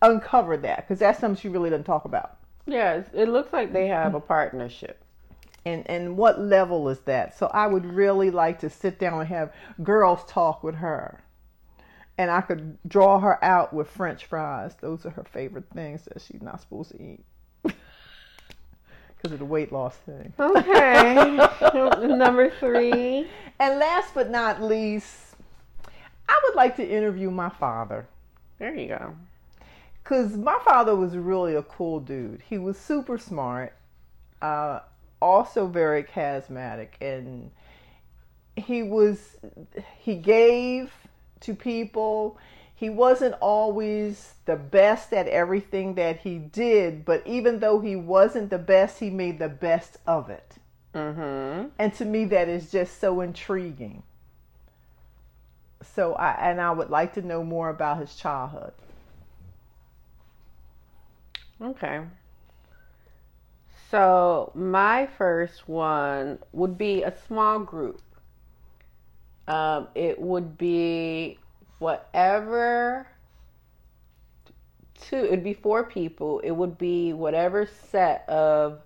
uncover 0.00 0.56
that 0.58 0.76
because 0.88 0.98
that's 1.00 1.18
something 1.20 1.40
she 1.40 1.48
really 1.48 1.70
doesn't 1.70 1.84
talk 1.84 2.04
about. 2.04 2.36
It's- 2.96 3.10
it 3.12 3.28
looks 3.28 3.52
like 3.52 3.72
they 3.72 3.88
have 3.88 4.14
a 4.14 4.20
partnership. 4.20 4.98
and 5.64 5.88
and 5.88 6.16
what 6.16 6.40
level 6.40 6.88
is 6.88 6.98
that 7.00 7.38
so 7.38 7.46
i 7.54 7.68
would 7.68 7.84
really 7.86 8.32
like 8.32 8.58
to 8.58 8.68
sit 8.68 8.98
down 8.98 9.20
and 9.20 9.28
have 9.28 9.52
girls 9.84 10.24
talk 10.24 10.64
with 10.64 10.74
her 10.74 11.20
and 12.18 12.30
i 12.30 12.40
could 12.40 12.76
draw 12.88 13.18
her 13.18 13.42
out 13.44 13.72
with 13.72 13.88
french 13.88 14.24
fries 14.26 14.74
those 14.80 15.04
are 15.06 15.10
her 15.10 15.24
favorite 15.24 15.64
things 15.74 16.02
that 16.04 16.20
she's 16.20 16.42
not 16.42 16.60
supposed 16.60 16.90
to 16.90 17.02
eat 17.02 17.24
because 17.64 19.32
of 19.32 19.38
the 19.38 19.44
weight 19.44 19.72
loss 19.72 19.96
thing 19.96 20.32
Okay. 20.38 21.36
Number 22.06 22.50
three. 22.60 23.26
and 23.58 23.78
last 23.78 24.14
but 24.14 24.30
not 24.30 24.62
least 24.62 25.34
i 26.28 26.40
would 26.44 26.54
like 26.56 26.76
to 26.76 26.86
interview 26.88 27.30
my 27.30 27.48
father 27.48 28.06
There 28.58 28.74
you 28.74 28.88
go. 28.88 29.14
because 30.02 30.36
my 30.36 30.58
father 30.64 30.94
was 30.96 31.16
really 31.16 31.54
a 31.54 31.62
cool 31.62 32.00
dude. 32.00 32.42
He 32.48 32.58
was 32.58 32.76
super 32.78 33.18
smart, 33.18 33.74
uh, 34.40 34.80
also 35.20 35.66
very 35.66 36.02
charismatic, 36.02 36.88
and 37.00 37.50
he 38.56 38.82
was 38.82 39.36
he 39.98 40.16
gave 40.16 40.92
to 41.42 41.54
people. 41.54 42.38
He 42.74 42.90
wasn't 42.90 43.36
always 43.40 44.34
the 44.44 44.56
best 44.56 45.12
at 45.12 45.28
everything 45.28 45.94
that 45.94 46.20
he 46.20 46.38
did, 46.38 47.04
but 47.04 47.24
even 47.26 47.60
though 47.60 47.80
he 47.80 47.94
wasn't 47.94 48.50
the 48.50 48.58
best, 48.58 48.98
he 48.98 49.10
made 49.10 49.38
the 49.38 49.48
best 49.48 49.98
of 50.06 50.30
it. 50.30 50.54
Mm-hmm. 50.94 51.68
And 51.78 51.94
to 51.94 52.04
me, 52.04 52.24
that 52.26 52.48
is 52.48 52.70
just 52.70 53.00
so 53.00 53.20
intriguing. 53.20 54.02
So 55.94 56.14
I 56.14 56.50
and 56.50 56.60
I 56.60 56.70
would 56.70 56.90
like 56.90 57.14
to 57.14 57.22
know 57.22 57.42
more 57.44 57.68
about 57.68 57.98
his 57.98 58.14
childhood. 58.14 58.72
Okay. 61.60 62.00
So 63.90 64.50
my 64.54 65.06
first 65.18 65.68
one 65.68 66.38
would 66.52 66.78
be 66.78 67.02
a 67.02 67.14
small 67.26 67.58
group. 67.60 68.00
Um, 69.48 69.88
it 69.94 70.20
would 70.20 70.56
be 70.56 71.38
whatever. 71.78 73.06
Two. 75.00 75.16
It'd 75.16 75.44
be 75.44 75.54
four 75.54 75.84
people. 75.84 76.40
It 76.40 76.52
would 76.52 76.78
be 76.78 77.12
whatever 77.12 77.68
set 77.90 78.28
of 78.28 78.80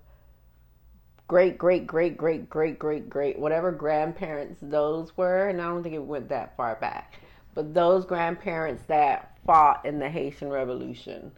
great, 1.27 1.57
great, 1.57 1.85
great, 1.85 2.17
great, 2.17 2.49
great, 2.49 2.79
great, 2.79 3.09
great, 3.09 3.37
whatever 3.37 3.71
grandparents 3.71 4.59
those 4.61 5.15
were, 5.17 5.49
and 5.49 5.61
I 5.61 5.65
don't 5.65 5.83
think 5.83 5.93
it 5.93 6.03
went 6.03 6.29
that 6.29 6.55
far 6.55 6.75
back, 6.75 7.19
but 7.53 7.73
those 7.73 8.05
grandparents 8.05 8.83
that 8.87 9.37
fought 9.45 9.85
in 9.85 9.99
the 9.99 10.09
Haitian 10.09 10.49
Revolution 10.49 11.31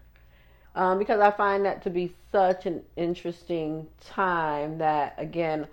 um, 0.76 1.00
because 1.00 1.20
I 1.20 1.32
find 1.32 1.66
that 1.66 1.82
to 1.84 1.90
be 1.90 2.14
such 2.32 2.66
an 2.66 2.84
interesting 2.96 3.88
time 4.02 4.78
that, 4.78 5.16
again, 5.18 5.68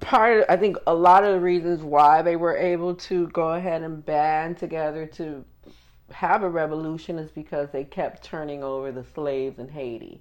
part 0.00 0.38
of, 0.38 0.44
I 0.48 0.56
think 0.56 0.76
a 0.86 0.94
lot 0.94 1.24
of 1.24 1.32
the 1.32 1.40
reasons 1.40 1.82
why 1.82 2.22
they 2.22 2.36
were 2.36 2.56
able 2.56 2.94
to 2.96 3.28
go 3.28 3.50
ahead 3.50 3.82
and 3.82 4.04
band 4.04 4.58
together 4.58 5.06
to 5.06 5.44
have 6.10 6.42
a 6.42 6.48
revolution 6.48 7.18
is 7.18 7.30
because 7.30 7.70
they 7.70 7.84
kept 7.84 8.22
turning 8.22 8.62
over 8.62 8.92
the 8.92 9.04
slaves 9.14 9.58
in 9.58 9.68
Haiti. 9.68 10.20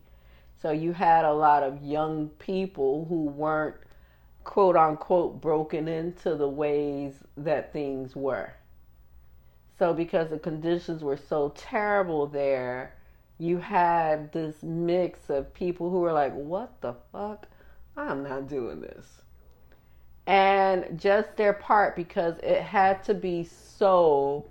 So 0.62 0.72
you 0.72 0.94
had 0.94 1.26
a 1.26 1.34
lot 1.34 1.64
of 1.64 1.84
young 1.84 2.30
people 2.40 3.06
who 3.10 3.26
weren't 3.26 3.76
quote 4.44 4.76
unquote 4.76 5.42
broken 5.42 5.88
into 5.88 6.36
the 6.36 6.48
ways 6.48 7.16
that 7.38 7.74
things 7.74 8.16
were. 8.16 8.54
So 9.78 9.94
because 9.94 10.30
the 10.30 10.40
conditions 10.40 11.04
were 11.04 11.18
so 11.18 11.54
terrible 11.56 12.28
there, 12.28 12.96
you 13.40 13.58
had 13.58 14.32
this 14.32 14.64
mix 14.64 15.30
of 15.30 15.54
people 15.54 15.90
who 15.90 16.00
were 16.00 16.14
like, 16.14 16.34
"What 16.34 16.80
the 16.82 16.94
fuck? 17.12 17.48
I'm 17.98 18.24
not 18.24 18.48
doing 18.48 18.80
this. 18.80 19.23
And 20.26 21.00
just 21.00 21.36
their 21.36 21.54
part 21.54 21.96
because 21.96 22.38
it 22.42 22.62
had 22.62 23.04
to 23.06 23.14
be 23.14 23.44
so 23.44 24.46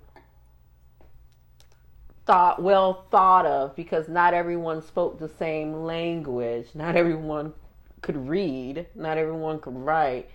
thought 2.25 2.61
well 2.61 3.05
thought 3.11 3.45
of 3.45 3.75
because 3.75 4.07
not 4.07 4.33
everyone 4.33 4.81
spoke 4.81 5.19
the 5.19 5.27
same 5.27 5.83
language. 5.83 6.67
Not 6.73 6.95
everyone 6.95 7.53
could 8.01 8.27
read, 8.27 8.85
not 8.95 9.17
everyone 9.17 9.59
could 9.59 9.75
write, 9.75 10.29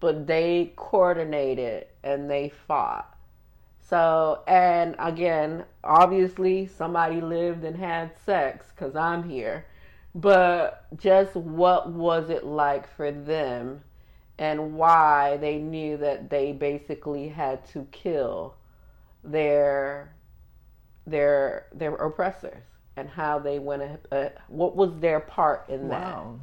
but 0.00 0.26
they 0.26 0.72
coordinated 0.76 1.86
and 2.02 2.30
they 2.30 2.52
fought. 2.66 3.10
So, 3.80 4.42
and 4.46 4.96
again, 4.98 5.64
obviously 5.82 6.66
somebody 6.66 7.20
lived 7.20 7.64
and 7.64 7.76
had 7.76 8.16
sex 8.24 8.72
cuz 8.76 8.96
I'm 8.96 9.28
here. 9.28 9.66
But 10.14 10.86
just 10.96 11.34
what 11.34 11.90
was 11.90 12.30
it 12.30 12.44
like 12.44 12.86
for 12.96 13.10
them 13.10 13.82
and 14.38 14.74
why 14.74 15.36
they 15.38 15.58
knew 15.58 15.96
that 15.98 16.30
they 16.30 16.52
basically 16.52 17.28
had 17.28 17.64
to 17.66 17.86
kill 17.92 18.54
their 19.22 20.14
their 21.06 21.66
their 21.74 21.94
oppressors 21.96 22.62
and 22.96 23.08
how 23.08 23.38
they 23.38 23.58
went 23.58 23.82
uh, 24.12 24.28
what 24.48 24.76
was 24.76 24.98
their 25.00 25.20
part 25.20 25.68
in 25.68 25.88
that 25.88 26.20
Wow. 26.20 26.40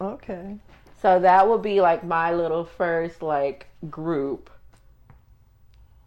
Okay. 0.00 0.56
so 1.00 1.18
that 1.20 1.48
would 1.48 1.62
be 1.62 1.80
like 1.80 2.04
my 2.04 2.32
little 2.32 2.64
first 2.64 3.22
like 3.22 3.68
group 3.90 4.50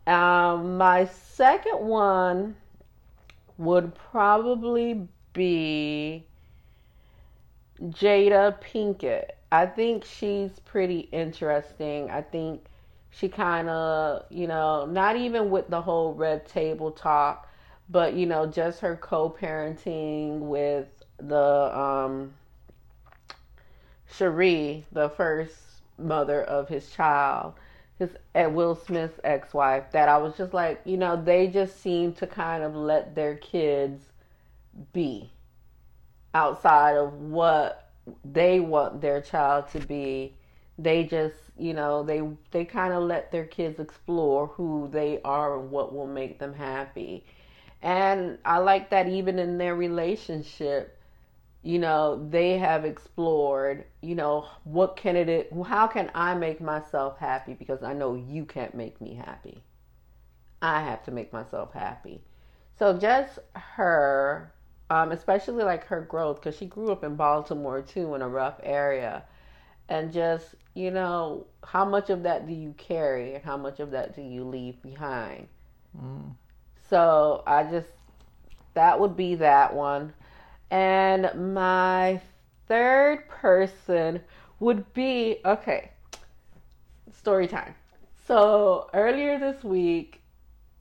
um 0.08 0.78
my 0.78 1.06
second 1.06 1.80
one 1.80 2.56
would 3.58 3.94
probably 3.96 5.08
be 5.34 6.26
Jada 7.82 8.60
Pinkett. 8.62 9.37
I 9.52 9.66
think 9.66 10.04
she's 10.06 10.60
pretty 10.60 11.02
interesting. 11.12 12.10
I 12.10 12.22
think 12.22 12.66
she 13.10 13.30
kind 13.30 13.70
of, 13.70 14.26
you 14.30 14.48
know, 14.48 14.86
not 14.86 15.16
even 15.16 15.50
with 15.50 15.70
the 15.70 15.82
whole 15.82 16.14
red 16.14 16.46
table 16.48 16.92
talk, 16.92 17.48
but 17.90 18.14
you 18.14 18.26
know, 18.26 18.46
just 18.46 18.80
her 18.82 18.96
co-parenting 18.98 20.40
with 20.40 20.88
the 21.20 21.78
um 21.78 22.34
Sheree, 24.10 24.84
the 24.92 25.10
first 25.10 25.56
mother 25.98 26.44
of 26.44 26.68
his 26.70 26.90
child, 26.90 27.54
his 28.00 28.10
at 28.36 28.52
Will 28.54 28.76
Smith's 28.76 29.20
ex-wife, 29.24 29.92
that 29.92 30.10
I 30.10 30.18
was 30.18 30.36
just 30.38 30.54
like, 30.54 30.82
you 30.86 30.98
know, 30.98 31.16
they 31.22 31.48
just 31.48 31.80
seem 31.82 32.14
to 32.14 32.28
kind 32.28 32.64
of 32.64 32.76
let 32.76 33.16
their 33.16 33.36
kids 33.36 34.12
be 34.94 35.32
outside 36.34 36.96
of 36.98 37.14
what 37.14 37.87
they 38.24 38.60
want 38.60 39.02
their 39.02 39.22
child 39.22 39.68
to 39.70 39.80
be. 39.80 40.36
They 40.78 41.04
just, 41.06 41.36
you 41.58 41.74
know, 41.74 42.04
they 42.04 42.22
they 42.52 42.66
kind 42.66 42.94
of 42.94 43.04
let 43.04 43.32
their 43.32 43.46
kids 43.46 43.80
explore 43.80 44.48
who 44.48 44.90
they 44.92 45.22
are 45.24 45.60
and 45.60 45.72
what 45.72 45.94
will 45.94 46.08
make 46.08 46.40
them 46.40 46.54
happy. 46.54 47.26
And 47.82 48.38
I 48.46 48.58
like 48.60 48.90
that 48.92 49.08
even 49.08 49.40
in 49.40 49.58
their 49.58 49.76
relationship, 49.76 51.00
you 51.64 51.80
know, 51.80 52.28
they 52.30 52.58
have 52.58 52.86
explored, 52.86 53.86
you 54.02 54.16
know, 54.16 54.48
what 54.64 54.96
can 54.96 55.16
it 55.18 55.52
how 55.66 55.88
can 55.88 56.12
I 56.16 56.34
make 56.36 56.62
myself 56.62 57.18
happy 57.18 57.54
because 57.54 57.84
I 57.84 57.94
know 57.94 58.16
you 58.16 58.46
can't 58.46 58.76
make 58.76 59.02
me 59.02 59.16
happy. 59.16 59.64
I 60.62 60.82
have 60.82 61.04
to 61.06 61.12
make 61.12 61.34
myself 61.34 61.74
happy. 61.74 62.22
So 62.78 62.98
just 62.98 63.40
her 63.54 64.54
um, 64.90 65.12
especially 65.12 65.64
like 65.64 65.86
her 65.86 66.02
growth 66.02 66.38
because 66.38 66.58
she 66.58 66.66
grew 66.66 66.92
up 66.92 67.04
in 67.04 67.16
Baltimore 67.16 67.82
too 67.82 68.16
in 68.16 68.22
a 68.22 68.30
rough 68.30 68.60
area, 68.64 69.24
and 69.90 70.12
just 70.12 70.56
you 70.74 70.92
know 70.92 71.46
how 71.64 71.84
much 71.84 72.10
of 72.10 72.24
that 72.24 72.48
do 72.48 72.54
you 72.54 72.74
carry 72.78 73.36
and 73.36 73.44
how 73.44 73.58
much 73.58 73.80
of 73.80 73.92
that 73.92 74.16
do 74.16 74.22
you 74.22 74.44
leave 74.44 74.82
behind. 74.82 75.48
Mm. 75.98 76.36
So 76.90 77.44
I 77.46 77.64
just 77.64 77.90
that 78.76 79.00
would 79.00 79.18
be 79.18 79.36
that 79.36 79.74
one, 79.74 80.14
and 80.72 81.54
my 81.54 82.22
third 82.68 83.28
person 83.28 84.22
would 84.60 84.94
be 84.94 85.40
okay. 85.44 85.92
Story 87.12 87.48
time. 87.48 87.76
So 88.26 88.90
earlier 88.94 89.38
this 89.38 89.64
week, 89.64 90.22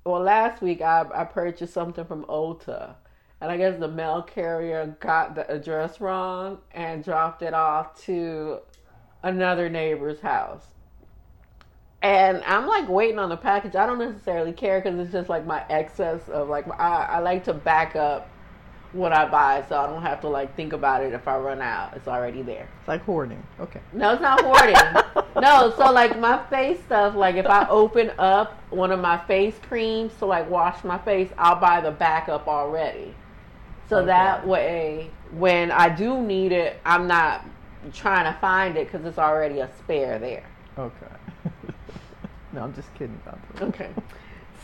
well, 0.04 0.20
last 0.20 0.62
week 0.62 0.80
I 0.80 1.04
I 1.12 1.24
purchased 1.24 1.74
something 1.74 2.04
from 2.04 2.24
Ulta 2.26 2.94
and 3.40 3.50
I 3.50 3.56
guess 3.56 3.78
the 3.78 3.88
mail 3.88 4.22
carrier 4.22 4.96
got 5.00 5.34
the 5.34 5.50
address 5.50 6.00
wrong 6.00 6.58
and 6.72 7.04
dropped 7.04 7.42
it 7.42 7.52
off 7.52 8.00
to 8.04 8.60
another 9.22 9.68
neighbor's 9.68 10.20
house. 10.20 10.64
And 12.02 12.42
I'm 12.44 12.66
like 12.66 12.88
waiting 12.88 13.18
on 13.18 13.28
the 13.28 13.36
package. 13.36 13.74
I 13.74 13.84
don't 13.86 13.98
necessarily 13.98 14.52
care 14.52 14.80
because 14.80 14.98
it's 14.98 15.12
just 15.12 15.28
like 15.28 15.44
my 15.44 15.64
excess 15.68 16.28
of 16.28 16.48
like 16.48 16.68
I, 16.78 17.04
I 17.04 17.18
like 17.18 17.44
to 17.44 17.52
back 17.54 17.96
up 17.96 18.28
what 18.92 19.12
I 19.12 19.28
buy 19.28 19.64
so 19.68 19.78
I 19.78 19.86
don't 19.86 20.02
have 20.02 20.20
to 20.22 20.28
like 20.28 20.54
think 20.56 20.72
about 20.72 21.02
it 21.02 21.12
if 21.12 21.28
I 21.28 21.36
run 21.36 21.60
out. 21.60 21.94
It's 21.94 22.08
already 22.08 22.42
there. 22.42 22.68
It's 22.78 22.88
like 22.88 23.02
hoarding. 23.02 23.42
Okay. 23.60 23.80
No, 23.92 24.12
it's 24.12 24.22
not 24.22 24.40
hoarding. 24.40 24.76
no, 25.42 25.74
so 25.76 25.92
like 25.92 26.18
my 26.18 26.42
face 26.46 26.78
stuff, 26.84 27.14
like 27.14 27.36
if 27.36 27.46
I 27.46 27.68
open 27.68 28.12
up 28.18 28.58
one 28.70 28.92
of 28.92 29.00
my 29.00 29.18
face 29.18 29.58
creams 29.68 30.14
to 30.18 30.26
like 30.26 30.48
wash 30.48 30.84
my 30.84 30.98
face, 30.98 31.30
I'll 31.36 31.60
buy 31.60 31.80
the 31.80 31.90
backup 31.90 32.46
already. 32.46 33.14
So 33.88 33.98
Okay. 33.98 34.06
that 34.06 34.46
way, 34.46 35.10
when 35.30 35.70
I 35.70 35.88
do 35.88 36.20
need 36.20 36.52
it, 36.52 36.80
I'm 36.84 37.06
not 37.06 37.44
trying 37.92 38.32
to 38.32 38.38
find 38.40 38.76
it 38.76 38.90
because 38.90 39.06
it's 39.06 39.18
already 39.18 39.60
a 39.60 39.70
spare 39.78 40.18
there. 40.18 40.44
Okay. 40.76 41.06
no, 42.52 42.62
I'm 42.64 42.74
just 42.74 42.92
kidding 42.94 43.18
about 43.24 43.38
that. 43.54 43.62
Okay. 43.68 43.90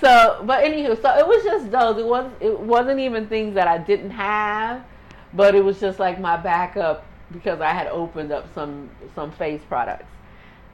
So, 0.00 0.42
but 0.44 0.64
anywho, 0.64 1.00
so 1.00 1.16
it 1.16 1.26
was 1.26 1.44
just 1.44 1.70
those. 1.70 1.98
It 1.98 2.06
was 2.06 2.32
it 2.40 2.58
wasn't 2.58 2.98
even 2.98 3.28
things 3.28 3.54
that 3.54 3.68
I 3.68 3.78
didn't 3.78 4.10
have, 4.10 4.84
but 5.34 5.54
it 5.54 5.64
was 5.64 5.78
just 5.78 6.00
like 6.00 6.20
my 6.20 6.36
backup 6.36 7.06
because 7.30 7.60
I 7.60 7.70
had 7.70 7.86
opened 7.86 8.32
up 8.32 8.52
some 8.52 8.90
some 9.14 9.30
face 9.30 9.60
products, 9.68 10.10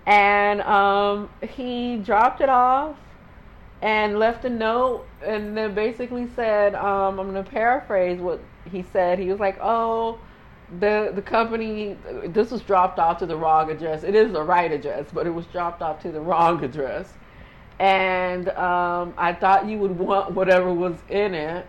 and 0.07 0.62
um, 0.62 1.28
he 1.46 1.99
dropped 1.99 2.40
it 2.40 2.49
off 2.49 2.96
and 3.82 4.18
left 4.18 4.44
a 4.44 4.50
note 4.50 5.06
and 5.24 5.56
then 5.56 5.74
basically 5.74 6.28
said, 6.34 6.74
um, 6.74 7.18
I'm 7.18 7.26
gonna 7.26 7.42
paraphrase 7.42 8.20
what 8.20 8.40
he 8.70 8.82
said. 8.82 9.18
He 9.18 9.28
was 9.30 9.40
like, 9.40 9.58
"Oh." 9.60 10.18
The 10.80 11.12
the 11.14 11.22
company 11.22 11.96
this 12.26 12.50
was 12.50 12.60
dropped 12.60 12.98
off 12.98 13.16
to 13.20 13.26
the 13.26 13.36
wrong 13.36 13.70
address. 13.70 14.02
It 14.02 14.14
is 14.14 14.32
the 14.32 14.42
right 14.42 14.70
address, 14.70 15.06
but 15.10 15.26
it 15.26 15.30
was 15.30 15.46
dropped 15.46 15.80
off 15.80 16.02
to 16.02 16.12
the 16.12 16.20
wrong 16.20 16.62
address 16.62 17.14
and 17.78 18.48
um, 18.50 19.14
I 19.16 19.32
thought 19.32 19.68
you 19.68 19.78
would 19.78 19.96
want 19.98 20.32
whatever 20.32 20.72
was 20.72 20.96
in 21.08 21.34
it, 21.34 21.66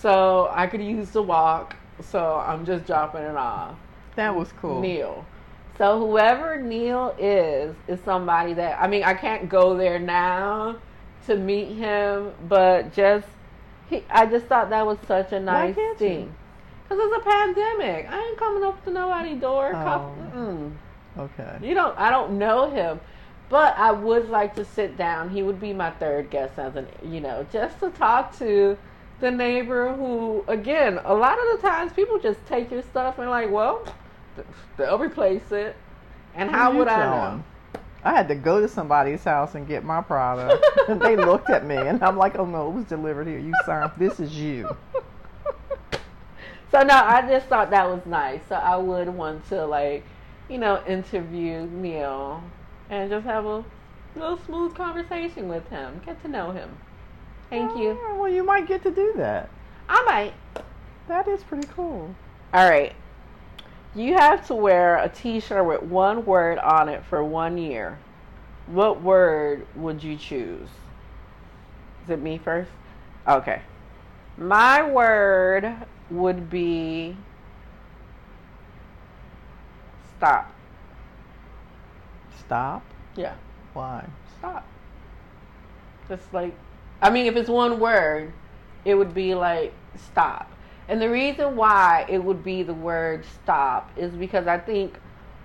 so 0.00 0.48
I 0.52 0.66
could 0.66 0.82
use 0.82 1.10
the 1.10 1.22
walk. 1.22 1.76
So 2.00 2.36
I'm 2.36 2.64
just 2.64 2.86
dropping 2.86 3.22
it 3.22 3.36
off. 3.36 3.76
That 4.14 4.34
was 4.34 4.52
cool. 4.60 4.80
Neil. 4.80 5.26
So 5.76 5.98
whoever 5.98 6.60
Neil 6.60 7.14
is 7.18 7.74
is 7.88 8.00
somebody 8.04 8.54
that 8.54 8.80
I 8.80 8.86
mean 8.86 9.02
I 9.04 9.14
can't 9.14 9.48
go 9.48 9.76
there 9.76 9.98
now 9.98 10.76
to 11.28 11.36
meet 11.36 11.76
him, 11.76 12.32
but 12.48 12.92
just 12.92 13.26
he, 13.88 14.04
I 14.10 14.26
just 14.26 14.46
thought 14.46 14.70
that 14.70 14.84
was 14.84 14.98
such 15.06 15.32
a 15.32 15.40
nice 15.40 15.74
thing. 15.96 16.34
Cause 16.88 16.98
it's 17.00 17.16
a 17.16 17.30
pandemic. 17.30 18.10
I 18.10 18.18
ain't 18.18 18.38
coming 18.38 18.64
up 18.64 18.82
to 18.84 18.90
nobody's 18.90 19.40
door. 19.40 19.72
Oh. 19.74 20.72
Okay. 21.18 21.58
You 21.62 21.74
don't. 21.74 21.98
I 21.98 22.10
don't 22.10 22.38
know 22.38 22.70
him, 22.70 23.00
but 23.48 23.76
I 23.76 23.92
would 23.92 24.30
like 24.30 24.54
to 24.56 24.64
sit 24.64 24.96
down. 24.96 25.30
He 25.30 25.42
would 25.42 25.60
be 25.60 25.72
my 25.72 25.90
third 25.90 26.30
guest, 26.30 26.58
as 26.58 26.76
an 26.76 26.86
you 27.04 27.20
know, 27.20 27.46
just 27.52 27.78
to 27.80 27.90
talk 27.90 28.36
to 28.38 28.78
the 29.20 29.30
neighbor 29.30 29.92
who, 29.94 30.44
again, 30.48 31.00
a 31.04 31.14
lot 31.14 31.38
of 31.38 31.60
the 31.60 31.68
times 31.68 31.92
people 31.92 32.18
just 32.18 32.44
take 32.46 32.70
your 32.70 32.82
stuff 32.82 33.18
and 33.18 33.28
like, 33.28 33.50
well, 33.50 33.84
they'll 34.76 34.98
replace 34.98 35.50
it. 35.50 35.76
And 36.34 36.50
how 36.50 36.72
you 36.72 36.78
would 36.78 36.88
I 36.88 37.36
know? 37.36 37.44
I 38.04 38.12
had 38.12 38.28
to 38.28 38.34
go 38.34 38.60
to 38.60 38.68
somebody's 38.68 39.24
house 39.24 39.54
and 39.54 39.66
get 39.66 39.84
my 39.84 40.00
product. 40.00 40.64
and 40.88 41.00
they 41.02 41.16
looked 41.16 41.50
at 41.50 41.66
me 41.66 41.76
and 41.76 42.02
I'm 42.02 42.16
like, 42.16 42.38
oh 42.38 42.46
no, 42.46 42.68
it 42.68 42.74
was 42.74 42.84
delivered 42.84 43.26
here. 43.26 43.38
You 43.38 43.52
signed. 43.66 43.92
This 43.96 44.20
is 44.20 44.34
you. 44.34 44.68
So 46.70 46.82
no, 46.82 46.94
I 46.94 47.26
just 47.26 47.46
thought 47.46 47.70
that 47.70 47.88
was 47.88 48.04
nice. 48.04 48.40
So 48.48 48.54
I 48.54 48.76
would 48.76 49.08
want 49.08 49.48
to 49.48 49.64
like, 49.64 50.04
you 50.50 50.58
know, 50.58 50.82
interview 50.86 51.66
Neil 51.66 52.42
and 52.90 53.10
just 53.10 53.24
have 53.24 53.44
a 53.44 53.64
little 54.14 54.38
smooth 54.44 54.74
conversation 54.74 55.48
with 55.48 55.66
him, 55.70 56.00
get 56.04 56.20
to 56.22 56.28
know 56.28 56.50
him. 56.50 56.68
Thank 57.50 57.76
you. 57.78 57.98
Oh, 57.98 58.18
well, 58.20 58.30
you 58.30 58.44
might 58.44 58.68
get 58.68 58.82
to 58.82 58.90
do 58.90 59.14
that. 59.16 59.48
I 59.88 60.04
might. 60.04 60.64
That 61.08 61.26
is 61.26 61.42
pretty 61.42 61.66
cool. 61.74 62.14
All 62.52 62.68
right. 62.68 62.94
You 63.98 64.14
have 64.14 64.46
to 64.46 64.54
wear 64.54 64.98
a 64.98 65.08
t-shirt 65.08 65.66
with 65.66 65.82
one 65.82 66.24
word 66.24 66.58
on 66.58 66.88
it 66.88 67.04
for 67.06 67.24
one 67.24 67.58
year. 67.58 67.98
What 68.68 69.02
word 69.02 69.66
would 69.74 70.04
you 70.04 70.16
choose? 70.16 70.68
Is 72.04 72.10
it 72.10 72.22
me 72.22 72.38
first? 72.38 72.70
Okay. 73.26 73.60
My 74.36 74.88
word 74.88 75.74
would 76.12 76.48
be 76.48 77.16
stop. 80.16 80.52
Stop? 82.38 82.84
Yeah. 83.16 83.34
Why? 83.72 84.06
Stop. 84.38 84.64
Just 86.08 86.32
like, 86.32 86.54
I 87.02 87.10
mean, 87.10 87.26
if 87.26 87.34
it's 87.34 87.50
one 87.50 87.80
word, 87.80 88.32
it 88.84 88.94
would 88.94 89.12
be 89.12 89.34
like 89.34 89.74
stop. 89.96 90.52
And 90.88 91.00
the 91.00 91.10
reason 91.10 91.54
why 91.56 92.06
it 92.08 92.22
would 92.22 92.42
be 92.42 92.62
the 92.62 92.74
word 92.74 93.24
stop 93.42 93.90
is 93.96 94.12
because 94.12 94.46
I 94.46 94.58
think 94.58 94.98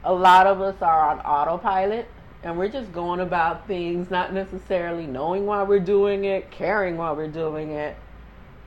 a 0.04 0.14
lot 0.14 0.48
of 0.48 0.62
us 0.62 0.82
are 0.82 1.12
on 1.12 1.20
autopilot 1.22 2.08
and 2.44 2.58
we're 2.58 2.70
just 2.70 2.92
going 2.92 3.20
about 3.22 3.68
things 3.68 4.10
not 4.10 4.34
necessarily 4.34 5.06
knowing 5.08 5.46
why 5.46 5.64
we're 5.64 5.80
doing 5.80 6.26
it, 6.26 6.50
caring 6.52 6.98
why 6.98 7.12
we're 7.12 7.28
doing 7.28 7.72
it. 7.72 7.96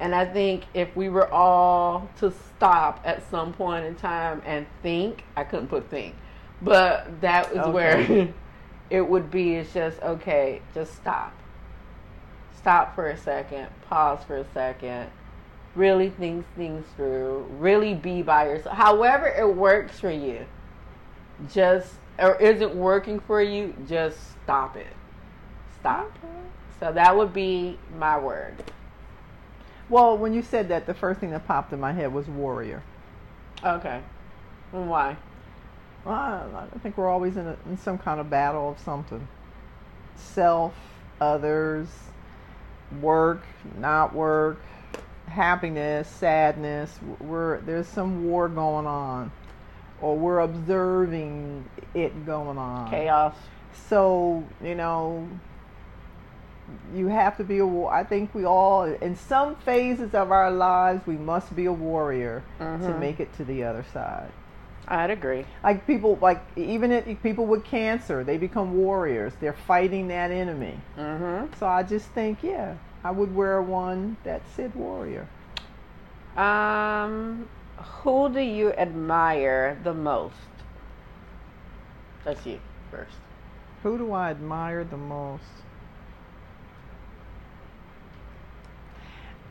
And 0.01 0.15
I 0.15 0.27
think 0.27 0.65
if 0.75 0.95
we 0.95 1.09
were 1.09 1.33
all 1.33 2.11
to 2.19 2.31
stop 2.31 3.01
at 3.05 3.29
some 3.31 3.53
point 3.55 3.87
in 3.87 3.95
time 3.95 4.43
and 4.45 4.67
think, 4.83 5.25
I 5.37 5.45
couldn't 5.45 5.69
put 5.69 5.89
think, 5.91 6.15
but 6.61 7.21
that 7.23 7.51
is 7.53 7.59
Okay. 7.59 7.71
where 7.71 8.35
it 8.91 9.09
would 9.09 9.31
be. 9.31 9.55
It's 9.55 9.73
just, 9.73 10.01
okay, 10.03 10.61
just 10.75 10.95
stop. 10.97 11.33
Stop 12.57 12.95
for 12.95 13.09
a 13.09 13.17
second, 13.17 13.69
pause 13.89 14.19
for 14.27 14.37
a 14.39 14.45
second, 14.53 15.09
really 15.77 16.11
think 16.11 16.45
things 16.57 16.85
through, 16.97 17.47
really 17.59 17.95
be 17.95 18.23
by 18.23 18.47
yourself. 18.47 18.77
However, 18.77 19.29
it 19.29 19.47
works 19.47 20.01
for 20.01 20.11
you, 20.11 20.45
just, 21.53 21.93
or 22.19 22.37
isn't 22.37 22.75
working 22.75 23.21
for 23.21 23.43
you, 23.43 23.75
just 23.87 24.19
stop 24.43 24.77
it. 24.77 24.87
Stop. 25.79 26.11
So 26.81 26.93
that 26.93 27.17
would 27.17 27.33
be 27.33 27.79
my 27.99 28.19
word. 28.19 28.55
Well, 29.89 30.19
when 30.19 30.35
you 30.35 30.43
said 30.43 30.69
that, 30.71 30.87
the 30.87 30.95
first 30.95 31.21
thing 31.21 31.31
that 31.31 31.47
popped 31.47 31.73
in 31.73 31.81
my 31.81 31.93
head 31.93 32.13
was 32.13 32.27
warrior. 32.27 32.83
Okay. 33.63 34.01
And 34.73 34.91
why? 34.91 35.17
Well, 36.05 36.15
I, 36.15 36.67
I 36.75 36.79
think 36.79 36.97
we're 36.97 37.09
always 37.09 37.37
in, 37.37 37.47
a, 37.47 37.57
in 37.67 37.79
some 37.79 37.99
kind 37.99 38.21
of 38.21 38.29
battle 38.29 38.71
of 38.71 38.79
something. 38.81 39.27
Self, 40.17 40.75
others, 41.21 41.89
work, 43.01 43.43
not 43.79 44.15
work, 44.15 44.61
happiness, 45.27 46.09
sadness. 46.09 46.99
We're 47.21 47.61
there's 47.61 47.87
some 47.89 48.25
war 48.29 48.49
going 48.49 48.87
on, 48.87 49.31
or 50.01 50.17
we're 50.17 50.41
observing 50.41 51.65
it 51.95 52.25
going 52.27 52.59
on. 52.59 52.91
Chaos. 52.91 53.35
So 53.89 54.45
you 54.63 54.75
know, 54.75 55.29
you 56.95 57.09
have 57.09 57.37
to 57.37 57.45
be 57.45 57.59
a 57.59 57.67
war. 57.67 57.93
I 57.93 58.03
think 58.05 58.35
we 58.35 58.45
all, 58.45 58.85
in 58.85 59.17
some 59.17 59.55
phases 59.57 60.15
of 60.15 60.33
our 60.33 60.51
lives, 60.51 61.07
we 61.07 61.17
must 61.17 61.55
be 61.55 61.67
a 61.67 61.73
warrior 61.73 62.43
to 62.59 62.65
Mhm. 62.65 62.99
make 62.99 63.21
it 63.21 63.33
to 63.37 63.45
the 63.45 63.63
other 63.65 63.85
side 63.93 64.31
I'd 64.89 65.11
agree. 65.11 65.45
like 65.65 65.85
people 65.87 66.17
like 66.23 66.41
even 66.57 66.93
it, 66.93 67.21
people 67.23 67.45
with 67.47 67.65
cancer 67.65 68.23
they 68.23 68.37
become 68.39 68.77
warriors 68.79 69.33
they're 69.41 69.53
fighting 69.53 70.07
that 70.09 70.31
enemy 70.31 70.79
Mm-hmm. 70.97 71.53
so 71.59 71.67
i 71.67 71.83
just 71.83 72.07
think 72.11 72.43
yeah 72.45 72.75
i 73.05 73.11
would 73.11 73.35
wear 73.35 73.61
one 73.63 74.17
that 74.25 74.43
said 74.55 74.75
warrior 74.75 75.27
Um, 76.37 77.49
who 78.03 78.29
do 78.33 78.41
you 78.41 78.73
admire 78.75 79.79
the 79.85 79.95
most? 79.95 80.35
That's 82.25 82.45
you 82.45 82.59
first. 82.91 83.17
who 83.83 83.97
do 83.99 84.13
i 84.13 84.31
admire 84.31 84.85
the 84.85 84.97
most 84.97 85.45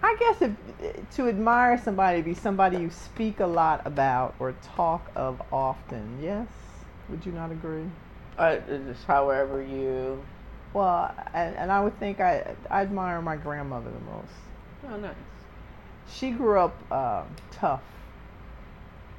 i 0.03 0.15
guess 0.19 0.41
if 0.41 1.09
to 1.15 1.27
admire 1.27 1.77
somebody 1.77 2.21
be 2.21 2.33
somebody 2.33 2.77
you 2.77 2.89
speak 2.89 3.39
a 3.39 3.45
lot 3.47 3.81
about 3.85 4.35
or 4.39 4.53
talk 4.75 5.09
of 5.15 5.41
often 5.51 6.19
yes 6.21 6.47
would 7.09 7.25
you 7.25 7.31
not 7.31 7.51
agree 7.51 7.85
Uh, 8.37 8.57
just 8.87 9.05
however 9.05 9.61
you. 9.61 10.19
Well 10.75 11.11
and, 11.33 11.55
and 11.55 11.71
i 11.71 11.81
would 11.81 11.97
think 11.99 12.19
I, 12.19 12.55
I 12.69 12.81
admire 12.81 13.21
my 13.21 13.35
grandmother 13.37 13.89
the 13.89 14.11
most 14.11 14.33
Oh, 14.87 14.97
nice. 14.97 15.15
she 16.07 16.29
grew 16.29 16.59
up 16.59 16.75
uh, 16.91 17.23
tough. 17.51 17.81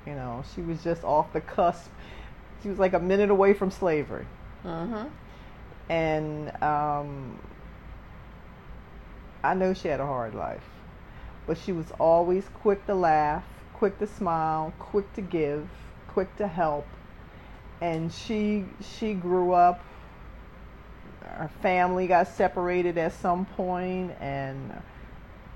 You 0.07 0.15
know, 0.15 0.45
she 0.55 0.61
was 0.61 0.81
just 0.85 1.03
off 1.03 1.33
the 1.33 1.41
cusp. 1.41 1.91
She 2.63 2.69
was 2.69 2.79
like 2.79 2.93
a 2.93 3.01
minute 3.01 3.31
away 3.31 3.53
from 3.53 3.73
slavery, 3.73 4.27
Mm-hmm. 4.65 5.09
and 5.89 6.63
um, 6.63 7.37
I 9.43 9.55
know 9.55 9.75
she 9.75 9.89
had 9.89 9.99
a 9.99 10.07
hard 10.07 10.37
life, 10.37 10.63
but 11.49 11.59
she 11.59 11.73
was 11.73 11.87
always 11.99 12.45
quick 12.55 12.87
to 12.87 12.95
laugh, 12.95 13.45
quick 13.75 13.99
to 13.99 14.07
smile, 14.07 14.73
quick 14.79 15.13
to 15.15 15.21
give, 15.23 15.69
quick 16.07 16.37
to 16.37 16.47
help, 16.47 16.87
and 17.81 18.13
she 18.13 18.67
she 18.99 19.15
grew 19.15 19.51
up. 19.53 19.83
Her 21.27 21.51
family 21.61 22.07
got 22.07 22.29
separated 22.29 22.97
at 22.99 23.13
some 23.13 23.45
point, 23.45 24.13
and 24.21 24.73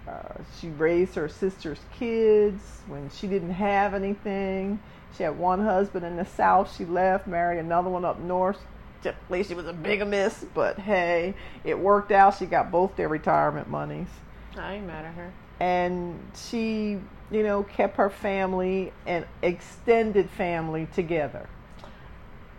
uh, 0.07 0.43
she 0.59 0.69
raised 0.69 1.15
her 1.15 1.29
sister's 1.29 1.81
kids 1.97 2.63
when 2.87 3.11
she 3.11 3.27
didn't 3.27 3.53
have 3.53 3.95
anything. 3.95 4.81
She 5.17 5.23
had 5.23 5.39
one 5.39 5.63
husband 5.65 6.05
in 6.05 6.17
the 6.17 6.25
south. 6.25 6.75
She 6.77 6.85
left, 6.85 7.27
married 7.27 7.59
another 7.59 7.91
one 7.91 8.05
up 8.05 8.19
north. 8.19 8.59
Typically, 9.03 9.43
she 9.43 9.55
was 9.55 9.67
a 9.67 9.73
bigamist, 9.73 10.53
but 10.53 10.79
hey, 10.79 11.35
it 11.65 11.79
worked 11.79 12.13
out. 12.13 12.37
She 12.37 12.47
got 12.47 12.71
both 12.71 12.97
their 12.97 13.09
retirement 13.09 13.69
monies. 13.69 14.09
I 14.57 14.75
ain't 14.75 14.87
mad 14.87 15.07
at 15.07 15.15
her. 15.15 15.33
And 15.59 16.21
she, 16.35 16.99
you 17.31 17.43
know, 17.43 17.63
kept 17.63 17.97
her 17.97 18.11
family 18.11 18.93
and 19.07 19.27
extended 19.43 20.29
family 20.31 20.89
together. 20.95 21.49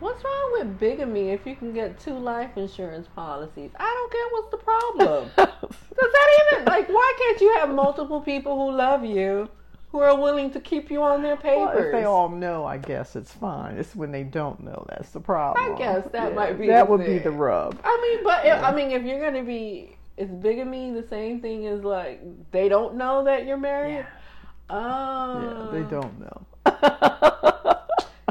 What's 0.01 0.23
wrong 0.23 0.51
with 0.53 0.79
bigamy 0.79 1.29
if 1.29 1.45
you 1.45 1.55
can 1.55 1.73
get 1.73 1.99
two 1.99 2.17
life 2.17 2.57
insurance 2.57 3.07
policies? 3.15 3.69
I 3.79 3.83
don't 3.83 4.11
care 4.11 4.27
what's 4.31 4.49
the 4.49 4.57
problem. 4.57 5.31
Does 5.37 6.11
that 6.11 6.47
even 6.51 6.65
like 6.65 6.89
why 6.89 7.13
can't 7.19 7.39
you 7.39 7.53
have 7.59 7.69
multiple 7.69 8.19
people 8.19 8.55
who 8.57 8.75
love 8.75 9.05
you 9.05 9.47
who 9.91 9.99
are 9.99 10.19
willing 10.19 10.49
to 10.51 10.59
keep 10.59 10.89
you 10.89 11.03
on 11.03 11.21
their 11.21 11.37
papers? 11.37 11.75
Well, 11.75 11.77
if 11.77 11.91
they 11.91 12.05
all 12.05 12.29
know, 12.29 12.65
I 12.65 12.79
guess 12.79 13.15
it's 13.15 13.31
fine. 13.31 13.77
It's 13.77 13.95
when 13.95 14.11
they 14.11 14.23
don't 14.23 14.61
know 14.61 14.83
that's 14.89 15.11
the 15.11 15.19
problem. 15.19 15.75
I 15.75 15.77
guess 15.77 16.07
that 16.13 16.33
might 16.33 16.59
be 16.59 16.65
that 16.65 16.89
would 16.89 17.05
be 17.05 17.19
the 17.19 17.29
rub. 17.29 17.79
I 17.83 17.99
mean, 18.01 18.23
but 18.23 18.43
if, 18.43 18.63
I 18.63 18.73
mean, 18.73 18.89
if 18.89 19.03
you're 19.03 19.21
gonna 19.21 19.43
be, 19.43 19.97
is 20.17 20.31
bigamy 20.31 20.93
the 20.93 21.07
same 21.07 21.41
thing 21.41 21.67
as 21.67 21.83
like 21.83 22.23
they 22.49 22.69
don't 22.69 22.95
know 22.95 23.23
that 23.25 23.45
you're 23.45 23.55
married? 23.55 24.07
Oh, 24.67 25.69
Yeah, 25.69 25.71
they 25.71 25.83
um, 25.83 25.89
don't 25.89 26.19
know. 26.19 27.50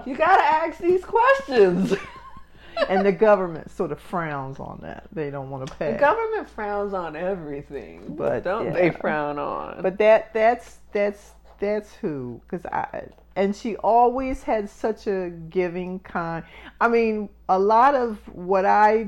You 0.06 0.16
gotta 0.16 0.42
ask 0.42 0.78
these 0.78 1.04
questions. 1.04 1.94
and 2.88 3.04
the 3.04 3.12
government 3.12 3.70
sort 3.70 3.92
of 3.92 4.00
frowns 4.00 4.58
on 4.58 4.78
that. 4.82 5.06
They 5.12 5.30
don't 5.30 5.50
want 5.50 5.66
to 5.66 5.74
pay. 5.74 5.92
The 5.92 5.98
government 5.98 6.48
frowns 6.48 6.94
on 6.94 7.16
everything, 7.16 8.14
But, 8.16 8.44
don't 8.44 8.66
yeah. 8.66 8.72
they 8.72 8.90
frown 8.90 9.38
on? 9.38 9.82
But 9.82 9.98
that 9.98 10.32
that's 10.32 10.78
that's 10.92 11.32
that's 11.58 11.94
who 11.94 12.40
because 12.46 12.64
I 12.66 13.08
and 13.36 13.54
she 13.54 13.76
always 13.76 14.42
had 14.42 14.68
such 14.68 15.06
a 15.06 15.30
giving 15.50 16.00
kind. 16.00 16.44
I 16.80 16.88
mean, 16.88 17.28
a 17.48 17.58
lot 17.58 17.94
of 17.94 18.18
what 18.34 18.64
I 18.64 19.06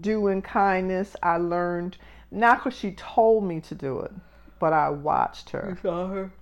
do 0.00 0.28
in 0.28 0.42
kindness, 0.42 1.16
I 1.22 1.38
learned 1.38 1.96
not 2.30 2.62
because 2.62 2.78
she 2.78 2.92
told 2.92 3.44
me 3.44 3.60
to 3.60 3.74
do 3.74 4.00
it, 4.00 4.12
but 4.58 4.72
I 4.72 4.90
watched 4.90 5.50
her. 5.50 5.68
You 5.70 5.88
saw 5.88 6.08
her. 6.08 6.32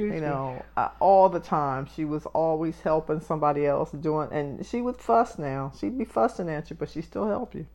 Excuse 0.00 0.22
You 0.22 0.26
know, 0.28 0.64
uh, 0.76 0.88
all 0.98 1.28
the 1.28 1.40
time 1.40 1.86
she 1.94 2.04
was 2.06 2.24
always 2.26 2.80
helping 2.80 3.20
somebody 3.20 3.66
else 3.66 3.90
doing, 3.92 4.28
and 4.32 4.64
she 4.64 4.80
would 4.80 4.96
fuss. 4.96 5.38
Now 5.38 5.72
she'd 5.78 5.98
be 5.98 6.04
fussing 6.04 6.48
at 6.48 6.70
you, 6.70 6.76
but 6.76 6.88
she 6.88 7.02
still 7.02 7.28
help 7.28 7.54
you. 7.54 7.66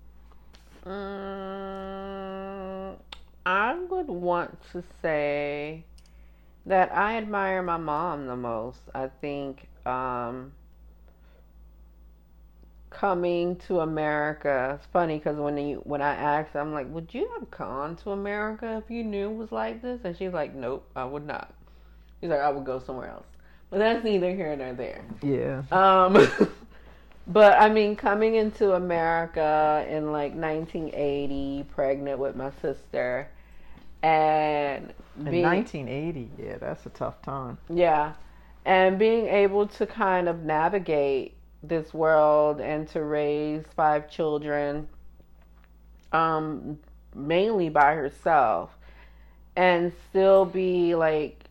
Mm, 0.85 1.85
I 3.45 3.73
would 3.75 4.07
want 4.07 4.57
to 4.71 4.83
say 5.01 5.83
that 6.65 6.91
I 6.95 7.17
admire 7.17 7.61
my 7.61 7.77
mom 7.77 8.27
the 8.27 8.35
most. 8.35 8.81
I 8.93 9.09
think 9.21 9.67
um, 9.85 10.53
coming 12.89 13.55
to 13.67 13.81
America. 13.81 14.77
It's 14.79 14.87
funny 14.87 15.17
because 15.17 15.37
when 15.37 15.57
you 15.57 15.81
when 15.85 16.01
I 16.01 16.15
asked, 16.15 16.55
I'm 16.55 16.73
like, 16.73 16.89
"Would 16.91 17.13
you 17.13 17.29
have 17.39 17.51
gone 17.51 17.95
to 17.97 18.11
America 18.11 18.81
if 18.83 18.89
you 18.89 19.03
knew 19.03 19.29
it 19.31 19.35
was 19.35 19.51
like 19.51 19.81
this?" 19.81 20.01
And 20.03 20.17
she's 20.17 20.33
like, 20.33 20.55
"Nope, 20.55 20.89
I 20.95 21.05
would 21.05 21.25
not." 21.25 21.54
She's 22.25 22.31
like, 22.31 22.39
"I 22.41 22.49
would 22.49 22.65
go 22.65 22.79
somewhere 22.79 23.09
else." 23.11 23.27
But 23.69 23.77
that's 23.77 24.03
neither 24.03 24.33
here 24.33 24.55
nor 24.55 24.73
there. 24.73 25.03
Yeah. 25.21 25.61
Um, 25.71 26.27
but 27.27 27.61
I 27.61 27.69
mean, 27.69 27.95
coming 27.95 28.33
into 28.33 28.73
America 28.73 29.85
in 29.87 30.11
like 30.11 30.33
1980, 30.33 31.65
pregnant 31.71 32.17
with 32.17 32.35
my 32.35 32.49
sister, 32.63 33.27
and 34.01 34.91
In 35.19 35.41
1980, 35.43 36.31
yeah, 36.37 36.57
that's 36.57 36.85
a 36.87 36.89
tough 36.89 37.21
time. 37.21 37.59
yeah, 37.69 38.13
and 38.65 38.97
being 38.97 39.27
able 39.27 39.67
to 39.67 39.85
kind 39.85 40.27
of 40.27 40.43
navigate 40.43 41.35
this 41.61 41.93
world 41.93 42.59
and 42.59 42.87
to 42.89 43.03
raise 43.03 43.65
five 43.75 44.09
children, 44.09 44.87
um, 46.11 46.79
mainly 47.13 47.69
by 47.69 47.93
herself, 47.93 48.71
and 49.55 49.91
still 50.09 50.45
be 50.45 50.95
like 50.95 51.44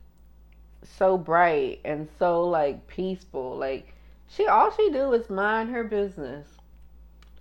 so 0.84 1.18
bright 1.18 1.80
and 1.84 2.08
so 2.18 2.44
like 2.44 2.86
peaceful. 2.86 3.56
Like 3.56 3.94
she 4.28 4.46
all 4.46 4.70
she 4.70 4.90
do 4.90 5.12
is 5.12 5.30
mind 5.30 5.70
her 5.70 5.84
business. 5.84 6.46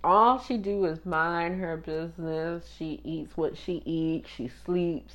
All 0.02 0.38
she 0.38 0.58
do 0.58 0.84
is 0.84 1.04
mind 1.06 1.60
her 1.60 1.76
business. 1.76 2.64
She 2.76 3.00
eats 3.04 3.36
what 3.36 3.56
she 3.56 3.82
eats. 3.84 4.28
She 4.30 4.50
sleeps, 4.64 5.14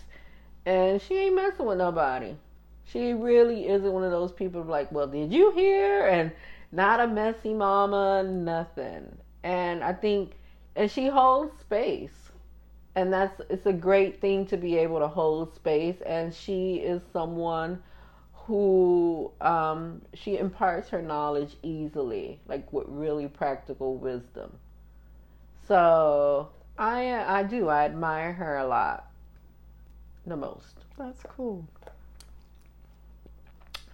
and 0.66 1.02
she 1.02 1.16
ain't 1.16 1.36
messing 1.36 1.66
with 1.66 1.78
nobody. 1.78 2.36
She 2.92 3.14
really 3.14 3.68
isn't 3.68 3.94
one 3.94 4.04
of 4.04 4.10
those 4.10 4.32
people 4.32 4.64
like, 4.64 4.92
well, 4.92 5.06
did 5.06 5.32
you 5.32 5.52
hear? 5.52 6.08
And 6.08 6.32
not 6.72 7.00
a 7.00 7.08
messy 7.08 7.54
mama, 7.54 8.24
nothing. 8.24 9.16
And 9.44 9.84
I 9.84 9.94
think, 9.94 10.32
and 10.76 10.90
she 10.90 11.08
holds 11.08 11.60
space. 11.60 12.32
And 12.96 13.14
that's, 13.14 13.40
it's 13.50 13.68
a 13.68 13.74
great 13.74 14.20
thing 14.20 14.48
to 14.48 14.58
be 14.58 14.76
able 14.78 15.00
to 15.00 15.08
hold 15.08 15.54
space. 15.54 16.02
And 16.06 16.34
she 16.34 16.78
is 16.78 17.04
someone 17.14 17.82
who, 18.50 19.32
um, 19.42 20.02
she 20.16 20.40
imparts 20.40 20.90
her 20.90 21.04
knowledge 21.04 21.56
easily, 21.62 22.40
like 22.48 22.74
with 22.74 22.88
really 22.88 23.28
practical 23.28 23.96
wisdom. 23.96 24.52
So 25.68 26.50
I, 26.76 27.14
I 27.28 27.44
do, 27.44 27.68
I 27.68 27.86
admire 27.86 28.34
her 28.34 28.58
a 28.58 28.66
lot, 28.66 29.06
the 30.26 30.36
most. 30.36 30.78
That's 30.98 31.22
cool. 31.22 31.64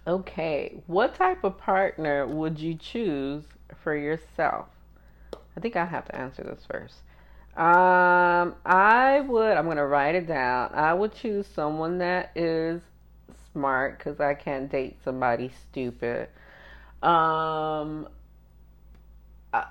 Okay, 0.06 0.80
what 0.86 1.14
type 1.14 1.44
of 1.44 1.58
partner 1.58 2.26
would 2.26 2.58
you 2.58 2.76
choose 2.76 3.44
for 3.82 3.94
yourself? 3.94 4.68
I 5.34 5.60
think 5.60 5.76
I 5.76 5.84
have 5.84 6.06
to 6.06 6.16
answer 6.16 6.42
this 6.42 6.64
first. 6.66 6.94
Um, 7.58 8.54
I 8.64 9.22
would, 9.28 9.54
I'm 9.58 9.66
going 9.66 9.76
to 9.76 9.86
write 9.86 10.14
it 10.14 10.26
down. 10.26 10.70
I 10.72 10.94
would 10.94 11.14
choose 11.14 11.46
someone 11.46 11.98
that 11.98 12.30
is 12.34 12.80
smart 13.56 13.98
because 13.98 14.20
I 14.20 14.34
can't 14.34 14.70
date 14.70 14.98
somebody 15.02 15.50
stupid. 15.70 16.28
Um, 17.02 18.06
uh, 19.54 19.64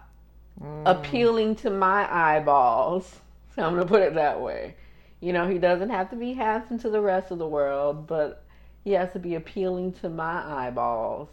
mm. 0.59 0.81
appealing 0.86 1.55
to 1.57 1.69
my 1.69 2.11
eyeballs. 2.11 3.19
So 3.55 3.63
I'm 3.65 3.75
going 3.75 3.86
to 3.86 3.91
put 3.91 4.01
it 4.01 4.15
that 4.15 4.41
way. 4.41 4.75
You 5.21 5.33
know, 5.33 5.47
he 5.47 5.59
doesn't 5.59 5.91
have 5.91 6.09
to 6.09 6.15
be 6.15 6.33
handsome 6.33 6.79
to 6.79 6.89
the 6.89 6.99
rest 6.99 7.31
of 7.31 7.38
the 7.38 7.47
world, 7.47 8.07
but 8.07 8.43
he 8.83 8.91
has 8.93 9.13
to 9.13 9.19
be 9.19 9.36
appealing 9.36 9.93
to 9.93 10.09
my 10.09 10.65
eyeballs. 10.65 11.29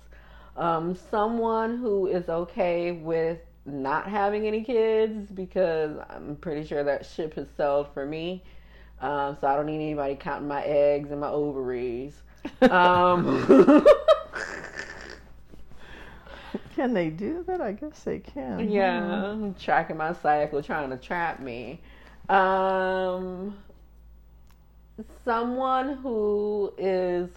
Um, 0.54 0.94
someone 1.10 1.78
who 1.78 2.06
is 2.06 2.28
okay 2.28 2.92
with 2.92 3.38
not 3.64 4.08
having 4.08 4.46
any 4.46 4.62
kids 4.62 5.30
because 5.30 5.96
I'm 6.10 6.36
pretty 6.36 6.66
sure 6.66 6.84
that 6.84 7.06
ship 7.06 7.34
has 7.34 7.46
sailed 7.56 7.88
for 7.94 8.04
me. 8.04 8.42
Um, 9.00 9.36
so 9.40 9.46
I 9.46 9.56
don't 9.56 9.66
need 9.66 9.76
anybody 9.76 10.16
counting 10.16 10.48
my 10.48 10.62
eggs 10.62 11.10
and 11.10 11.20
my 11.20 11.30
ovaries. 11.30 12.22
Um, 12.68 13.46
can 16.74 16.94
they 16.94 17.10
do 17.10 17.44
that? 17.46 17.60
I 17.60 17.72
guess 17.72 18.02
they 18.04 18.18
can. 18.18 18.70
Yeah, 18.70 19.50
tracking 19.58 19.96
my 19.96 20.12
cycle, 20.12 20.62
trying 20.62 20.90
to 20.90 20.96
trap 20.96 21.40
me. 21.40 21.80
Um, 22.28 23.56
someone 25.24 25.96
who 25.96 26.72
is 26.78 27.30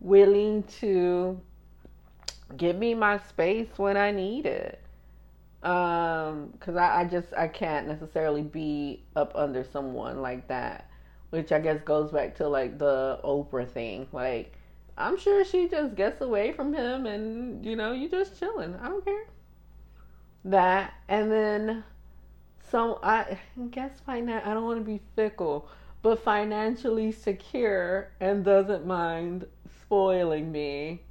willing 0.00 0.62
to 0.80 1.40
give 2.56 2.76
me 2.76 2.94
my 2.94 3.18
space 3.18 3.68
when 3.76 3.96
I 3.96 4.10
need 4.10 4.46
it. 4.46 4.80
Um, 5.62 6.52
cause 6.60 6.76
I, 6.76 7.00
I 7.00 7.04
just 7.04 7.28
I 7.36 7.48
can't 7.48 7.86
necessarily 7.88 8.42
be 8.42 9.02
up 9.16 9.32
under 9.34 9.64
someone 9.64 10.20
like 10.20 10.46
that, 10.48 10.90
which 11.34 11.50
I 11.50 11.58
guess 11.58 11.80
goes 11.82 12.12
back 12.12 12.36
to 12.36 12.48
like 12.48 12.78
the 12.78 13.18
Oprah 13.24 13.68
thing. 13.68 14.06
Like, 14.12 14.52
I'm 14.96 15.18
sure 15.18 15.44
she 15.44 15.68
just 15.68 15.96
gets 15.96 16.20
away 16.20 16.52
from 16.52 16.72
him, 16.72 17.06
and 17.06 17.66
you 17.66 17.74
know, 17.74 17.90
you 17.92 18.08
just 18.08 18.38
chilling. 18.38 18.76
I 18.76 18.88
don't 18.88 19.04
care. 19.04 19.24
That 20.44 20.94
and 21.08 21.32
then 21.32 21.84
so 22.70 23.00
I 23.02 23.38
guess 23.72 24.00
finan- 24.06 24.46
I 24.46 24.54
don't 24.54 24.64
want 24.64 24.78
to 24.78 24.84
be 24.84 25.00
fickle, 25.16 25.68
but 26.02 26.22
financially 26.22 27.10
secure 27.10 28.10
and 28.20 28.44
doesn't 28.44 28.86
mind 28.86 29.46
spoiling 29.80 30.52
me 30.52 31.02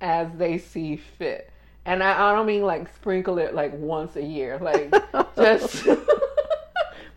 as 0.00 0.28
they 0.36 0.56
see 0.56 0.96
fit. 0.96 1.50
And 1.84 2.02
I, 2.02 2.30
I 2.30 2.34
don't 2.34 2.46
mean 2.46 2.62
like 2.62 2.94
sprinkle 2.94 3.38
it 3.38 3.54
like 3.54 3.74
once 3.74 4.16
a 4.16 4.24
year, 4.24 4.58
like 4.58 4.94
just. 5.36 5.86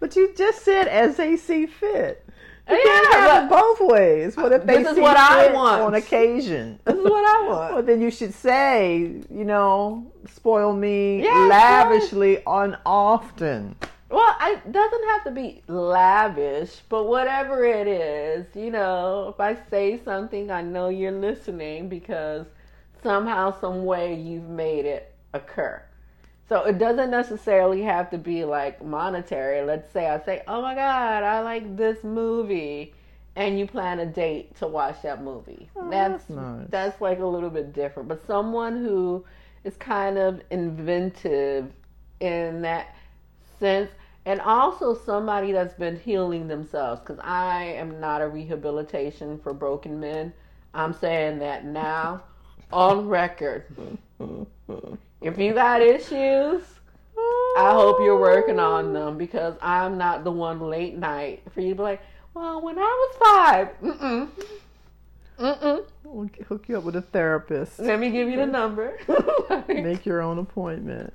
but 0.01 0.15
you 0.15 0.33
just 0.35 0.63
said 0.65 0.87
as 0.87 1.15
they 1.15 1.37
see 1.37 1.65
fit. 1.65 2.25
You 2.69 2.75
yeah, 2.77 2.83
can't 2.83 3.13
have 3.13 3.43
it 3.43 3.49
both 3.49 3.79
ways. 3.81 4.37
What 4.37 4.51
if 4.51 4.65
they 4.65 4.83
this 4.83 4.95
see 4.95 5.01
what 5.01 5.17
I 5.17 5.51
want 5.51 5.81
on 5.81 5.93
occasion? 5.95 6.79
This 6.85 6.95
is 6.95 7.03
what 7.03 7.25
I 7.25 7.47
want. 7.47 7.73
well, 7.73 7.83
then 7.83 8.01
you 8.01 8.11
should 8.11 8.33
say, 8.33 9.21
you 9.29 9.43
know, 9.43 10.11
spoil 10.33 10.73
me 10.73 11.23
yeah, 11.23 11.47
lavishly 11.49 12.43
on 12.45 12.77
often. 12.85 13.75
Well, 14.09 14.35
it 14.41 14.71
doesn't 14.71 15.09
have 15.09 15.23
to 15.23 15.31
be 15.31 15.63
lavish, 15.67 16.81
but 16.89 17.05
whatever 17.05 17.63
it 17.63 17.87
is, 17.87 18.45
you 18.55 18.69
know, 18.69 19.29
if 19.33 19.39
I 19.39 19.57
say 19.69 20.01
something, 20.03 20.51
I 20.51 20.61
know 20.61 20.89
you're 20.89 21.13
listening 21.13 21.87
because 21.87 22.45
somehow, 23.01 23.57
some 23.59 23.85
way, 23.85 24.13
you've 24.13 24.49
made 24.49 24.85
it 24.85 25.13
occur. 25.33 25.81
So 26.49 26.63
it 26.63 26.77
doesn't 26.77 27.09
necessarily 27.09 27.81
have 27.83 28.09
to 28.11 28.17
be 28.17 28.43
like 28.43 28.83
monetary. 28.83 29.65
Let's 29.65 29.91
say 29.93 30.07
I 30.07 30.19
say, 30.19 30.43
"Oh 30.47 30.61
my 30.61 30.75
God, 30.75 31.23
I 31.23 31.41
like 31.41 31.77
this 31.77 32.03
movie," 32.03 32.93
and 33.35 33.57
you 33.57 33.65
plan 33.67 33.99
a 33.99 34.05
date 34.05 34.55
to 34.57 34.67
watch 34.67 35.01
that 35.03 35.23
movie. 35.23 35.69
Oh, 35.75 35.89
that's 35.89 36.25
that's, 36.25 36.29
nice. 36.29 36.67
that's 36.69 37.01
like 37.01 37.19
a 37.19 37.25
little 37.25 37.49
bit 37.49 37.73
different. 37.73 38.09
But 38.09 38.25
someone 38.27 38.83
who 38.83 39.23
is 39.63 39.77
kind 39.77 40.17
of 40.17 40.41
inventive 40.49 41.71
in 42.19 42.61
that 42.63 42.95
sense 43.59 43.91
and 44.25 44.39
also 44.41 44.93
somebody 44.93 45.51
that's 45.51 45.73
been 45.73 45.99
healing 45.99 46.47
themselves 46.47 47.01
because 47.01 47.19
I 47.23 47.63
am 47.63 47.99
not 47.99 48.21
a 48.21 48.27
rehabilitation 48.27 49.39
for 49.39 49.53
broken 49.53 49.99
men. 49.99 50.33
I'm 50.73 50.93
saying 50.93 51.39
that 51.39 51.65
now 51.65 52.23
on 52.71 53.07
record. 53.07 53.65
If 55.21 55.37
you 55.37 55.53
got 55.53 55.81
issues, 55.81 56.63
I 57.57 57.71
hope 57.73 57.99
you're 57.99 58.19
working 58.19 58.59
on 58.59 58.93
them 58.93 59.17
because 59.17 59.55
I'm 59.61 59.97
not 59.97 60.23
the 60.23 60.31
one 60.31 60.59
late 60.59 60.97
night 60.97 61.43
for 61.53 61.61
you 61.61 61.69
to 61.69 61.75
be 61.75 61.81
like, 61.81 62.01
well, 62.33 62.61
when 62.61 62.77
I 62.79 62.81
was 62.81 63.15
five, 63.19 63.81
mm-mm. 63.81 64.29
Mm-mm. 65.37 65.85
We'll 66.03 66.29
hook 66.47 66.67
you 66.67 66.77
up 66.77 66.83
with 66.83 66.95
a 66.95 67.01
therapist. 67.01 67.79
Let 67.79 67.99
me 67.99 68.09
give 68.09 68.29
you 68.29 68.37
the 68.37 68.45
number. 68.45 68.97
Make 69.67 70.05
your 70.05 70.21
own 70.21 70.39
appointment. 70.39 71.13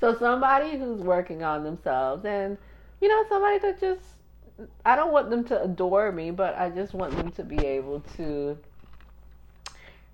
So 0.00 0.16
somebody 0.16 0.78
who's 0.78 1.00
working 1.00 1.42
on 1.42 1.64
themselves 1.64 2.24
and 2.24 2.58
you 3.00 3.08
know, 3.08 3.24
somebody 3.28 3.58
that 3.58 3.80
just 3.80 4.00
I 4.84 4.96
don't 4.96 5.12
want 5.12 5.30
them 5.30 5.44
to 5.44 5.62
adore 5.62 6.10
me, 6.10 6.30
but 6.30 6.56
I 6.56 6.70
just 6.70 6.94
want 6.94 7.16
them 7.16 7.30
to 7.32 7.44
be 7.44 7.64
able 7.64 8.00
to 8.16 8.58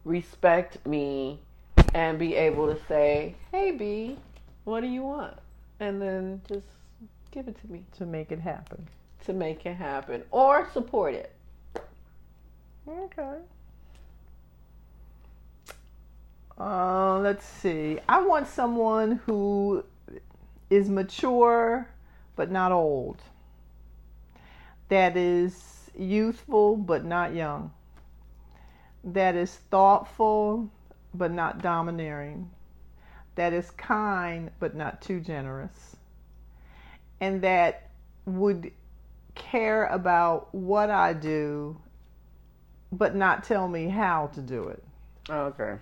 respect 0.05 0.86
me 0.86 1.40
and 1.95 2.18
be 2.18 2.34
able 2.34 2.66
to 2.66 2.78
say, 2.86 3.34
"Hey 3.51 3.70
B, 3.70 4.18
what 4.64 4.82
do 4.82 4.86
you 4.88 5.03
want?" 5.03 5.38
and 5.80 6.01
then 6.01 6.40
just 6.49 6.66
give 7.30 7.49
it 7.49 7.61
to 7.61 7.70
me 7.70 7.82
to 7.99 8.07
make 8.07 8.30
it 8.30 8.40
happen. 8.40 8.86
To 9.24 9.32
make 9.32 9.66
it 9.66 9.74
happen 9.74 10.22
or 10.30 10.68
support 10.72 11.14
it. 11.14 11.32
Okay. 12.86 13.36
Uh, 16.59 17.18
let's 17.18 17.45
see. 17.45 17.99
I 18.09 18.22
want 18.22 18.47
someone 18.47 19.20
who 19.26 19.84
is 20.70 20.88
mature 20.88 21.88
but 22.36 22.51
not 22.51 22.70
old. 22.72 23.20
That 24.88 25.16
is 25.16 25.90
youthful 25.99 26.76
but 26.76 27.05
not 27.05 27.34
young. 27.34 27.72
That 29.03 29.34
is 29.34 29.55
thoughtful 29.70 30.70
but 31.15 31.33
not 31.33 31.62
domineering. 31.62 32.51
That 33.37 33.53
is 33.53 33.71
kind 33.73 34.51
but 34.61 34.75
not 34.75 35.01
too 35.01 35.21
generous. 35.21 35.97
And 37.21 37.43
that 37.43 37.89
would 38.27 38.73
care 39.35 39.87
about 39.87 40.55
what 40.55 40.91
I 40.91 41.12
do 41.12 41.77
but 42.99 43.15
not 43.15 43.45
tell 43.45 43.69
me 43.69 43.89
how 43.89 44.29
to 44.35 44.41
do 44.41 44.69
it. 44.69 44.83
Okay. 45.29 45.77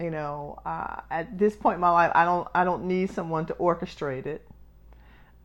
You 0.00 0.10
know, 0.10 0.58
uh, 0.64 1.00
at 1.10 1.38
this 1.38 1.56
point 1.56 1.76
in 1.76 1.80
my 1.80 1.90
life, 1.90 2.12
I 2.14 2.24
don't 2.24 2.46
I 2.54 2.64
don't 2.64 2.84
need 2.84 3.10
someone 3.10 3.46
to 3.46 3.54
orchestrate 3.54 4.26
it. 4.26 4.46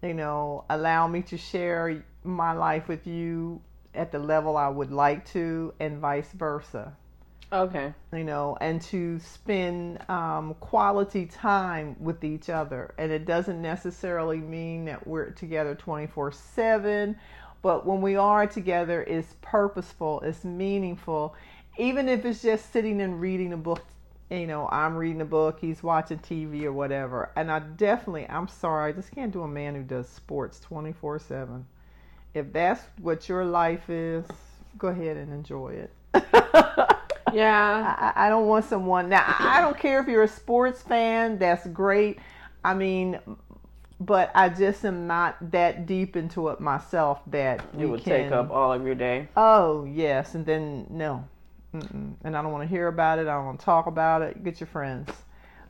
You 0.02 0.14
know, 0.14 0.66
allow 0.70 1.08
me 1.08 1.22
to 1.24 1.38
share 1.38 2.04
my 2.24 2.52
life 2.52 2.88
with 2.88 3.08
you 3.08 3.62
at 3.96 4.12
the 4.12 4.20
level 4.20 4.58
I 4.58 4.68
would 4.68 4.92
like 4.92 5.26
to, 5.32 5.74
and 5.80 6.00
vice 6.00 6.32
versa. 6.34 6.96
Okay. 7.54 7.94
You 8.12 8.24
know, 8.24 8.58
and 8.62 8.82
to 8.84 9.20
spend 9.20 10.10
um, 10.10 10.56
quality 10.60 11.28
time 11.28 11.96
with 12.00 12.24
each 12.24 12.50
other. 12.50 12.96
And 12.98 13.12
it 13.12 13.26
doesn't 13.26 13.62
necessarily 13.62 14.38
mean 14.40 14.86
that 14.86 15.06
we're 15.06 15.30
together 15.30 15.76
24 15.76 16.32
7, 16.32 17.16
but 17.62 17.86
when 17.86 18.02
we 18.02 18.16
are 18.16 18.48
together, 18.48 19.04
it's 19.04 19.36
purposeful, 19.42 20.22
it's 20.22 20.44
meaningful. 20.44 21.36
Even 21.78 22.10
if 22.10 22.26
it's 22.26 22.42
just 22.42 22.74
sitting 22.74 23.00
and 23.02 23.22
reading 23.22 23.54
a 23.54 23.58
book 23.58 23.84
you 24.32 24.48
know, 24.48 24.68
I'm 24.72 24.96
reading 24.96 25.22
a 25.22 25.26
book, 25.26 25.60
he's 25.60 25.84
watching 25.84 26.18
TV 26.18 26.64
or 26.64 26.74
whatever. 26.74 27.30
And 27.36 27.52
I 27.52 27.60
definitely, 27.60 28.28
I'm 28.28 28.48
sorry, 28.48 28.90
I 28.90 28.96
just 28.96 29.12
can't 29.12 29.32
do 29.32 29.44
a 29.44 29.48
man 29.48 29.76
who 29.76 29.84
does 29.84 30.10
sports 30.10 30.60
24 30.60 31.20
7. 31.20 31.68
If 32.34 32.52
that's 32.52 32.82
what 33.00 33.30
your 33.30 33.46
life 33.46 33.92
is, 33.92 34.26
go 34.80 34.88
ahead 34.88 35.18
and 35.18 35.32
enjoy 35.32 35.86
it. 36.14 36.90
yeah. 37.34 38.14
I, 38.16 38.28
I 38.28 38.30
don't 38.30 38.48
want 38.48 38.66
someone, 38.66 39.10
now, 39.10 39.24
I 39.40 39.62
don't 39.62 39.78
care 39.78 40.00
if 40.00 40.08
you're 40.08 40.24
a 40.24 40.28
sports 40.28 40.82
fan, 40.82 41.38
that's 41.40 41.68
great. 41.68 42.20
I 42.64 42.74
mean, 42.74 43.20
but 44.00 44.32
I 44.36 44.50
just 44.50 44.84
am 44.86 45.08
not 45.08 45.52
that 45.52 45.86
deep 45.86 46.16
into 46.16 46.50
it 46.50 46.60
myself 46.60 47.22
that 47.28 47.64
it 47.78 47.86
would 47.86 48.04
can, 48.04 48.24
take 48.24 48.32
up 48.32 48.52
all 48.52 48.74
of 48.74 48.86
your 48.86 48.96
day. 48.96 49.28
Oh 49.36 49.86
yes, 49.86 50.36
and 50.36 50.46
then 50.46 50.88
no, 50.90 51.26
Mm-mm. 51.74 52.14
and 52.24 52.38
I 52.38 52.42
don't 52.42 52.52
want 52.52 52.64
to 52.64 52.68
hear 52.68 52.88
about 52.88 53.20
it. 53.20 53.28
I 53.28 53.34
don't 53.34 53.46
want 53.46 53.60
to 53.60 53.66
talk 53.66 53.88
about 53.88 54.22
it. 54.22 54.44
Get 54.44 54.60
your 54.60 54.68
friends. 54.68 55.10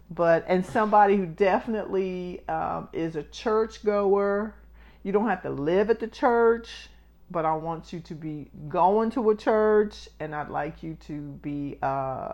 But 0.10 0.46
and 0.48 0.66
somebody 0.66 1.16
who 1.18 1.26
definitely 1.26 2.48
um, 2.48 2.90
is 2.94 3.16
a 3.16 3.24
church 3.24 3.84
goer. 3.84 4.56
You 5.04 5.12
don't 5.12 5.28
have 5.28 5.44
to 5.44 5.50
live 5.50 5.90
at 5.90 6.00
the 6.00 6.08
church, 6.08 6.90
but 7.34 7.46
I 7.46 7.56
want 7.56 7.92
you 7.92 8.00
to 8.00 8.14
be 8.14 8.52
going 8.70 9.10
to 9.12 9.32
a 9.32 9.36
church, 9.36 10.08
and 10.20 10.34
I'd 10.36 10.50
like 10.50 10.84
you 10.84 10.96
to 11.08 11.20
be 11.42 11.80
uh, 11.82 12.32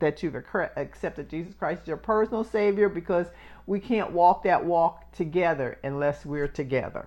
that 0.00 0.22
you've 0.22 0.34
accepted 0.34 1.28
Jesus 1.28 1.54
Christ 1.54 1.82
as 1.82 1.88
your 1.88 1.98
personal 1.98 2.42
Savior 2.42 2.88
because 2.88 3.26
we 3.66 3.78
can't 3.78 4.10
walk 4.10 4.42
that 4.44 4.64
walk 4.64 5.12
together 5.12 5.78
unless 5.84 6.24
we're 6.24 6.48
together. 6.48 7.06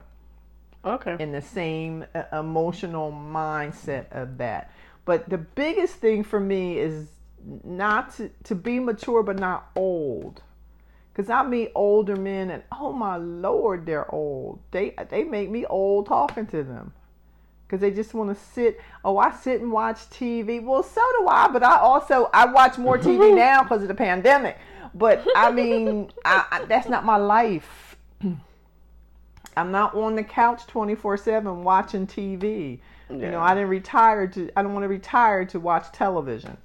Okay. 0.86 1.18
In 1.20 1.32
the 1.32 1.42
same 1.42 2.06
uh, 2.14 2.24
emotional 2.32 3.12
mindset 3.12 4.06
of 4.12 4.38
that. 4.38 4.72
But 5.04 5.28
the 5.28 5.40
biggest 5.40 5.96
thing 5.96 6.24
for 6.24 6.40
me 6.40 6.78
is 6.78 7.08
not 7.64 8.16
to, 8.18 8.30
to 8.44 8.56
be 8.56 8.80
mature 8.80 9.24
but 9.24 9.40
not 9.40 9.72
old. 9.76 10.44
Cause 11.16 11.30
I 11.30 11.44
meet 11.44 11.72
older 11.74 12.16
men 12.16 12.52
and 12.52 12.62
oh 12.72 12.92
my 12.92 13.16
lord, 13.18 13.86
they're 13.86 14.14
old. 14.14 14.60
They 14.72 14.94
they 15.10 15.24
make 15.24 15.50
me 15.50 15.66
old 15.66 16.08
talking 16.08 16.46
to 16.48 16.62
them. 16.62 16.94
Cause 17.68 17.80
they 17.80 17.90
just 17.90 18.14
want 18.14 18.30
to 18.30 18.44
sit. 18.54 18.80
Oh, 19.04 19.18
I 19.18 19.32
sit 19.32 19.60
and 19.60 19.72
watch 19.72 19.98
TV. 20.12 20.64
Well, 20.64 20.84
so 20.84 21.02
do 21.20 21.28
I. 21.28 21.48
But 21.48 21.64
I 21.64 21.78
also 21.80 22.30
I 22.32 22.46
watch 22.46 22.78
more 22.78 22.98
TV 22.98 23.36
now 23.36 23.64
because 23.64 23.82
of 23.82 23.88
the 23.88 23.96
pandemic. 23.96 24.58
But 24.94 25.28
I 25.36 25.52
mean, 25.52 26.12
I, 26.24 26.46
I, 26.52 26.66
that's 26.66 26.88
not 26.88 27.04
my 27.04 27.18
life. 27.18 27.98
I'm 29.58 29.72
not 29.72 29.96
on 29.96 30.16
the 30.16 30.24
couch 30.24 30.68
24 30.68 31.18
7 31.18 31.64
watching 31.64 32.08
TV. 32.08 32.80
Yeah. 33.10 33.16
You 33.16 33.32
know, 33.32 33.40
I 33.40 33.54
didn't 33.54 33.70
retire 33.70 34.28
to, 34.28 34.50
I 34.56 34.64
don't 34.64 34.74
want 34.74 34.84
to 34.84 34.90
retire 34.90 35.46
to 35.46 35.60
watch 35.60 35.92
television. 35.92 36.58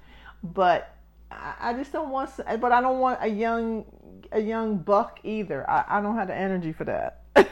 But 0.43 0.95
I, 1.31 1.55
I 1.61 1.73
just 1.75 1.93
don't 1.93 2.11
want, 2.11 2.31
but 2.37 2.73
I 2.73 2.81
don't 2.81 2.99
want 2.99 3.19
a 3.21 3.29
young, 3.29 3.85
a 4.33 4.41
young 4.41 4.79
buck 4.79 5.21
either. 5.23 5.69
I, 5.69 5.85
I 5.89 6.01
don't 6.01 6.17
have 6.17 6.29
the 6.29 6.35
energy 6.35 6.73
for 6.73 6.85
that. 6.85 7.23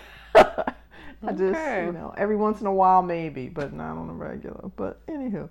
I 1.26 1.32
just, 1.32 1.42
okay. 1.42 1.84
you 1.84 1.92
know, 1.92 2.14
every 2.16 2.36
once 2.36 2.60
in 2.60 2.66
a 2.66 2.72
while 2.72 3.02
maybe, 3.02 3.48
but 3.48 3.72
not 3.72 3.96
on 3.96 4.08
a 4.08 4.12
regular. 4.12 4.70
But 4.76 5.04
anywho. 5.06 5.48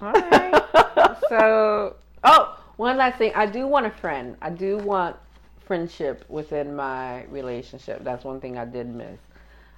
All 0.00 0.12
right. 0.12 1.16
so, 1.28 1.96
oh, 2.24 2.58
one 2.76 2.96
last 2.96 3.18
thing, 3.18 3.32
I 3.34 3.46
do 3.46 3.66
want 3.66 3.86
a 3.86 3.90
friend. 3.90 4.36
I 4.40 4.50
do 4.50 4.78
want 4.78 5.16
friendship 5.64 6.24
within 6.28 6.74
my 6.74 7.24
relationship. 7.24 8.04
That's 8.04 8.24
one 8.24 8.40
thing 8.40 8.56
I 8.56 8.64
did 8.64 8.86
miss. 8.88 9.18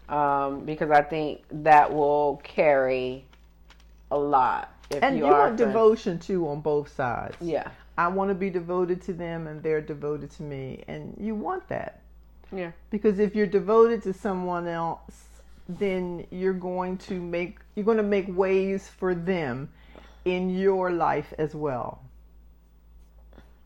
Um, 0.09 0.65
because 0.65 0.91
I 0.91 1.03
think 1.03 1.43
that 1.51 1.93
will 1.93 2.41
carry 2.45 3.25
a 4.11 4.19
lot. 4.19 4.73
and 4.91 5.17
you, 5.17 5.25
you 5.25 5.31
want 5.31 5.57
devotion 5.57 6.19
too 6.19 6.49
on 6.49 6.61
both 6.61 6.95
sides. 6.95 7.37
Yeah. 7.41 7.71
I 7.97 8.09
want 8.09 8.31
to 8.31 8.35
be 8.35 8.51
devoted 8.51 9.01
to 9.03 9.13
them 9.13 9.47
and 9.47 9.63
they're 9.63 9.81
devoted 9.81 10.31
to 10.33 10.43
me. 10.43 10.85
And 10.87 11.15
you 11.19 11.35
want 11.35 11.67
that. 11.69 12.01
Yeah. 12.53 12.73
Because 12.91 13.19
if 13.19 13.35
you're 13.35 13.47
devoted 13.47 14.03
to 14.03 14.13
someone 14.13 14.67
else, 14.67 15.30
then 15.79 16.27
you're 16.31 16.53
going 16.53 16.99
to 16.99 17.21
make 17.21 17.59
you're 17.75 17.85
going 17.85 17.97
to 17.97 18.03
make 18.03 18.27
ways 18.29 18.89
for 18.89 19.15
them 19.15 19.71
in 20.25 20.51
your 20.51 20.91
life 20.91 21.33
as 21.39 21.55
well. 21.55 22.03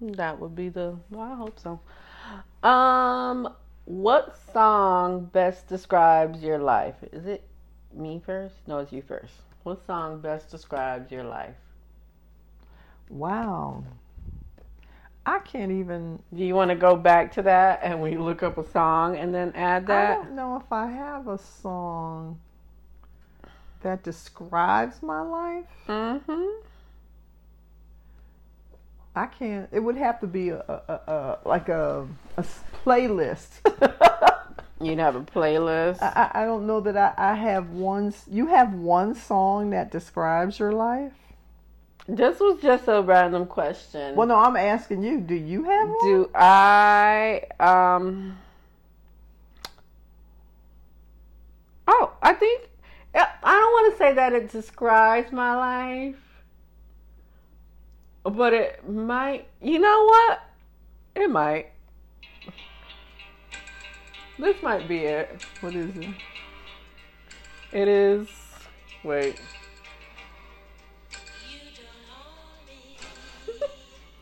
That 0.00 0.38
would 0.38 0.54
be 0.54 0.68
the. 0.68 0.96
Well, 1.10 1.32
I 1.32 1.34
hope 1.34 1.58
so. 1.58 1.80
Um, 2.68 3.54
what 3.84 4.36
song 4.52 5.26
best 5.26 5.68
describes 5.68 6.42
your 6.42 6.58
life? 6.58 6.96
Is 7.12 7.26
it 7.26 7.42
me 7.94 8.22
first? 8.24 8.54
No, 8.66 8.78
it's 8.78 8.92
you 8.92 9.02
first. 9.02 9.34
What 9.62 9.84
song 9.86 10.20
best 10.20 10.50
describes 10.50 11.10
your 11.10 11.24
life? 11.24 11.54
Wow. 13.08 13.84
I 15.26 15.38
can't 15.38 15.72
even. 15.72 16.22
Do 16.34 16.44
you 16.44 16.54
want 16.54 16.70
to 16.70 16.74
go 16.74 16.96
back 16.96 17.32
to 17.34 17.42
that 17.42 17.80
and 17.82 18.02
we 18.02 18.16
look 18.16 18.42
up 18.42 18.58
a 18.58 18.70
song 18.70 19.16
and 19.16 19.34
then 19.34 19.52
add 19.54 19.86
that? 19.86 20.10
I 20.10 20.14
don't 20.14 20.36
know 20.36 20.56
if 20.56 20.70
I 20.70 20.86
have 20.90 21.28
a 21.28 21.38
song 21.38 22.40
that 23.82 24.02
describes 24.02 25.02
my 25.02 25.22
life. 25.22 25.64
Mm-hmm. 25.88 26.66
I 29.16 29.26
can't. 29.26 29.68
It 29.72 29.80
would 29.80 29.96
have 29.96 30.20
to 30.20 30.26
be 30.26 30.50
a, 30.50 30.58
a, 30.58 31.00
a 31.10 31.38
like 31.44 31.68
a 31.68 32.06
a 32.36 32.44
playlist. 32.84 33.48
You'd 34.80 34.98
have 34.98 35.16
a 35.16 35.20
playlist. 35.20 36.02
I, 36.02 36.30
I 36.34 36.44
don't 36.44 36.66
know 36.66 36.80
that 36.80 36.96
I, 36.96 37.14
I 37.16 37.34
have 37.34 37.70
one. 37.70 38.12
You 38.30 38.48
have 38.48 38.74
one 38.74 39.14
song 39.14 39.70
that 39.70 39.90
describes 39.90 40.58
your 40.58 40.72
life. 40.72 41.12
This 42.06 42.38
was 42.38 42.60
just 42.60 42.86
a 42.88 43.00
random 43.02 43.46
question. 43.46 44.14
Well, 44.14 44.26
no, 44.26 44.36
I'm 44.36 44.56
asking 44.56 45.02
you. 45.02 45.20
Do 45.20 45.34
you 45.34 45.64
have 45.64 45.88
one? 45.88 45.98
Do 46.04 46.30
I? 46.34 47.42
Um. 47.58 48.38
Oh, 51.88 52.12
I 52.22 52.34
think 52.34 52.68
I 53.14 53.26
don't 53.42 53.72
want 53.72 53.92
to 53.92 53.98
say 53.98 54.12
that 54.14 54.32
it 54.32 54.50
describes 54.50 55.32
my 55.32 55.54
life 55.54 56.16
but 58.24 58.54
it 58.54 58.88
might. 58.88 59.46
You 59.60 59.78
know 59.78 60.04
what? 60.04 60.40
It 61.14 61.30
might. 61.30 61.66
This 64.38 64.60
might 64.62 64.88
be 64.88 64.98
it. 64.98 65.44
What 65.60 65.74
is 65.76 65.96
it? 65.96 66.14
It 67.72 67.88
is. 67.88 68.28
Wait. 69.04 69.40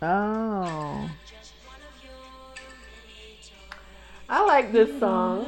Oh. 0.02 1.10
I 4.28 4.44
like 4.44 4.72
this 4.72 4.98
song. 4.98 5.46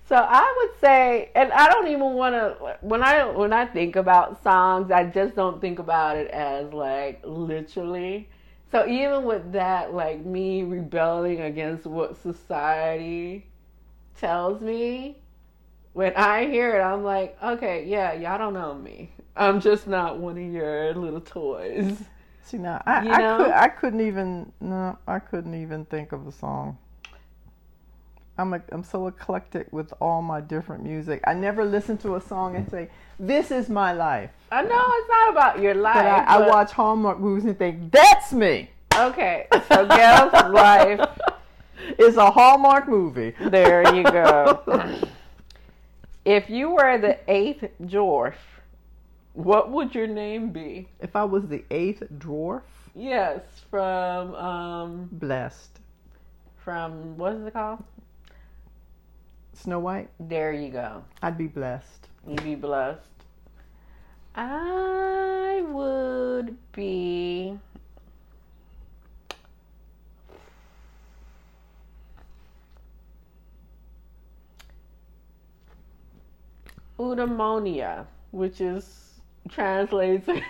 so 0.10 0.16
I 0.16 0.55
would 0.57 0.80
say, 0.82 1.30
and 1.36 1.53
I 1.53 1.70
don't 1.70 1.88
even 1.88 2.14
want 2.14 2.34
to. 2.34 2.78
When 2.82 3.03
I 3.03 3.26
when 3.26 3.53
I 3.53 3.68
think 3.68 3.95
about 3.95 4.41
songs, 4.41 4.89
I 4.89 5.03
just 5.03 5.36
don't 5.36 5.62
think 5.62 5.78
about 5.78 6.18
it 6.18 6.32
as 6.32 6.74
like 6.74 7.22
literally. 7.24 8.28
So 8.72 8.88
even 8.88 9.24
with 9.24 9.51
that, 9.51 9.93
like 9.93 10.26
me 10.26 10.64
rebelling 10.64 11.41
against 11.41 11.86
what 11.86 12.18
society 12.18 13.45
tells 14.18 14.62
me, 14.62 15.18
when 15.93 16.16
I 16.16 16.45
hear 16.47 16.80
it, 16.80 16.82
I'm 16.82 17.03
like, 17.03 17.38
okay, 17.43 17.86
yeah, 17.86 18.14
y'all 18.14 18.39
don't 18.39 18.55
know 18.55 18.74
me. 18.74 19.12
I'm 19.36 19.62
just 19.62 19.88
not 19.88 20.18
one 20.18 20.39
of 20.39 20.51
your 20.51 20.95
little 20.95 21.22
toys. 21.22 22.01
See 22.41 22.57
now, 22.57 22.82
I, 22.88 23.03
you 23.03 23.10
know? 23.10 23.36
I, 23.36 23.38
could, 23.38 23.51
I 23.51 23.68
couldn't 23.68 24.01
even 24.01 24.51
no, 24.60 24.97
I 25.05 25.20
couldn't 25.20 25.53
even 25.62 25.86
think 25.86 26.14
of 26.14 26.26
a 26.26 26.32
song. 26.32 26.80
I'm 28.39 28.53
a, 28.53 28.61
I'm 28.71 28.85
so 28.85 29.07
eclectic 29.07 29.67
with 29.73 29.93
all 29.99 30.21
my 30.21 30.39
different 30.39 30.81
music. 30.81 31.21
I 31.27 31.33
never 31.33 31.65
listen 31.65 31.97
to 31.99 32.15
a 32.15 32.21
song 32.21 32.55
and 32.55 32.69
say, 32.71 32.89
"This 33.19 33.51
is 33.51 33.67
my 33.67 33.91
life." 33.91 34.31
I 34.49 34.61
know 34.61 34.85
it's 34.87 35.09
not 35.09 35.31
about 35.31 35.59
your 35.59 35.75
life. 35.75 35.95
But 35.95 36.05
I, 36.05 36.37
but... 36.37 36.47
I 36.47 36.47
watch 36.47 36.71
Hallmark 36.71 37.19
movies 37.19 37.43
and 37.43 37.59
think, 37.59 37.91
"That's 37.91 38.31
me." 38.31 38.69
Okay, 38.95 39.47
so 39.67 39.85
Gail's 39.85 40.31
life 40.53 41.05
is 41.97 42.15
a 42.15 42.31
Hallmark 42.31 42.87
movie. 42.87 43.35
There 43.41 43.93
you 43.93 44.03
go. 44.03 44.61
if 46.25 46.49
you 46.49 46.69
were 46.69 46.97
the 46.97 47.19
eighth 47.27 47.65
dwarf, 47.81 48.35
what 49.33 49.69
would 49.69 49.93
your 49.93 50.07
name 50.07 50.51
be? 50.51 50.87
If 51.01 51.17
I 51.17 51.25
was 51.25 51.47
the 51.47 51.65
eighth 51.71 52.03
dwarf? 52.17 52.61
Yes, 52.95 53.41
from 53.69 54.33
um 54.35 55.09
Blessed. 55.11 55.79
From 56.63 57.17
what 57.17 57.33
is 57.33 57.45
it 57.45 57.51
called? 57.51 57.83
Snow 59.62 59.80
White. 59.80 60.10
There 60.20 60.53
you 60.53 60.70
go. 60.70 61.03
I'd 61.22 61.38
be 61.38 61.47
blessed. 61.47 62.07
You'd 62.26 62.43
be 62.43 62.55
blessed. 62.55 63.01
I 64.36 65.64
would 65.68 66.57
be. 66.72 67.60
Eudaimonia, 76.97 78.05
which 78.32 78.62
is 78.62 79.20
translates. 79.49 80.28
I 80.30 80.41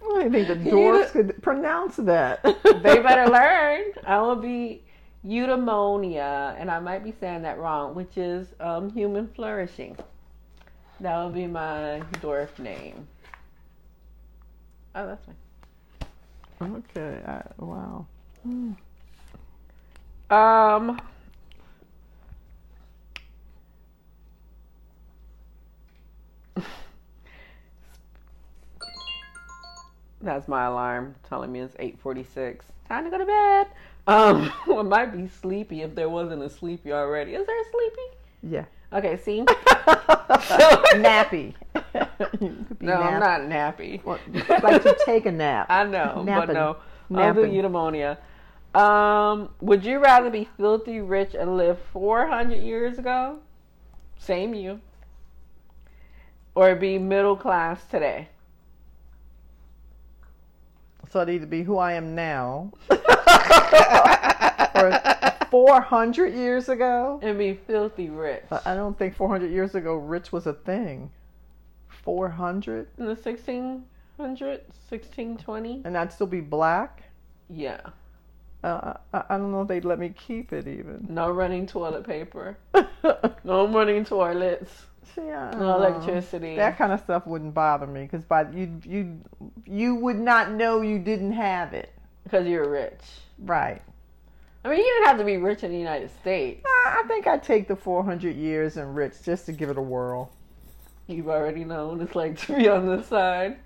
don't 0.00 0.32
think 0.32 0.48
the 0.48 0.56
dwarfs 0.56 1.12
could 1.12 1.42
pronounce 1.42 1.96
that. 1.96 2.42
they 2.42 2.98
better 3.00 3.26
learn. 3.30 3.84
I 4.06 4.20
will 4.20 4.36
be 4.36 4.83
eudaimonia, 5.26 6.54
and 6.58 6.70
I 6.70 6.78
might 6.80 7.02
be 7.02 7.12
saying 7.18 7.42
that 7.42 7.58
wrong, 7.58 7.94
which 7.94 8.16
is 8.16 8.48
um, 8.60 8.90
human 8.90 9.28
flourishing. 9.28 9.96
That 11.00 11.24
would 11.24 11.34
be 11.34 11.46
my 11.46 12.02
dwarf 12.14 12.58
name. 12.58 13.08
Oh, 14.94 15.06
that's 15.06 15.24
fine. 15.24 15.34
Okay. 16.96 17.20
I, 17.26 17.42
wow. 17.58 18.06
Um. 20.30 21.00
That's 30.22 30.48
my 30.48 30.64
alarm 30.64 31.16
telling 31.28 31.52
me 31.52 31.60
it's 31.60 31.74
8:46. 31.74 32.60
Time 32.88 33.04
to 33.04 33.10
go 33.10 33.18
to 33.18 33.26
bed. 33.26 33.66
Um, 34.06 34.52
I 34.70 34.82
might 34.82 35.12
be 35.16 35.28
sleepy 35.28 35.82
if 35.82 35.94
there 35.94 36.08
wasn't 36.08 36.42
a 36.42 36.50
sleepy 36.50 36.92
already. 36.92 37.34
Is 37.34 37.46
there 37.46 37.60
a 37.60 37.64
sleepy? 37.70 38.16
Yeah. 38.42 38.64
Okay, 38.92 39.16
see? 39.16 39.42
nappy. 40.94 41.54
No, 42.80 42.94
I'm 42.94 43.20
not 43.20 43.40
nappy. 43.42 44.04
Well, 44.04 44.18
like 44.62 44.82
to 44.82 44.96
take 45.04 45.26
a 45.26 45.32
nap. 45.32 45.66
I 45.68 45.84
know, 45.84 46.12
but 46.16 46.24
Napping. 46.24 46.54
no. 46.54 46.76
I'll 47.14 47.34
do 47.34 47.46
Napping. 47.46 47.52
eudaimonia. 47.52 48.18
Um, 48.78 49.50
would 49.60 49.84
you 49.84 49.98
rather 49.98 50.30
be 50.30 50.48
filthy 50.56 51.00
rich 51.00 51.34
and 51.34 51.56
live 51.56 51.78
400 51.92 52.56
years 52.56 52.98
ago? 52.98 53.38
Same 54.18 54.54
you. 54.54 54.80
Or 56.54 56.74
be 56.74 56.98
middle 56.98 57.36
class 57.36 57.84
today? 57.86 58.28
So 61.10 61.20
I'd 61.20 61.30
either 61.30 61.46
be 61.46 61.62
who 61.62 61.78
I 61.78 61.92
am 61.92 62.14
now, 62.14 62.72
or 64.74 65.00
400 65.50 66.34
years 66.34 66.68
ago. 66.68 67.18
And 67.22 67.38
be 67.38 67.54
filthy 67.54 68.10
rich. 68.10 68.44
I 68.50 68.60
I 68.66 68.74
don't 68.74 68.98
think 68.98 69.14
400 69.16 69.50
years 69.50 69.74
ago 69.74 69.94
rich 69.96 70.32
was 70.32 70.46
a 70.46 70.52
thing. 70.54 71.10
400, 72.02 72.88
In 72.98 73.06
the 73.06 73.14
1600s, 73.16 73.82
1620? 74.18 75.82
and 75.84 75.96
I'd 75.96 76.12
still 76.12 76.26
be 76.26 76.40
black. 76.40 77.02
Yeah. 77.48 77.80
Uh, 78.62 78.94
I, 79.12 79.24
I 79.30 79.36
don't 79.38 79.52
know 79.52 79.62
if 79.62 79.68
they'd 79.68 79.84
let 79.84 79.98
me 79.98 80.10
keep 80.10 80.52
it 80.52 80.66
even. 80.66 81.06
No 81.08 81.30
running 81.30 81.66
toilet 81.66 82.06
paper. 82.06 82.56
No 83.46 83.68
running 83.68 84.06
toilets. 84.06 84.86
See, 85.14 85.20
No 85.20 85.76
electricity. 85.76 86.56
That 86.56 86.78
kind 86.78 86.92
of 86.92 87.00
stuff 87.00 87.26
wouldn't 87.26 87.52
bother 87.52 87.86
me 87.86 88.04
because 88.04 88.24
by 88.24 88.50
you 88.50 88.80
you 88.84 89.20
you 89.66 89.94
would 89.96 90.18
not 90.18 90.52
know 90.52 90.80
you 90.80 90.98
didn't 90.98 91.32
have 91.32 91.74
it. 91.74 91.92
Because 92.24 92.46
you're 92.46 92.68
rich. 92.70 93.02
Right. 93.38 93.82
I 94.64 94.68
mean, 94.68 94.78
you 94.78 94.84
didn't 94.84 95.06
have 95.08 95.18
to 95.18 95.24
be 95.24 95.36
rich 95.36 95.62
in 95.62 95.72
the 95.72 95.78
United 95.78 96.10
States. 96.20 96.62
I 96.66 97.02
think 97.06 97.26
I'd 97.26 97.42
take 97.42 97.68
the 97.68 97.76
400 97.76 98.34
years 98.34 98.76
and 98.78 98.96
rich 98.96 99.14
just 99.22 99.44
to 99.46 99.52
give 99.52 99.68
it 99.68 99.76
a 99.76 99.82
whirl. 99.82 100.30
You've 101.06 101.28
already 101.28 101.64
known 101.64 102.00
it's 102.00 102.14
like 102.14 102.38
to 102.46 102.56
be 102.56 102.68
on 102.68 102.86
this 102.86 103.06
side. 103.08 103.58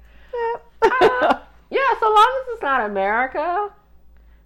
Uh, 0.83 1.39
yeah, 1.71 1.99
so 2.01 2.07
long 2.07 2.43
as 2.43 2.55
it's 2.55 2.63
not 2.63 2.91
America, 2.91 3.71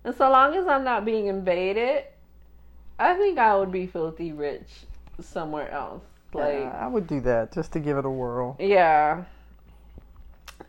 and 0.05 0.15
so 0.15 0.31
long 0.31 0.55
as 0.55 0.67
I'm 0.67 0.85
not 0.85 1.05
being 1.07 1.27
invaded, 1.29 2.05
I 2.99 3.15
think 3.15 3.39
I 3.39 3.57
would 3.57 3.73
be 3.73 3.87
filthy 3.87 4.33
rich 4.33 4.69
somewhere 5.21 5.71
else. 5.71 6.03
Like, 6.35 6.53
Yeah, 6.55 6.79
I 6.79 6.87
would 6.87 7.07
do 7.07 7.21
that 7.23 7.53
just 7.53 7.73
to 7.73 7.81
give 7.81 7.97
it 7.97 8.05
a 8.05 8.11
whirl. 8.11 8.57
yeah. 8.59 9.25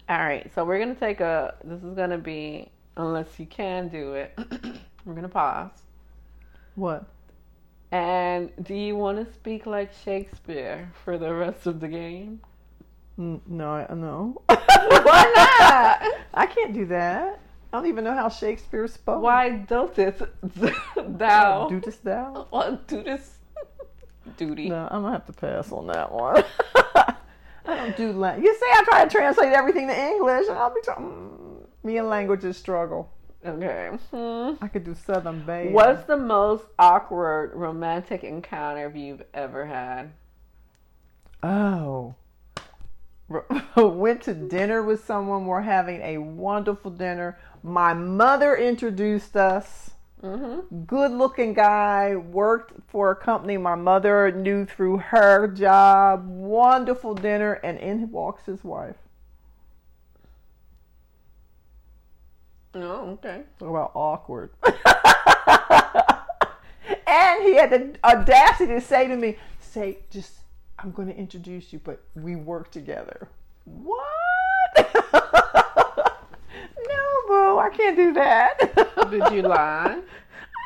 All 0.10 0.18
right, 0.18 0.52
so 0.54 0.66
we're 0.66 0.80
gonna 0.80 0.96
take 0.96 1.22
a. 1.22 1.56
This 1.64 1.82
is 1.82 1.96
gonna 1.96 2.18
be 2.18 2.70
unless 2.98 3.40
you 3.40 3.46
can 3.46 3.90
do 3.90 4.14
it. 4.14 4.38
we're 5.06 5.14
gonna 5.14 5.30
pause. 5.30 5.72
What? 6.76 7.06
And 7.92 8.52
do 8.64 8.74
you 8.74 8.96
want 8.96 9.24
to 9.24 9.34
speak 9.34 9.66
like 9.66 9.92
Shakespeare 10.04 10.92
for 11.04 11.18
the 11.18 11.34
rest 11.34 11.68
of 11.68 11.80
the 11.80 11.88
game? 11.88 12.42
No, 13.18 13.70
I, 13.70 13.94
no. 13.94 14.42
Why 14.48 15.32
not? 15.36 16.12
I 16.34 16.48
can't 16.48 16.74
do 16.74 16.86
that. 16.88 17.40
I 17.72 17.78
don't 17.78 17.86
even 17.88 18.04
know 18.04 18.14
how 18.14 18.30
Shakespeare 18.30 18.88
spoke. 18.88 19.22
Why 19.22 19.50
doth 19.50 19.96
thou 20.98 21.68
Do 21.70 21.80
this 21.80 21.98
thou? 21.98 22.48
to 22.88 23.04
this 23.04 23.38
duty? 24.38 24.70
No, 24.70 24.88
I'm 24.90 25.04
gonna 25.04 25.12
have 25.12 25.26
to 25.28 25.34
pass 25.34 25.72
on 25.72 25.88
that 25.88 26.12
one. 26.12 26.44
I 27.66 27.78
don't 27.78 27.96
do 27.96 28.12
language. 28.12 28.46
You 28.46 28.54
say 28.56 28.66
I 28.66 28.84
try 28.84 29.04
to 29.06 29.10
translate 29.10 29.54
everything 29.54 29.88
to 29.88 30.00
English, 30.00 30.48
and 30.50 30.58
I'll 30.58 30.74
be 30.74 30.82
talking. 30.82 31.06
Mm. 31.06 31.53
Me 31.84 31.98
and 31.98 32.10
languages 32.10 32.58
struggle. 32.58 33.12
Okay. 33.46 33.90
Hmm. 34.12 34.54
I 34.62 34.68
could 34.70 34.86
do 34.86 34.96
Southern 34.96 35.46
Bay. 35.46 35.70
What's 35.70 36.06
the 36.06 36.18
most 36.18 36.66
awkward 36.80 37.54
romantic 37.54 38.24
encounter 38.24 38.92
you've 38.96 39.24
ever 39.34 39.66
had? 39.66 40.14
Oh. 41.42 42.16
Went 43.76 44.22
to 44.24 44.34
dinner 44.34 44.82
with 44.82 45.04
someone. 45.04 45.46
We're 45.46 45.62
having 45.62 46.02
a 46.02 46.20
wonderful 46.20 46.92
dinner. 46.92 47.38
My 47.64 47.94
mother 47.94 48.56
introduced 48.56 49.36
us. 49.36 49.92
Mm-hmm. 50.22 50.86
Good 50.86 51.12
looking 51.12 51.54
guy, 51.54 52.16
worked 52.16 52.72
for 52.88 53.12
a 53.12 53.16
company 53.16 53.58
my 53.58 53.76
mother 53.76 54.32
knew 54.32 54.66
through 54.66 55.00
her 55.00 55.50
job. 55.50 56.26
Wonderful 56.26 57.16
dinner, 57.16 57.54
and 57.56 57.78
in 57.78 58.10
walks 58.10 58.46
his 58.46 58.64
wife. 58.64 58.96
Oh, 62.76 63.12
okay. 63.12 63.44
Talk 63.60 63.70
about 63.70 63.92
awkward. 63.94 64.50
and 67.08 67.44
he 67.44 67.56
had 67.56 67.70
the 67.70 67.96
audacity 68.04 68.74
to 68.74 68.82
say 68.82 69.08
to 69.08 69.16
me, 69.16 69.38
say, 69.60 70.00
just, 70.10 70.34
I'm 70.80 70.92
going 70.92 71.08
to 71.08 71.16
introduce 71.16 71.72
you, 71.72 71.80
but 71.84 72.02
we 72.16 72.36
work 72.36 72.72
together. 72.72 73.28
What? 73.66 74.02
no, 74.78 75.22
boo, 77.28 77.60
I 77.60 77.70
can't 77.72 77.96
do 77.96 78.14
that. 78.14 79.10
Did 79.12 79.32
you 79.32 79.44
lie? 79.44 80.02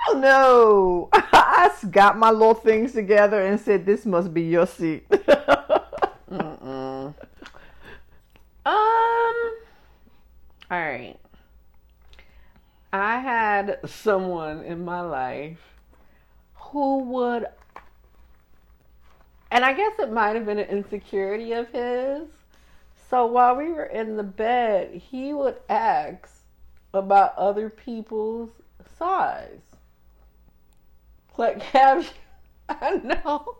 Oh, 0.09 0.13
no. 0.19 1.09
I 1.11 1.69
got 1.91 2.17
my 2.17 2.31
little 2.31 2.53
things 2.53 2.93
together 2.93 3.41
and 3.45 3.59
said, 3.59 3.85
this 3.85 4.05
must 4.05 4.33
be 4.33 4.43
your 4.43 4.65
seat. 4.65 5.05
Um. 8.67 9.53
All 10.69 10.77
right. 10.77 11.17
I 12.97 13.19
had 13.19 13.79
someone 13.85 14.63
in 14.63 14.85
my 14.85 15.01
life 15.01 15.59
who 16.55 16.99
would, 17.03 17.45
and 19.51 19.65
I 19.65 19.73
guess 19.73 19.93
it 19.99 20.11
might 20.11 20.35
have 20.35 20.45
been 20.45 20.59
an 20.59 20.69
insecurity 20.69 21.53
of 21.53 21.69
his. 21.69 22.27
So 23.09 23.25
while 23.25 23.55
we 23.55 23.71
were 23.71 23.85
in 23.85 24.17
the 24.17 24.23
bed, 24.23 24.93
he 24.93 25.33
would 25.33 25.57
ask 25.69 26.29
about 26.93 27.37
other 27.37 27.69
people's 27.69 28.49
size. 28.97 29.61
Like, 31.37 31.61
have 31.73 32.03
you, 32.03 32.09
I 32.69 32.95
know. 32.97 33.55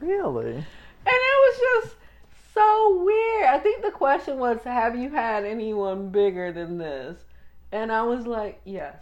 really? 0.00 0.54
And 0.54 0.64
it 1.06 1.06
was 1.06 1.60
just 1.84 1.96
so 2.54 3.02
weird. 3.04 3.46
I 3.46 3.58
think 3.58 3.82
the 3.82 3.90
question 3.90 4.38
was, 4.38 4.62
"Have 4.64 4.96
you 4.96 5.10
had 5.10 5.44
anyone 5.44 6.08
bigger 6.08 6.52
than 6.52 6.78
this?" 6.78 7.18
And 7.76 7.92
I 7.92 8.02
was 8.02 8.26
like, 8.26 8.60
"Yes." 8.64 8.96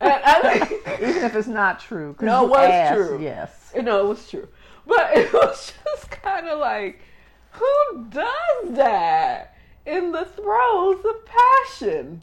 And 0.00 0.12
I, 0.12 0.56
Even 1.00 1.24
if 1.24 1.34
it's 1.34 1.48
not 1.48 1.80
true. 1.80 2.14
No, 2.20 2.44
it 2.44 2.50
was 2.50 2.68
asked, 2.68 2.94
true. 2.94 3.18
Yes. 3.22 3.72
no, 3.80 4.04
it 4.04 4.08
was 4.08 4.28
true, 4.28 4.48
but 4.86 5.10
it 5.16 5.32
was 5.32 5.72
just 5.84 6.10
kind 6.10 6.46
of 6.46 6.58
like, 6.58 7.00
who 7.52 8.04
does 8.10 8.76
that 8.76 9.56
in 9.86 10.12
the 10.12 10.26
throes 10.26 10.98
of 11.04 11.24
passion? 11.24 12.22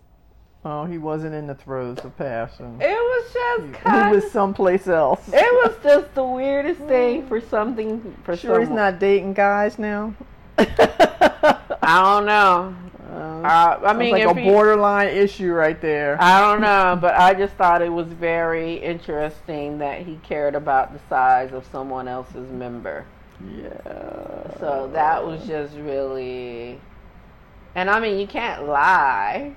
Oh, 0.63 0.85
he 0.85 0.99
wasn't 0.99 1.33
in 1.33 1.47
the 1.47 1.55
throes 1.55 1.97
of 2.05 2.15
passion. 2.15 2.77
It 2.79 2.89
was 2.95 3.33
just 3.33 3.65
He 3.65 3.71
kind. 3.83 4.15
was 4.15 4.31
someplace 4.31 4.87
else. 4.87 5.27
It 5.33 5.51
was 5.65 5.75
just 5.83 6.13
the 6.13 6.23
weirdest 6.23 6.81
thing 6.81 7.25
for 7.27 7.41
something 7.41 8.15
for 8.23 8.37
Sure, 8.37 8.59
he's 8.59 8.69
not 8.69 8.99
dating 8.99 9.33
guys 9.33 9.79
now. 9.79 10.13
I 10.59 12.01
don't 12.03 12.25
know. 12.27 12.75
Uh, 13.13 13.41
Uh, 13.47 13.79
I 13.85 13.93
mean, 13.93 14.11
like 14.11 14.23
a 14.37 14.41
you- 14.41 14.51
borderline 14.51 15.09
issue 15.09 15.51
right 15.53 15.79
there. 15.79 16.17
I 16.19 16.41
don't 16.41 16.61
know, 16.61 16.97
but 16.99 17.13
I 17.15 17.33
just 17.33 17.53
thought 17.55 17.81
it 17.81 17.91
was 17.91 18.07
very 18.07 18.75
interesting 18.75 19.77
that 19.79 20.01
he 20.01 20.19
cared 20.23 20.55
about 20.55 20.93
the 20.93 20.99
size 21.09 21.51
of 21.53 21.65
someone 21.71 22.07
else's 22.07 22.49
member. 22.51 23.05
yeah. 23.45 24.57
So 24.59 24.89
that 24.93 25.25
was 25.25 25.45
just 25.45 25.75
really. 25.77 26.79
And 27.75 27.89
I 27.89 27.99
mean, 27.99 28.19
you 28.19 28.27
can't 28.27 28.67
lie. 28.67 29.53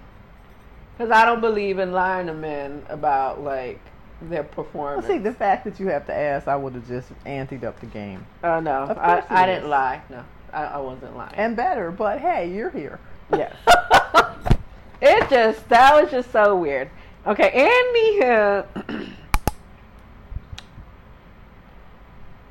Because 0.97 1.11
I 1.13 1.27
don't 1.27 1.43
believe 1.43 1.79
in 1.79 1.93
lying 1.93 2.27
to 2.29 2.33
men 2.33 2.83
about, 2.89 3.43
like, 3.43 3.79
their 4.23 4.43
Well, 4.43 4.51
performance. 4.65 5.07
see, 5.07 5.19
the 5.19 5.33
fact 5.35 5.65
that 5.67 5.79
you 5.79 5.89
have 5.89 6.07
to 6.07 6.15
ask, 6.15 6.49
I 6.49 6.57
would 6.57 6.73
have 6.73 6.89
just 6.89 7.11
anteed 7.27 7.65
up 7.65 7.79
the 7.81 7.87
game. 7.87 8.25
Oh, 8.43 8.61
no. 8.61 8.85
Of 8.85 8.97
I, 8.97 9.23
I 9.29 9.45
didn't 9.47 9.69
lie. 9.69 10.01
No, 10.09 10.25
I, 10.55 10.65
I 10.65 10.79
wasn't 10.79 11.15
lying. 11.15 11.35
And 11.37 11.55
better, 11.55 11.91
but 11.91 12.19
hey, 12.21 12.51
you're 12.51 12.71
here. 12.71 12.99
Yes. 13.33 13.55
it 15.01 15.29
just 15.29 15.69
that 15.69 16.01
was 16.01 16.11
just 16.11 16.31
so 16.31 16.57
weird. 16.57 16.91
Okay, 17.27 17.51
Andy. 17.51 19.13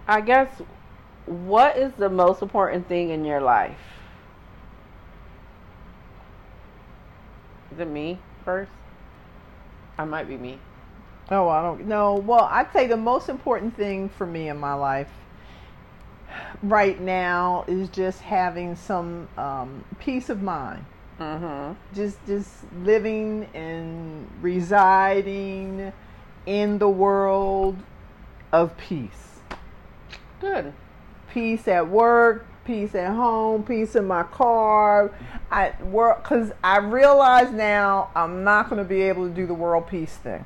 I 0.07 0.21
guess 0.21 0.49
what 1.25 1.77
is 1.77 1.91
the 1.93 2.09
most 2.09 2.41
important 2.41 2.87
thing 2.87 3.09
in 3.09 3.25
your 3.25 3.41
life? 3.41 3.77
Is 7.71 7.79
it 7.79 7.87
me 7.87 8.19
first? 8.43 8.71
I 9.97 10.05
might 10.05 10.27
be 10.27 10.37
me. 10.37 10.59
Oh, 11.31 11.49
I 11.49 11.61
don't 11.63 11.87
know. 11.87 12.15
Well, 12.15 12.47
I'd 12.51 12.71
say 12.71 12.85
the 12.85 12.97
most 12.97 13.29
important 13.29 13.75
thing 13.75 14.09
for 14.09 14.27
me 14.27 14.49
in 14.49 14.57
my 14.57 14.73
life 14.73 15.09
right 16.61 16.99
now 16.99 17.65
is 17.67 17.89
just 17.89 18.21
having 18.21 18.75
some 18.75 19.27
um, 19.37 19.83
peace 19.99 20.29
of 20.29 20.41
mind. 20.41 20.85
Mm-hmm. 21.19 21.73
Just, 21.95 22.17
just 22.25 22.49
living 22.83 23.47
and 23.53 24.29
residing 24.41 25.93
in 26.45 26.77
the 26.77 26.89
world 26.89 27.77
of 28.51 28.75
peace. 28.77 29.39
Good. 30.39 30.73
Peace 31.31 31.67
at 31.67 31.87
work, 31.87 32.45
peace 32.65 32.95
at 32.95 33.13
home, 33.13 33.63
peace 33.63 33.95
in 33.95 34.05
my 34.05 34.23
car. 34.23 35.11
I 35.51 35.73
work 35.83 36.23
because 36.23 36.51
I 36.63 36.79
realize 36.79 37.51
now 37.51 38.09
I'm 38.15 38.43
not 38.43 38.69
going 38.69 38.81
to 38.81 38.87
be 38.87 39.01
able 39.03 39.27
to 39.27 39.33
do 39.33 39.45
the 39.45 39.53
world 39.53 39.87
peace 39.87 40.15
thing. 40.17 40.45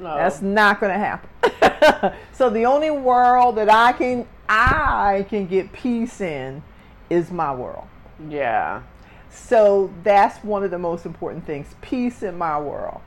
No. 0.00 0.16
That's 0.16 0.42
not 0.42 0.80
going 0.80 0.92
to 0.92 0.98
happen. 0.98 2.12
so 2.32 2.50
the 2.50 2.66
only 2.66 2.90
world 2.90 3.56
that 3.56 3.70
I 3.70 3.92
can 3.92 4.26
I 4.48 5.26
can 5.28 5.46
get 5.46 5.72
peace 5.72 6.20
in 6.20 6.62
is 7.10 7.30
my 7.30 7.54
world. 7.54 7.86
yeah. 8.28 8.82
So 9.30 9.92
that's 10.04 10.42
one 10.44 10.62
of 10.62 10.70
the 10.70 10.78
most 10.78 11.06
important 11.06 11.44
things. 11.44 11.74
Peace 11.82 12.22
in 12.22 12.38
my 12.38 12.58
world. 12.58 13.00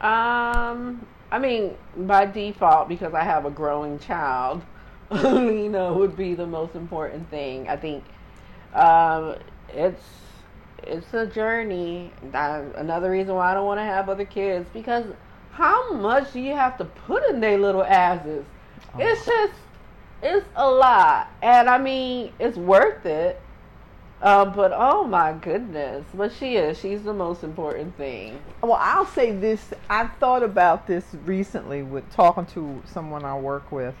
Um, 0.00 1.04
I 1.32 1.38
mean, 1.40 1.76
by 1.96 2.26
default, 2.26 2.88
because 2.88 3.12
I 3.12 3.24
have 3.24 3.44
a 3.44 3.50
growing 3.50 3.98
child, 3.98 4.62
Lena 5.10 5.92
would 5.92 6.16
be 6.16 6.34
the 6.34 6.46
most 6.46 6.76
important 6.76 7.28
thing. 7.28 7.68
I 7.68 7.76
think 7.76 8.04
um, 8.72 9.36
it's 9.68 10.04
it's 10.82 11.12
a 11.12 11.26
journey. 11.26 12.12
That, 12.30 12.76
another 12.76 13.10
reason 13.10 13.34
why 13.34 13.50
I 13.50 13.54
don't 13.54 13.66
want 13.66 13.80
to 13.80 13.84
have 13.84 14.08
other 14.08 14.24
kids 14.24 14.68
because 14.72 15.06
how 15.52 15.92
much 15.94 16.32
do 16.32 16.40
you 16.40 16.52
have 16.52 16.78
to 16.78 16.84
put 16.84 17.28
in 17.30 17.40
their 17.40 17.58
little 17.58 17.82
asses? 17.84 18.44
It's 18.98 19.26
just 19.26 19.54
it's 20.24 20.46
a 20.56 20.68
lot, 20.68 21.30
and 21.42 21.68
I 21.68 21.78
mean 21.78 22.32
it's 22.38 22.56
worth 22.56 23.06
it. 23.06 23.40
Um, 24.22 24.54
but 24.54 24.72
oh 24.74 25.04
my 25.04 25.34
goodness, 25.34 26.06
but 26.14 26.32
she 26.32 26.56
is. 26.56 26.78
She's 26.80 27.02
the 27.02 27.12
most 27.12 27.44
important 27.44 27.94
thing. 27.98 28.40
Well, 28.62 28.78
I'll 28.80 29.06
say 29.06 29.32
this. 29.32 29.74
I 29.90 30.06
thought 30.06 30.42
about 30.42 30.86
this 30.86 31.04
recently 31.26 31.82
with 31.82 32.10
talking 32.10 32.46
to 32.46 32.82
someone 32.86 33.24
I 33.24 33.38
work 33.38 33.70
with. 33.70 33.94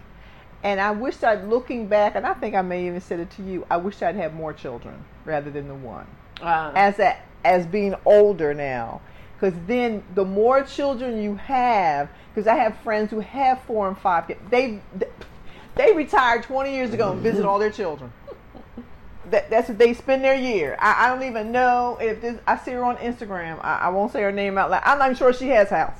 And 0.62 0.80
I 0.80 0.92
wish 0.92 1.22
I'd, 1.22 1.44
looking 1.44 1.88
back, 1.88 2.14
and 2.14 2.26
I 2.26 2.32
think 2.32 2.54
I 2.54 2.62
may 2.62 2.86
even 2.86 3.02
said 3.02 3.20
it 3.20 3.30
to 3.32 3.42
you, 3.42 3.66
I 3.70 3.76
wish 3.76 4.00
I'd 4.00 4.16
had 4.16 4.34
more 4.34 4.54
children 4.54 5.04
rather 5.26 5.50
than 5.50 5.68
the 5.68 5.74
one. 5.74 6.06
Uh, 6.40 6.72
as 6.74 6.98
a, 6.98 7.18
as 7.44 7.66
being 7.66 7.94
older 8.06 8.54
now 8.54 9.02
because 9.38 9.58
then 9.66 10.02
the 10.14 10.24
more 10.24 10.62
children 10.62 11.22
you 11.22 11.34
have 11.36 12.08
because 12.32 12.46
i 12.46 12.54
have 12.54 12.76
friends 12.78 13.10
who 13.10 13.20
have 13.20 13.60
four 13.62 13.88
and 13.88 13.98
five 13.98 14.26
kids 14.26 14.40
they 14.50 14.80
they 15.76 15.92
retired 15.92 16.42
20 16.44 16.72
years 16.72 16.92
ago 16.92 17.12
and 17.12 17.20
visit 17.20 17.44
all 17.44 17.58
their 17.58 17.70
children. 17.70 18.12
That, 19.30 19.48
that's 19.50 19.68
what 19.68 19.78
they 19.78 19.94
spend 19.94 20.22
their 20.22 20.34
year. 20.34 20.76
I, 20.78 21.06
I 21.06 21.08
don't 21.08 21.26
even 21.26 21.50
know 21.50 21.96
if 22.00 22.20
this 22.20 22.38
i 22.46 22.58
see 22.58 22.72
her 22.72 22.84
on 22.84 22.96
instagram. 22.98 23.58
I, 23.64 23.78
I 23.78 23.88
won't 23.88 24.12
say 24.12 24.22
her 24.22 24.30
name 24.30 24.58
out 24.58 24.70
loud. 24.70 24.82
I'm 24.84 24.98
not 24.98 25.06
even 25.06 25.16
sure 25.16 25.32
she 25.32 25.48
has 25.48 25.70
house. 25.70 25.98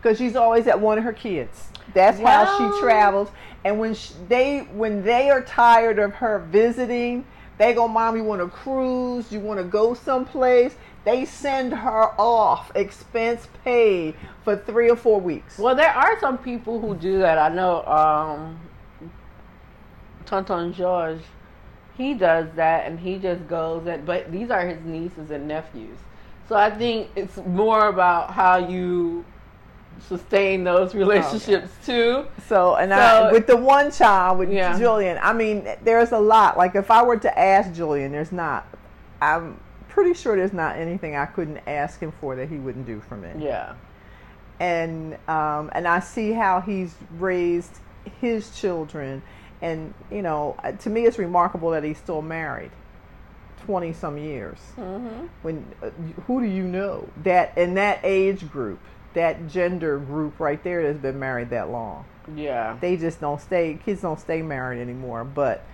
Because 0.00 0.18
she's 0.18 0.36
always 0.36 0.66
at 0.66 0.78
one 0.78 0.98
of 0.98 1.04
her 1.04 1.12
kids. 1.12 1.68
That's 1.94 2.18
how 2.20 2.58
she 2.58 2.80
travels. 2.80 3.30
And 3.64 3.78
when 3.78 3.94
sh 3.94 4.10
they 4.28 4.60
when 4.72 5.02
they 5.02 5.30
are 5.30 5.42
tired 5.42 5.98
of 5.98 6.14
her 6.14 6.40
visiting 6.50 7.24
they 7.58 7.74
go 7.74 7.86
mom 7.86 8.16
you 8.16 8.24
want 8.24 8.40
to 8.40 8.48
cruise? 8.48 9.30
You 9.30 9.40
want 9.40 9.60
to 9.60 9.64
go 9.64 9.94
someplace? 9.94 10.74
They 11.04 11.24
send 11.24 11.72
her 11.72 12.08
off 12.18 12.72
expense 12.74 13.46
paid 13.64 14.14
for 14.44 14.56
three 14.56 14.90
or 14.90 14.96
four 14.96 15.20
weeks. 15.20 15.58
Well, 15.58 15.74
there 15.74 15.92
are 15.92 16.18
some 16.20 16.38
people 16.38 16.80
who 16.80 16.94
do 16.94 17.18
that. 17.18 17.38
I 17.38 17.54
know 17.54 17.84
um, 17.84 18.60
Tonton 20.26 20.72
George, 20.72 21.20
he 21.96 22.14
does 22.14 22.46
that, 22.56 22.86
and 22.86 22.98
he 22.98 23.18
just 23.18 23.46
goes 23.48 23.86
and. 23.86 24.04
But 24.06 24.32
these 24.32 24.50
are 24.50 24.66
his 24.66 24.82
nieces 24.84 25.30
and 25.30 25.46
nephews, 25.48 25.98
so 26.48 26.56
I 26.56 26.70
think 26.70 27.10
it's 27.16 27.36
more 27.38 27.88
about 27.88 28.30
how 28.30 28.56
you 28.56 29.24
sustain 30.08 30.64
those 30.64 30.94
relationships 30.94 31.70
too. 31.84 32.26
So, 32.48 32.74
and 32.76 32.92
I, 32.92 33.30
with 33.30 33.46
the 33.46 33.56
one 33.56 33.90
child, 33.90 34.38
with 34.38 34.50
Yeah. 34.50 34.78
Julian, 34.78 35.18
I 35.22 35.32
mean, 35.32 35.68
there's 35.82 36.12
a 36.12 36.18
lot. 36.18 36.56
Like, 36.56 36.74
if 36.74 36.90
I 36.90 37.02
were 37.02 37.18
to 37.18 37.38
ask 37.38 37.72
Julian, 37.72 38.12
there's 38.12 38.32
not, 38.32 38.66
I'm 39.20 39.60
pretty 39.88 40.14
sure 40.14 40.36
there's 40.36 40.52
not 40.52 40.76
anything 40.76 41.16
I 41.16 41.26
couldn't 41.26 41.60
ask 41.66 42.00
him 42.00 42.12
for 42.20 42.34
that 42.36 42.48
he 42.48 42.56
wouldn't 42.56 42.86
do 42.86 43.00
for 43.00 43.16
me. 43.16 43.28
Yeah, 43.38 43.74
And, 44.58 45.14
um, 45.28 45.70
and 45.74 45.86
I 45.86 46.00
see 46.00 46.32
how 46.32 46.60
he's 46.60 46.94
raised 47.18 47.78
his 48.20 48.50
children. 48.58 49.22
And, 49.62 49.94
you 50.10 50.20
know, 50.22 50.56
uh, 50.62 50.72
to 50.72 50.90
me, 50.90 51.06
it's 51.06 51.18
remarkable 51.18 51.70
that 51.70 51.84
he's 51.84 51.96
still 51.98 52.20
married 52.20 52.70
20 53.64 53.92
some 53.94 54.18
years. 54.18 54.58
hmm 54.76 55.26
When, 55.42 55.64
uh, 55.82 55.90
who 56.26 56.40
do 56.42 56.46
you 56.46 56.64
know 56.64 57.08
that 57.22 57.56
in 57.56 57.74
that 57.74 58.00
age 58.02 58.50
group, 58.50 58.80
that 59.14 59.48
gender 59.48 59.98
group 59.98 60.38
right 60.40 60.62
there 60.64 60.82
has 60.82 60.96
been 60.98 61.18
married 61.18 61.50
that 61.50 61.70
long? 61.70 62.04
yeah. 62.36 62.76
they 62.80 62.96
just 62.96 63.20
don't 63.20 63.40
stay 63.40 63.76
kids 63.84 64.00
don't 64.02 64.20
stay 64.20 64.42
married 64.42 64.80
anymore 64.80 65.24
but 65.24 65.64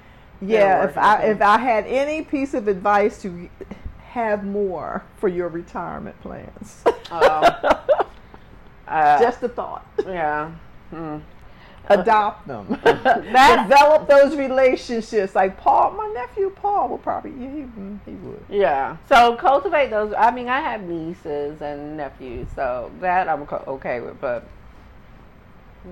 yeah 0.40 0.82
if 0.86 0.97
i 0.97 1.23
if 1.24 1.43
i 1.43 1.59
had 1.59 1.85
any 1.86 2.23
piece 2.23 2.55
of 2.55 2.69
advice 2.69 3.20
to 3.20 3.51
have 4.06 4.44
more 4.44 5.05
for 5.19 5.28
your 5.28 5.48
retirement 5.48 6.19
plans 6.23 6.82
Um, 7.10 7.44
Uh, 8.89 9.20
just 9.20 9.43
a 9.43 9.48
thought 9.51 9.86
yeah. 10.06 10.51
Hmm. 10.89 11.19
Adopt 11.90 12.47
them 12.47 12.66
That- 12.85 13.69
develop 13.69 14.09
those 14.09 14.36
relationships 14.36 15.35
like 15.35 15.56
paul 15.59 15.93
my 15.93 16.06
nephew 16.15 16.51
paul 16.51 16.89
will 16.89 16.98
probably 16.98 17.31
yeah, 17.32 17.51
he, 17.51 17.62
mm, 17.62 17.98
he 18.05 18.12
would 18.12 18.44
Yeah. 18.48 18.97
So 19.09 19.36
cultivate 19.36 19.90
those. 19.90 20.12
I 20.16 20.31
mean, 20.31 20.48
I 20.48 20.60
have 20.60 20.82
nieces 20.82 21.60
and 21.62 21.97
nephews, 21.97 22.48
so 22.55 22.90
that 23.01 23.28
I'm 23.28 23.43
okay 23.43 24.01
with. 24.01 24.20
But 24.20 24.44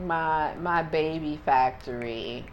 my 0.04 0.54
my 0.56 0.82
baby 0.82 1.40
factory 1.44 2.44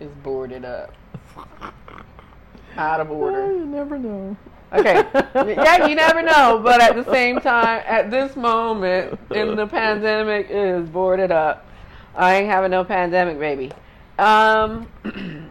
is 0.00 0.10
boarded 0.22 0.64
up, 0.64 0.92
out 2.76 3.00
of 3.00 3.08
Well, 3.08 3.18
order. 3.20 3.46
you 3.54 3.66
never 3.66 3.98
know 3.98 4.36
Okay. 4.72 5.02
yeah, 5.34 5.86
you 5.86 5.94
never 5.94 6.22
know. 6.22 6.60
But 6.62 6.80
at 6.82 6.94
the 6.94 7.04
same 7.10 7.40
time, 7.40 7.82
at 7.86 8.10
this 8.10 8.36
moment 8.36 9.18
in 9.30 9.56
the 9.56 9.66
pandemic, 9.66 10.50
it 10.50 10.56
is 10.56 10.88
boarded 10.88 11.32
up. 11.32 11.66
I 12.14 12.36
ain't 12.36 12.48
having 12.48 12.70
no 12.70 12.84
pandemic, 12.84 13.38
baby. 13.38 13.72
Um. 14.18 14.88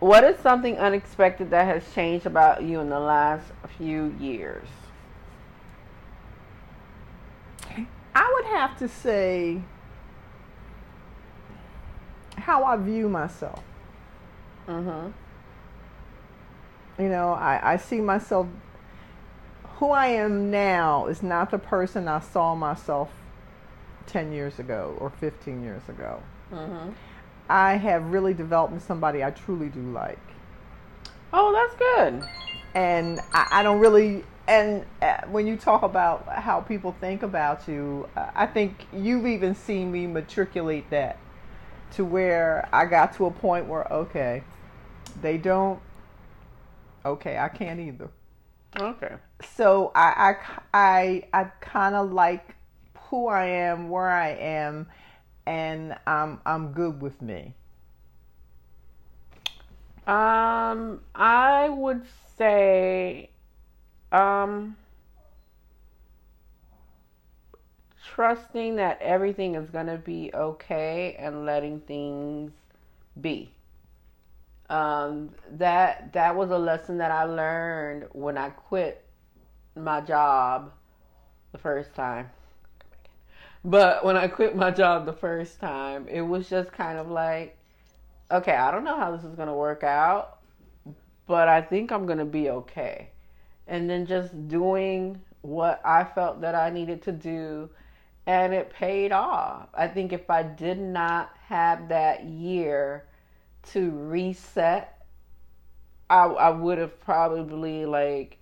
What 0.00 0.22
is 0.22 0.38
something 0.38 0.78
unexpected 0.78 1.50
that 1.50 1.66
has 1.66 1.82
changed 1.92 2.24
about 2.24 2.62
you 2.62 2.78
in 2.78 2.88
the 2.88 3.00
last 3.00 3.46
few 3.76 4.14
years? 4.20 4.68
i 8.14 8.32
would 8.34 8.46
have 8.46 8.78
to 8.78 8.88
say 8.88 9.60
how 12.36 12.62
i 12.64 12.76
view 12.76 13.08
myself 13.08 13.62
Mm-hmm. 14.68 15.10
You 17.02 17.08
know, 17.08 17.32
I, 17.32 17.72
I 17.72 17.76
see 17.78 18.00
myself, 18.00 18.46
who 19.76 19.90
I 19.90 20.08
am 20.08 20.50
now 20.50 21.06
is 21.06 21.22
not 21.22 21.50
the 21.50 21.58
person 21.58 22.06
I 22.06 22.20
saw 22.20 22.54
myself 22.54 23.10
10 24.08 24.32
years 24.32 24.58
ago 24.58 24.96
or 24.98 25.10
15 25.10 25.62
years 25.62 25.88
ago. 25.88 26.20
Mm-hmm. 26.52 26.90
I 27.48 27.76
have 27.76 28.04
really 28.10 28.34
developed 28.34 28.72
into 28.72 28.84
somebody 28.84 29.22
I 29.22 29.30
truly 29.30 29.68
do 29.68 29.82
like. 29.92 30.18
Oh, 31.32 31.52
that's 31.52 31.76
good. 31.76 32.28
And 32.74 33.20
I, 33.32 33.48
I 33.52 33.62
don't 33.62 33.78
really. 33.78 34.24
And 34.46 34.86
uh, 35.02 35.18
when 35.26 35.46
you 35.46 35.56
talk 35.56 35.82
about 35.82 36.26
how 36.26 36.60
people 36.60 36.96
think 37.00 37.22
about 37.22 37.68
you, 37.68 38.08
uh, 38.16 38.30
I 38.34 38.46
think 38.46 38.86
you've 38.94 39.26
even 39.26 39.54
seen 39.54 39.92
me 39.92 40.06
matriculate 40.06 40.88
that 40.90 41.18
to 41.92 42.04
where 42.04 42.66
I 42.72 42.86
got 42.86 43.14
to 43.16 43.26
a 43.26 43.30
point 43.30 43.66
where 43.66 43.90
okay, 43.92 44.42
they 45.20 45.36
don't. 45.38 45.80
Okay, 47.04 47.38
I 47.38 47.48
can't 47.48 47.80
either. 47.80 48.10
Okay. 48.78 49.16
So 49.54 49.92
I 49.94 50.36
I 50.72 50.72
I, 50.74 51.24
I 51.32 51.44
kind 51.60 51.94
of 51.94 52.12
like 52.12 52.54
who 53.08 53.28
I 53.28 53.46
am, 53.46 53.88
where 53.88 54.08
I 54.08 54.30
am, 54.30 54.86
and 55.46 55.96
I'm 56.06 56.40
I'm 56.44 56.72
good 56.72 57.00
with 57.00 57.20
me. 57.22 57.54
Um, 60.06 61.00
I 61.14 61.68
would 61.68 62.02
say, 62.36 63.30
um, 64.10 64.76
trusting 68.14 68.76
that 68.76 68.98
everything 69.02 69.54
is 69.54 69.68
gonna 69.70 69.98
be 69.98 70.30
okay 70.34 71.16
and 71.18 71.44
letting 71.44 71.80
things 71.80 72.52
be. 73.20 73.50
Um, 74.70 75.30
that 75.52 76.12
that 76.12 76.36
was 76.36 76.50
a 76.50 76.58
lesson 76.58 76.98
that 76.98 77.10
I 77.10 77.24
learned 77.24 78.06
when 78.12 78.36
I 78.36 78.50
quit 78.50 79.04
my 79.74 80.00
job 80.02 80.72
the 81.52 81.58
first 81.58 81.94
time. 81.94 82.30
But 83.68 84.02
when 84.02 84.16
I 84.16 84.28
quit 84.28 84.56
my 84.56 84.70
job 84.70 85.04
the 85.04 85.12
first 85.12 85.60
time, 85.60 86.08
it 86.08 86.22
was 86.22 86.48
just 86.48 86.72
kind 86.72 86.98
of 86.98 87.10
like, 87.10 87.58
okay, 88.30 88.54
I 88.54 88.70
don't 88.70 88.82
know 88.82 88.96
how 88.96 89.14
this 89.14 89.24
is 89.24 89.34
going 89.34 89.48
to 89.48 89.52
work 89.52 89.84
out, 89.84 90.38
but 91.26 91.48
I 91.48 91.60
think 91.60 91.92
I'm 91.92 92.06
going 92.06 92.18
to 92.18 92.24
be 92.24 92.48
okay. 92.48 93.10
And 93.66 93.90
then 93.90 94.06
just 94.06 94.48
doing 94.48 95.20
what 95.42 95.82
I 95.84 96.04
felt 96.04 96.40
that 96.40 96.54
I 96.54 96.70
needed 96.70 97.02
to 97.02 97.12
do, 97.12 97.68
and 98.24 98.54
it 98.54 98.70
paid 98.70 99.12
off. 99.12 99.68
I 99.74 99.86
think 99.86 100.14
if 100.14 100.30
I 100.30 100.44
did 100.44 100.78
not 100.78 101.36
have 101.48 101.90
that 101.90 102.24
year 102.24 103.04
to 103.72 103.90
reset, 103.90 105.06
I, 106.08 106.24
I 106.24 106.48
would 106.48 106.78
have 106.78 106.98
probably 107.02 107.84
like 107.84 108.38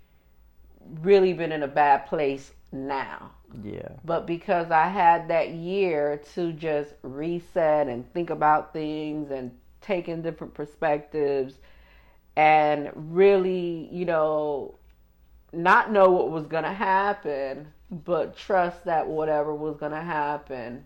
really 1.00 1.32
been 1.32 1.50
in 1.50 1.64
a 1.64 1.68
bad 1.68 2.06
place 2.06 2.52
now. 2.70 3.32
Yeah. 3.62 3.88
But 4.04 4.26
because 4.26 4.70
I 4.70 4.88
had 4.88 5.28
that 5.28 5.50
year 5.50 6.20
to 6.34 6.52
just 6.52 6.94
reset 7.02 7.88
and 7.88 8.10
think 8.12 8.30
about 8.30 8.72
things 8.72 9.30
and 9.30 9.52
take 9.80 10.08
in 10.08 10.22
different 10.22 10.54
perspectives 10.54 11.54
and 12.36 12.90
really, 12.94 13.88
you 13.92 14.04
know, 14.04 14.78
not 15.52 15.90
know 15.90 16.10
what 16.10 16.30
was 16.30 16.46
going 16.46 16.64
to 16.64 16.72
happen, 16.72 17.72
but 17.90 18.36
trust 18.36 18.84
that 18.84 19.06
whatever 19.06 19.54
was 19.54 19.76
going 19.76 19.92
to 19.92 20.02
happen 20.02 20.84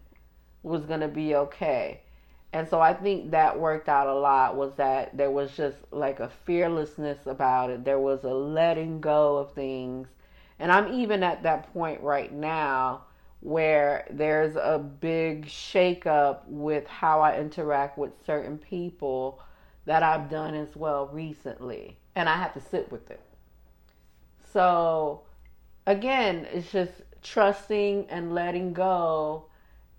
was 0.63 0.85
going 0.85 1.01
to 1.01 1.09
be 1.09 1.35
okay. 1.35 2.01
And 2.53 2.69
so 2.69 2.81
I 2.81 2.93
think 2.95 3.31
that 3.31 3.59
worked 3.59 3.89
out 3.89 4.07
a 4.09 4.15
lot 4.15 4.57
was 4.57 4.75
that 4.75 5.17
there 5.17 5.31
was 5.31 5.57
just 5.57 5.79
like 5.93 6.21
a 6.21 6.31
fearlessness 6.45 7.27
about 7.27 7.71
it. 7.71 7.85
There 7.85 8.01
was 8.01 8.25
a 8.25 8.35
letting 8.35 9.01
go 9.01 9.39
of 9.39 9.53
things 9.55 10.09
and 10.61 10.71
I'm 10.71 10.93
even 10.93 11.23
at 11.23 11.43
that 11.43 11.73
point 11.73 12.01
right 12.03 12.33
now 12.33 13.05
where 13.41 14.07
there's 14.11 14.55
a 14.57 14.79
big 14.79 15.47
shakeup 15.47 16.47
with 16.47 16.87
how 16.87 17.21
I 17.21 17.39
interact 17.39 17.97
with 17.97 18.13
certain 18.27 18.59
people 18.59 19.41
that 19.87 20.03
I've 20.03 20.29
done 20.29 20.55
as 20.55 20.77
well 20.77 21.09
recently. 21.11 21.97
And 22.15 22.29
I 22.29 22.37
have 22.37 22.53
to 22.55 22.61
sit 22.61 22.93
with 22.93 23.11
it. 23.11 23.23
So, 24.53 25.23
again, 25.87 26.47
it's 26.53 26.71
just 26.71 26.93
trusting 27.23 28.07
and 28.11 28.35
letting 28.35 28.75
go 28.75 29.47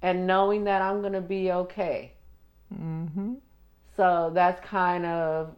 and 0.03 0.27
knowing 0.27 0.65
that 0.65 0.81
I'm 0.81 1.01
going 1.01 1.13
to 1.13 1.21
be 1.21 1.51
okay. 1.51 2.13
Mm-hmm. 2.73 3.35
So, 3.97 4.31
that's 4.33 4.63
kind 4.65 5.05
of, 5.05 5.55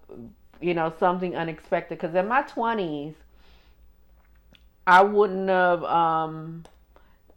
you 0.61 0.73
know, 0.73 0.93
something 0.99 1.35
unexpected. 1.35 1.97
Because 1.97 2.15
in 2.15 2.27
my 2.27 2.43
20s, 2.43 3.15
I 4.85 5.03
wouldn't 5.03 5.49
have 5.49 5.83
um, 5.83 6.63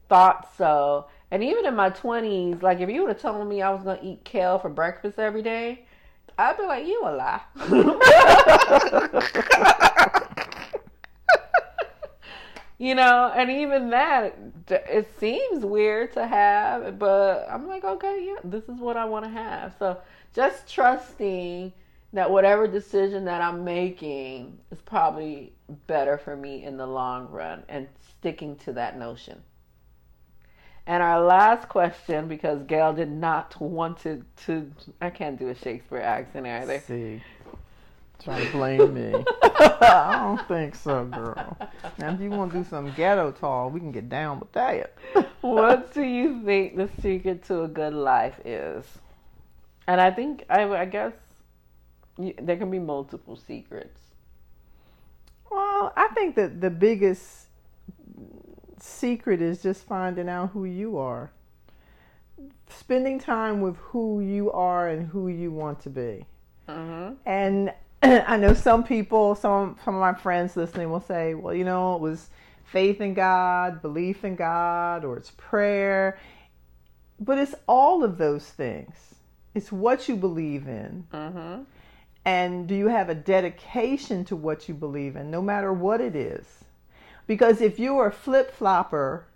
thought 0.09 0.53
so. 0.57 1.07
And 1.31 1.43
even 1.43 1.67
in 1.67 1.75
my 1.75 1.91
20s, 1.91 2.63
like 2.63 2.81
if 2.81 2.89
you 2.89 3.03
would 3.03 3.09
have 3.09 3.21
told 3.21 3.47
me 3.49 3.63
I 3.63 3.71
was 3.71 3.83
going 3.83 3.99
to 3.99 4.05
eat 4.05 4.25
kale 4.25 4.59
for 4.59 4.69
breakfast 4.69 5.19
every 5.19 5.43
day, 5.43 5.85
I'd 6.39 6.57
be 6.57 6.65
like, 6.65 6.87
you 6.87 7.03
a 7.05 7.13
lie. 7.13 7.41
you 12.79 12.95
know, 12.95 13.33
and 13.35 13.51
even 13.51 13.91
that, 13.91 14.39
it 14.69 15.09
seems 15.19 15.65
weird 15.65 16.13
to 16.13 16.27
have, 16.27 16.99
but 16.99 17.47
I'm 17.51 17.67
like, 17.67 17.85
okay, 17.85 18.25
yeah, 18.27 18.41
this 18.45 18.65
is 18.65 18.79
what 18.79 18.97
I 18.97 19.07
want 19.07 19.25
to 19.25 19.31
have. 19.31 19.75
So 19.79 19.99
just 20.35 20.73
trusting 20.73 21.73
that 22.13 22.31
whatever 22.31 22.67
decision 22.67 23.25
that 23.25 23.43
I'm 23.43 23.65
making 23.65 24.59
is 24.71 24.81
probably 24.81 25.53
better 25.87 26.19
for 26.19 26.37
me 26.37 26.65
in 26.65 26.77
the 26.77 26.87
long 26.87 27.29
run 27.29 27.63
and 27.69 27.89
sticking 28.19 28.57
to 28.57 28.73
that 28.75 28.99
notion. 28.99 29.43
And 30.87 31.03
our 31.03 31.21
last 31.21 31.69
question, 31.69 32.29
because 32.29 32.63
Gail 32.63 32.93
did 32.93 33.11
not 33.11 33.61
want 33.61 33.99
to, 34.01 34.25
to 34.45 34.71
I 35.01 35.11
can't 35.11 35.37
do 35.37 35.49
a 35.49 35.55
Shakespeare 35.55 36.01
accent 36.01 36.47
either. 36.47 36.81
See, 36.87 37.21
trying 38.23 38.47
to 38.47 38.53
blame 38.53 38.95
me. 38.95 39.25
I 39.43 40.17
don't 40.23 40.47
think 40.47 40.77
so, 40.77 41.05
girl. 41.07 41.57
Now, 41.99 42.15
if 42.15 42.21
you 42.21 42.31
want 42.31 42.53
to 42.53 42.59
do 42.59 42.65
some 42.65 42.93
ghetto 42.93 43.33
talk, 43.33 43.73
we 43.73 43.81
can 43.81 43.91
get 43.91 44.09
down 44.09 44.39
with 44.39 44.53
that. 44.53 44.95
what 45.41 45.93
do 45.93 46.03
you 46.03 46.43
think 46.45 46.77
the 46.77 46.89
secret 47.03 47.45
to 47.47 47.63
a 47.63 47.69
good 47.69 47.93
life 47.93 48.39
is? 48.45 48.85
And 49.89 50.01
I 50.01 50.13
think 50.13 50.45
I, 50.49 50.69
I 50.69 50.85
guess 50.85 51.13
there 52.19 52.57
can 52.57 52.71
be 52.71 52.79
multiple 52.79 53.37
secrets. 53.37 54.01
Well, 55.51 55.93
I 55.97 56.09
think 56.09 56.35
that 56.37 56.61
the 56.61 56.71
biggest 56.71 57.47
secret 58.81 59.41
is 59.41 59.63
just 59.63 59.85
finding 59.87 60.29
out 60.29 60.51
who 60.51 60.65
you 60.65 60.99
are. 60.99 61.31
Spending 62.69 63.19
time 63.19 63.61
with 63.61 63.77
who 63.77 64.21
you 64.21 64.51
are 64.53 64.89
and 64.89 65.07
who 65.09 65.29
you 65.29 65.51
want 65.51 65.81
to 65.81 65.91
be. 65.91 66.27
Mm-hmm. 66.69 67.15
And 67.25 67.73
I 68.03 68.37
know 68.37 68.55
some 68.55 68.85
people, 68.85 69.35
some 69.35 69.77
some 69.85 69.95
of 69.95 70.01
my 70.01 70.15
friends 70.15 70.57
listening 70.57 70.91
will 70.91 71.01
say, 71.01 71.35
"Well, 71.35 71.55
you 71.55 71.65
know, 71.65 71.95
it 71.95 72.01
was 72.01 72.29
faith 72.65 73.01
in 73.01 73.15
God, 73.15 73.81
belief 73.83 74.25
in 74.25 74.37
God, 74.37 75.05
or 75.05 75.17
it's 75.17 75.31
prayer." 75.37 76.19
But 77.19 77.39
it's 77.39 77.55
all 77.67 78.05
of 78.05 78.19
those 78.19 78.45
things. 78.45 79.15
It's 79.55 79.73
what 79.73 80.09
you 80.09 80.17
believe 80.17 80.69
in. 80.69 81.07
Mm-hmm. 81.13 81.63
And 82.27 82.67
do 82.67 82.75
you 82.75 82.89
have 82.89 83.09
a 83.09 83.15
dedication 83.15 84.25
to 84.25 84.35
what 84.35 84.69
you 84.69 84.75
believe 84.75 85.15
in, 85.15 85.31
no 85.31 85.41
matter 85.41 85.73
what 85.73 86.01
it 86.01 86.17
is? 86.17 86.45
Because 87.29 87.61
if 87.61 87.79
you 87.79 87.97
are 87.99 88.09
a 88.09 88.13
flip 88.13 88.53
flopper, 88.53 89.29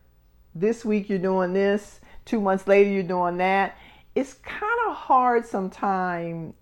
this 0.57 0.85
week 0.85 1.09
you're 1.09 1.21
doing 1.21 1.53
this, 1.53 2.01
two 2.25 2.41
months 2.41 2.67
later 2.67 2.91
you're 2.91 3.05
doing 3.05 3.37
that, 3.37 3.77
it's 4.17 4.35
kind 4.35 4.73
of 4.89 4.97
hard 4.97 5.47
sometimes 5.47 6.53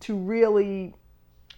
to 0.00 0.16
really 0.16 0.94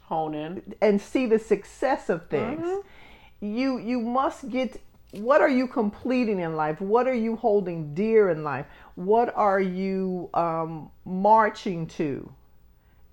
hone 0.05 0.35
in 0.35 0.75
and 0.81 0.99
see 0.99 1.27
the 1.27 1.39
success 1.39 2.09
of 2.09 2.29
things. 2.29 2.63
Mm-hmm. 2.63 3.45
You 3.45 3.79
you 3.79 4.01
must 4.01 4.49
get 4.49 4.81
what 5.13 5.43
are 5.43 5.51
you 5.51 5.67
completing 5.67 6.41
in 6.41 6.57
life? 6.57 6.81
What 6.81 7.07
are 7.07 7.15
you 7.15 7.37
holding 7.37 7.95
dear 7.95 8.31
in 8.31 8.43
life? 8.43 8.67
What 8.95 9.35
are 9.35 9.61
you 9.61 10.31
um, 10.33 10.91
marching 11.05 11.87
to? 11.89 12.33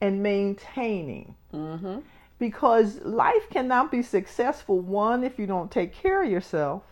And 0.02 0.22
maintaining. 0.22 1.36
Mm-hmm. 1.54 2.00
Because 2.40 3.02
life 3.02 3.50
cannot 3.50 3.92
be 3.92 4.02
successful, 4.02 4.80
one, 4.80 5.24
if 5.24 5.40
you 5.40 5.48
don't 5.48 5.72
take 5.72 5.94
care 5.94 6.24
of 6.24 6.30
yourself. 6.30 6.84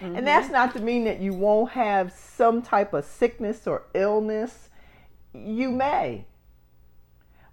Mm-hmm. 0.00 0.16
And 0.16 0.26
that's 0.26 0.50
not 0.50 0.72
to 0.74 0.80
mean 0.80 1.04
that 1.04 1.20
you 1.20 1.32
won't 1.32 1.72
have 1.72 2.12
some 2.12 2.62
type 2.62 2.92
of 2.92 3.04
sickness 3.04 3.66
or 3.66 3.84
illness. 3.94 4.68
You 5.32 5.70
may. 5.70 6.26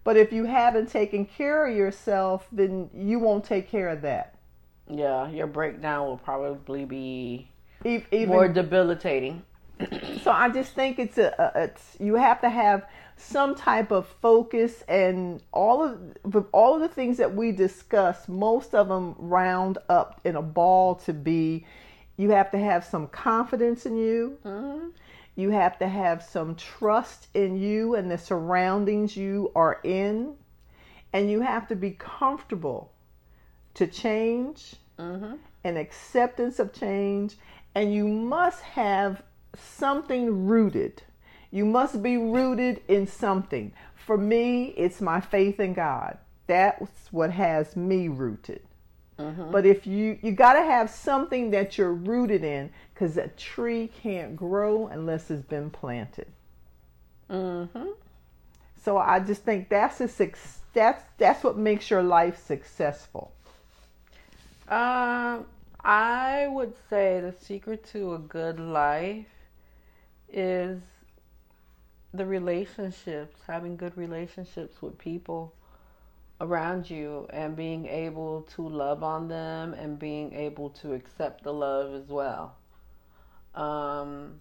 But 0.03 0.15
if 0.15 0.31
you 0.31 0.45
haven't 0.45 0.89
taken 0.89 1.25
care 1.25 1.67
of 1.67 1.75
yourself, 1.75 2.47
then 2.51 2.89
you 2.93 3.19
won't 3.19 3.43
take 3.43 3.69
care 3.69 3.89
of 3.89 4.01
that. 4.03 4.35
Yeah, 4.89 5.29
your 5.29 5.47
breakdown 5.47 6.07
will 6.07 6.17
probably 6.17 6.85
be 6.85 7.49
even, 7.83 8.29
more 8.29 8.47
debilitating. 8.47 9.43
so 10.23 10.31
I 10.31 10.49
just 10.49 10.73
think 10.73 10.97
it's 10.97 11.17
a, 11.17 11.35
a, 11.37 11.63
it's 11.63 11.97
you 11.99 12.15
have 12.15 12.39
to 12.41 12.49
have 12.49 12.87
some 13.17 13.55
type 13.55 13.91
of 13.91 14.07
focus 14.07 14.83
and 14.87 15.41
all 15.51 15.83
of 15.83 16.45
all 16.53 16.75
of 16.75 16.81
the 16.81 16.87
things 16.87 17.17
that 17.17 17.35
we 17.35 17.51
discuss 17.51 18.27
most 18.27 18.75
of 18.75 18.87
them 18.87 19.15
round 19.17 19.77
up 19.89 20.21
in 20.23 20.35
a 20.35 20.41
ball 20.41 20.95
to 20.95 21.13
be 21.13 21.65
you 22.17 22.29
have 22.31 22.51
to 22.51 22.59
have 22.59 22.85
some 22.85 23.07
confidence 23.07 23.85
in 23.85 23.97
you 23.97 24.37
mm-hmm. 24.45 24.87
you 25.35 25.49
have 25.49 25.77
to 25.79 25.87
have 25.87 26.23
some 26.23 26.55
trust 26.55 27.27
in 27.33 27.57
you 27.57 27.95
and 27.95 28.09
the 28.11 28.17
surroundings 28.17 29.17
you 29.17 29.51
are 29.55 29.79
in 29.83 30.35
And 31.13 31.31
you 31.31 31.41
have 31.41 31.67
to 31.69 31.75
be 31.75 31.91
comfortable 31.91 32.91
to 33.75 33.87
change 33.87 34.75
Mm-hmm. 34.99 35.35
and 35.63 35.77
acceptance 35.77 36.57
of 36.57 36.73
change. 36.73 37.35
And 37.75 37.93
you 37.93 38.07
must 38.07 38.61
have 38.61 39.21
something 39.55 40.47
rooted. 40.47 41.03
You 41.51 41.65
must 41.65 42.03
be 42.03 42.17
rooted 42.17 42.81
in 42.87 43.07
something. 43.07 43.71
For 43.95 44.17
me, 44.17 44.73
it's 44.77 45.01
my 45.01 45.21
faith 45.21 45.59
in 45.59 45.73
God. 45.73 46.17
That's 46.45 47.11
what 47.11 47.31
has 47.31 47.75
me 47.75 48.07
rooted. 48.07 48.61
But 49.51 49.65
if 49.65 49.87
you 49.87 50.19
you 50.21 50.31
got 50.31 50.53
to 50.53 50.61
have 50.61 50.91
something 50.91 51.49
that 51.51 51.77
you're 51.77 51.93
rooted 51.93 52.43
in 52.43 52.69
cuz 52.93 53.17
a 53.17 53.29
tree 53.29 53.87
can't 53.87 54.35
grow 54.35 54.87
unless 54.87 55.31
it's 55.31 55.41
been 55.41 55.71
planted. 55.71 56.27
Mm-hmm. 57.29 57.87
So 58.83 58.97
I 58.97 59.19
just 59.19 59.41
think 59.43 59.69
that's 59.69 59.99
a 60.01 60.07
suc 60.07 60.37
that's 60.73 61.03
that's 61.17 61.43
what 61.43 61.57
makes 61.57 61.89
your 61.89 62.03
life 62.03 62.37
successful. 62.45 63.31
Um, 64.67 65.45
I 65.83 66.47
would 66.49 66.75
say 66.89 67.19
the 67.19 67.31
secret 67.31 67.85
to 67.87 68.13
a 68.13 68.19
good 68.19 68.59
life 68.59 69.25
is 70.31 70.79
the 72.13 72.25
relationships, 72.25 73.39
having 73.45 73.75
good 73.77 73.97
relationships 73.97 74.81
with 74.81 74.97
people 74.97 75.53
around 76.39 76.89
you 76.89 77.27
and 77.31 77.55
being 77.55 77.87
able 77.87 78.43
to 78.55 78.67
love 78.67 79.03
on 79.03 79.27
them 79.27 79.73
and 79.73 79.97
being 79.97 80.33
able 80.33 80.69
to 80.69 80.93
accept 80.93 81.43
the 81.43 81.51
love 81.51 81.93
as 81.93 82.07
well. 82.09 82.55
Um, 83.55 84.39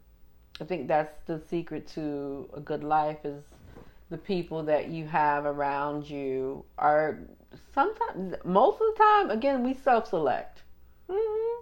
I 0.61 0.65
think 0.65 0.89
that's 0.89 1.13
the 1.27 1.41
secret 1.41 1.87
to 1.89 2.49
a 2.55 2.61
good 2.61 2.85
life 2.85 3.25
is 3.25 3.43
the 4.11 4.19
people 4.19 4.63
that 4.65 4.89
you 4.89 5.07
have 5.07 5.47
around 5.47 6.09
you 6.09 6.65
are 6.79 7.19
sometimes 7.75 8.35
most 8.45 8.75
of 8.75 8.87
the 8.87 8.95
time 8.99 9.31
again 9.31 9.65
we 9.65 9.75
self-select. 9.75 10.63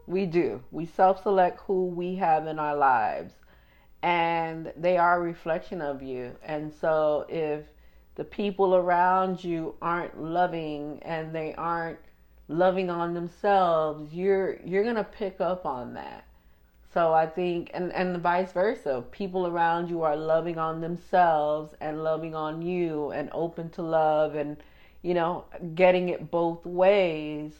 We 0.06 0.26
do. 0.26 0.62
We 0.70 0.84
self-select 0.84 1.60
who 1.66 1.86
we 1.86 2.16
have 2.16 2.46
in 2.46 2.58
our 2.58 2.76
lives 2.76 3.32
and 4.04 4.70
they 4.76 4.98
are 4.98 5.16
a 5.16 5.22
reflection 5.22 5.80
of 5.80 6.02
you 6.02 6.30
and 6.44 6.72
so 6.72 7.24
if 7.28 7.64
the 8.16 8.24
people 8.24 8.76
around 8.76 9.42
you 9.42 9.74
aren't 9.80 10.20
loving 10.22 11.00
and 11.02 11.34
they 11.34 11.54
aren't 11.54 11.98
loving 12.48 12.90
on 12.90 13.14
themselves 13.14 14.12
you're 14.12 14.60
you're 14.64 14.82
going 14.84 14.94
to 14.94 15.04
pick 15.04 15.40
up 15.40 15.64
on 15.64 15.94
that 15.94 16.24
so 16.94 17.12
I 17.12 17.26
think, 17.26 17.72
and, 17.74 17.92
and 17.92 18.14
the 18.14 18.20
vice 18.20 18.52
versa, 18.52 19.02
people 19.10 19.48
around 19.48 19.90
you 19.90 20.02
are 20.02 20.14
loving 20.14 20.58
on 20.58 20.80
themselves 20.80 21.74
and 21.80 22.04
loving 22.04 22.36
on 22.36 22.62
you 22.62 23.10
and 23.10 23.28
open 23.32 23.68
to 23.70 23.82
love 23.82 24.36
and, 24.36 24.56
you 25.02 25.12
know, 25.12 25.44
getting 25.74 26.10
it 26.10 26.30
both 26.30 26.64
ways. 26.64 27.52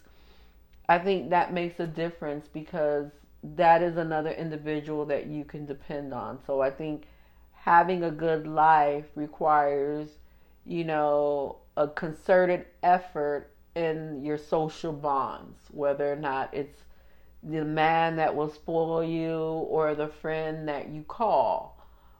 I 0.88 1.00
think 1.00 1.30
that 1.30 1.52
makes 1.52 1.80
a 1.80 1.86
difference 1.88 2.46
because 2.46 3.10
that 3.56 3.82
is 3.82 3.96
another 3.96 4.30
individual 4.32 5.04
that 5.06 5.26
you 5.26 5.44
can 5.44 5.66
depend 5.66 6.12
on. 6.14 6.38
So 6.46 6.60
I 6.60 6.70
think 6.70 7.06
having 7.52 8.02
a 8.04 8.10
good 8.10 8.46
life 8.46 9.06
requires, 9.14 10.08
you 10.66 10.84
know, 10.84 11.58
a 11.76 11.88
concerted 11.88 12.66
effort 12.82 13.50
in 13.74 14.24
your 14.24 14.38
social 14.38 14.92
bonds, 14.92 15.58
whether 15.70 16.12
or 16.12 16.16
not 16.16 16.52
it's 16.54 16.82
the 17.42 17.64
man 17.64 18.16
that 18.16 18.34
will 18.34 18.48
spoil 18.50 19.04
you 19.04 19.36
or 19.36 19.94
the 19.94 20.08
friend 20.08 20.68
that 20.68 20.88
you 20.88 21.02
call 21.02 21.78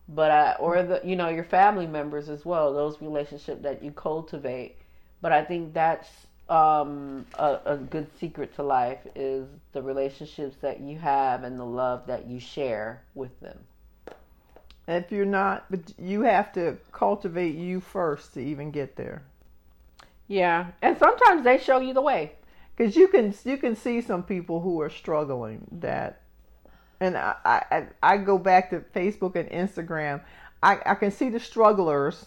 but 0.09 0.30
I, 0.30 0.52
or 0.56 0.82
the 0.82 1.01
you 1.05 1.16
know 1.16 1.28
your 1.28 1.44
family 1.44 1.86
members 1.86 2.28
as 2.28 2.44
well 2.44 2.74
those 2.74 3.01
relationships 3.01 3.62
that 3.62 3.82
you 3.82 3.90
cultivate 3.90 4.76
but 5.22 5.32
i 5.32 5.42
think 5.42 5.72
that's 5.72 6.23
um, 6.48 7.26
a, 7.38 7.58
a 7.64 7.76
good 7.76 8.08
secret 8.18 8.54
to 8.56 8.62
life 8.62 9.00
is 9.14 9.46
the 9.72 9.82
relationships 9.82 10.56
that 10.60 10.80
you 10.80 10.98
have 10.98 11.44
and 11.44 11.58
the 11.58 11.64
love 11.64 12.06
that 12.06 12.26
you 12.26 12.38
share 12.38 13.02
with 13.14 13.38
them. 13.40 13.58
If 14.86 15.10
you're 15.10 15.24
not, 15.24 15.64
but 15.70 15.80
you 15.98 16.22
have 16.22 16.52
to 16.54 16.76
cultivate 16.92 17.54
you 17.54 17.80
first 17.80 18.34
to 18.34 18.40
even 18.40 18.70
get 18.70 18.96
there. 18.96 19.22
yeah 20.28 20.72
and 20.82 20.98
sometimes 20.98 21.44
they 21.44 21.58
show 21.58 21.80
you 21.80 21.94
the 21.94 22.02
way. 22.02 22.32
Because 22.76 22.96
you 22.96 23.08
can 23.08 23.32
you 23.44 23.56
can 23.56 23.76
see 23.76 24.00
some 24.00 24.22
people 24.24 24.60
who 24.60 24.80
are 24.80 24.90
struggling 24.90 25.66
that. 25.80 26.22
And 27.00 27.16
I, 27.16 27.34
I 27.44 27.86
I 28.02 28.16
go 28.18 28.38
back 28.38 28.70
to 28.70 28.80
Facebook 28.80 29.36
and 29.36 29.48
Instagram. 29.50 30.22
I, 30.62 30.78
I 30.84 30.94
can 30.94 31.10
see 31.10 31.28
the 31.30 31.40
strugglers 31.40 32.26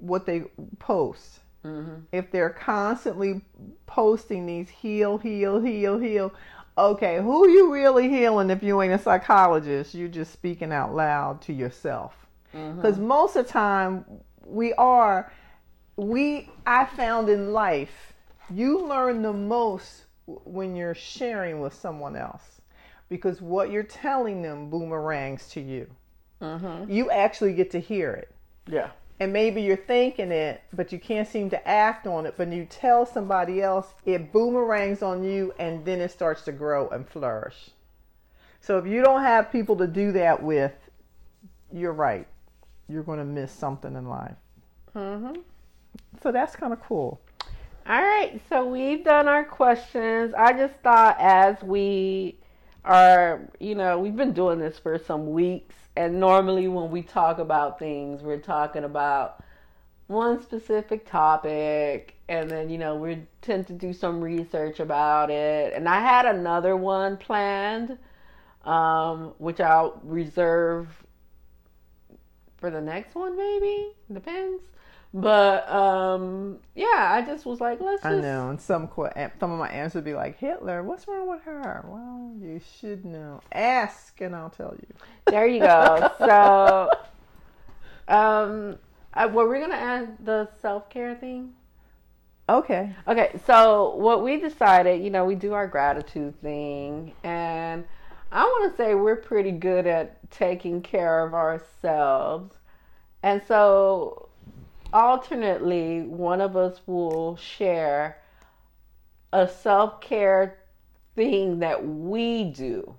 what 0.00 0.26
they 0.26 0.44
post 0.78 1.40
mm-hmm. 1.64 2.00
if 2.12 2.30
they're 2.30 2.50
constantly 2.50 3.40
posting 3.86 4.46
these 4.46 4.68
heal 4.68 5.18
heal 5.18 5.60
heal 5.60 5.98
heal 5.98 6.32
okay 6.76 7.16
who 7.16 7.48
you 7.48 7.72
really 7.72 8.08
healing 8.08 8.50
if 8.50 8.62
you 8.62 8.80
ain't 8.82 8.92
a 8.92 8.98
psychologist 8.98 9.94
you're 9.94 10.08
just 10.08 10.32
speaking 10.32 10.72
out 10.72 10.94
loud 10.94 11.40
to 11.40 11.52
yourself 11.52 12.26
because 12.52 12.98
most 12.98 13.36
of 13.36 13.46
the 13.46 13.52
time 13.52 14.04
we 14.46 14.72
are 14.74 15.30
we 15.96 16.48
I 16.66 16.84
found 16.86 17.28
in 17.28 17.52
life 17.52 18.14
you 18.50 18.86
learn 18.86 19.22
the 19.22 19.32
most 19.32 20.04
when 20.26 20.76
you're 20.76 20.94
sharing 20.94 21.60
with 21.60 21.74
someone 21.74 22.16
else 22.16 22.60
because 23.08 23.40
what 23.40 23.70
you're 23.70 23.82
telling 23.82 24.42
them 24.42 24.68
boomerangs 24.68 25.48
to 25.50 25.60
you. 25.60 25.86
Mm-hmm. 26.42 26.90
You 26.90 27.10
actually 27.10 27.54
get 27.54 27.70
to 27.72 27.80
hear 27.80 28.12
it. 28.12 28.32
yeah 28.70 28.90
And 29.20 29.32
maybe 29.32 29.62
you're 29.62 29.76
thinking 29.76 30.30
it, 30.30 30.62
but 30.72 30.92
you 30.92 30.98
can't 30.98 31.26
seem 31.26 31.50
to 31.50 31.68
act 31.68 32.06
on 32.06 32.24
it. 32.24 32.34
But 32.36 32.52
you 32.52 32.64
tell 32.64 33.04
somebody 33.04 33.60
else, 33.60 33.94
it 34.04 34.32
boomerangs 34.32 35.02
on 35.02 35.24
you, 35.24 35.52
and 35.58 35.84
then 35.84 36.00
it 36.00 36.10
starts 36.10 36.42
to 36.42 36.52
grow 36.52 36.88
and 36.88 37.08
flourish. 37.08 37.70
So 38.60 38.78
if 38.78 38.86
you 38.86 39.02
don't 39.02 39.22
have 39.22 39.50
people 39.50 39.76
to 39.76 39.86
do 39.86 40.12
that 40.12 40.42
with, 40.42 40.72
you're 41.72 41.92
right. 41.92 42.26
You're 42.88 43.02
going 43.02 43.18
to 43.18 43.24
miss 43.24 43.52
something 43.52 43.94
in 43.96 44.08
life. 44.08 44.36
mm-hmm. 44.94 45.40
So 46.22 46.32
that's 46.32 46.54
kind 46.56 46.72
of 46.72 46.80
cool. 46.82 47.20
All 47.88 48.02
right, 48.02 48.40
so 48.50 48.66
we've 48.66 49.02
done 49.02 49.28
our 49.28 49.44
questions. 49.44 50.34
I 50.36 50.52
just 50.52 50.74
thought 50.82 51.16
as 51.18 51.62
we 51.62 52.38
are, 52.84 53.40
you 53.58 53.74
know, 53.74 53.98
we've 53.98 54.16
been 54.16 54.34
doing 54.34 54.58
this 54.58 54.78
for 54.78 54.98
some 54.98 55.32
weeks, 55.32 55.74
and 55.98 56.20
normally 56.20 56.68
when 56.68 56.92
we 56.92 57.02
talk 57.02 57.40
about 57.40 57.80
things, 57.80 58.22
we're 58.22 58.38
talking 58.38 58.84
about 58.84 59.42
one 60.06 60.40
specific 60.40 61.04
topic, 61.04 62.14
and 62.28 62.48
then, 62.48 62.70
you 62.70 62.78
know, 62.78 62.94
we 62.94 63.26
tend 63.42 63.66
to 63.66 63.72
do 63.72 63.92
some 63.92 64.20
research 64.20 64.78
about 64.78 65.28
it. 65.28 65.72
And 65.74 65.88
I 65.88 65.98
had 65.98 66.24
another 66.24 66.76
one 66.76 67.16
planned, 67.16 67.98
um, 68.64 69.34
which 69.38 69.58
I'll 69.58 70.00
reserve 70.04 70.86
for 72.58 72.70
the 72.70 72.80
next 72.80 73.16
one, 73.16 73.36
maybe. 73.36 73.88
Depends. 74.12 74.62
But 75.20 75.68
um, 75.68 76.58
yeah, 76.76 77.10
I 77.12 77.24
just 77.26 77.44
was 77.44 77.60
like, 77.60 77.80
let's 77.80 78.02
just. 78.02 78.14
I 78.14 78.20
know, 78.20 78.50
and 78.50 78.60
some 78.60 78.88
some 78.96 79.50
of 79.52 79.58
my 79.58 79.68
answers 79.68 79.96
would 79.96 80.04
be 80.04 80.14
like 80.14 80.38
Hitler. 80.38 80.82
What's 80.84 81.08
wrong 81.08 81.28
with 81.28 81.42
her? 81.42 81.84
Well, 81.88 82.32
you 82.40 82.60
should 82.78 83.04
know. 83.04 83.40
Ask, 83.50 84.20
and 84.20 84.36
I'll 84.36 84.50
tell 84.50 84.76
you. 84.78 84.94
There 85.26 85.46
you 85.46 85.60
go. 85.60 86.10
so, 86.18 86.90
um, 88.08 88.78
I, 89.12 89.26
were 89.26 89.48
we 89.48 89.58
gonna 89.58 89.74
add 89.74 90.24
the 90.24 90.48
self 90.60 90.88
care 90.88 91.16
thing? 91.16 91.54
Okay. 92.48 92.94
Okay, 93.06 93.32
so 93.44 93.96
what 93.96 94.22
we 94.22 94.38
decided, 94.38 95.02
you 95.02 95.10
know, 95.10 95.24
we 95.24 95.34
do 95.34 95.52
our 95.52 95.66
gratitude 95.66 96.40
thing, 96.40 97.12
and 97.24 97.84
I 98.30 98.44
want 98.44 98.70
to 98.70 98.76
say 98.76 98.94
we're 98.94 99.16
pretty 99.16 99.52
good 99.52 99.86
at 99.86 100.30
taking 100.30 100.80
care 100.80 101.26
of 101.26 101.34
ourselves. 101.34 102.54
And 103.22 103.42
so, 103.48 104.27
alternately, 104.92 106.02
one 106.02 106.40
of 106.40 106.56
us 106.56 106.80
will 106.86 107.36
share 107.36 108.18
a 109.32 109.46
self 109.46 110.00
care 110.00 110.58
thing 111.14 111.58
that 111.58 111.86
we 111.86 112.44
do 112.44 112.94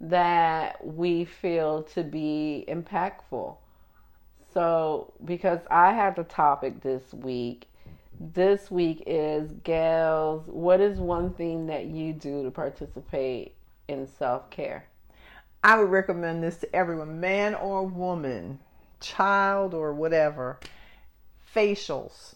that 0.00 0.84
we 0.84 1.24
feel 1.24 1.82
to 1.82 2.02
be 2.02 2.64
impactful. 2.68 3.56
So, 4.54 5.12
because 5.24 5.60
I 5.70 5.92
had 5.92 6.16
the 6.16 6.24
topic 6.24 6.80
this 6.80 7.12
week, 7.12 7.66
this 8.18 8.70
week 8.70 9.02
is 9.06 9.52
Gail's, 9.62 10.46
what 10.46 10.80
is 10.80 10.98
one 10.98 11.34
thing 11.34 11.66
that 11.66 11.86
you 11.86 12.12
do 12.12 12.42
to 12.42 12.50
participate 12.50 13.54
in 13.88 14.06
self 14.06 14.50
care? 14.50 14.86
I 15.62 15.78
would 15.78 15.90
recommend 15.90 16.42
this 16.42 16.58
to 16.58 16.74
everyone, 16.74 17.20
man 17.20 17.54
or 17.54 17.84
woman, 17.84 18.60
child 19.00 19.74
or 19.74 19.92
whatever. 19.92 20.58
Facials. 21.54 22.34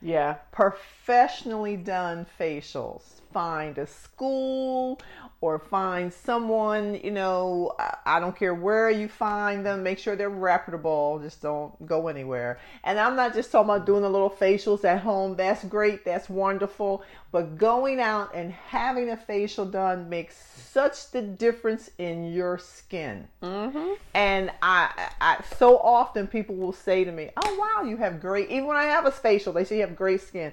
Yeah. 0.00 0.34
Professionally 0.52 1.76
done 1.76 2.26
facials. 2.38 3.20
Find 3.34 3.76
a 3.78 3.86
school 3.86 5.00
or 5.40 5.58
find 5.58 6.10
someone, 6.10 6.94
you 7.02 7.10
know, 7.10 7.72
I, 8.06 8.20
don't 8.20 8.34
care 8.34 8.54
where 8.54 8.88
you 8.88 9.08
find 9.08 9.66
them, 9.66 9.82
make 9.82 9.98
sure 9.98 10.16
they're 10.16 10.30
reputable. 10.30 11.20
Just 11.22 11.42
don't 11.42 11.84
go 11.84 12.06
anywhere. 12.08 12.60
And 12.84 12.98
I'm 12.98 13.16
not 13.16 13.34
just 13.34 13.50
talking 13.52 13.68
about 13.68 13.84
doing 13.84 14.02
the 14.02 14.08
little 14.08 14.30
facials 14.30 14.84
at 14.84 15.00
home. 15.00 15.36
That's 15.36 15.64
great, 15.64 16.04
that's 16.04 16.30
wonderful. 16.30 17.02
But 17.32 17.58
going 17.58 18.00
out 18.00 18.34
and 18.34 18.52
having 18.52 19.10
a 19.10 19.16
facial 19.16 19.66
done 19.66 20.08
makes 20.08 20.36
such 20.36 21.10
the 21.10 21.20
difference 21.20 21.90
in 21.98 22.32
your 22.32 22.58
skin. 22.58 23.26
Mm-hmm. 23.42 23.94
And 24.14 24.52
I, 24.62 25.10
I, 25.20 25.42
so 25.58 25.78
often 25.78 26.28
people 26.28 26.54
will 26.54 26.72
say 26.72 27.04
to 27.04 27.10
me, 27.10 27.30
"Oh 27.36 27.56
wow, 27.58 27.82
you 27.82 27.96
have 27.96 28.20
great." 28.20 28.50
Even 28.50 28.66
when 28.66 28.76
I 28.76 28.84
have 28.84 29.04
a 29.04 29.10
facial, 29.10 29.52
they 29.52 29.64
say 29.64 29.76
you 29.76 29.80
have 29.82 29.96
great 29.96 30.20
skin. 30.20 30.52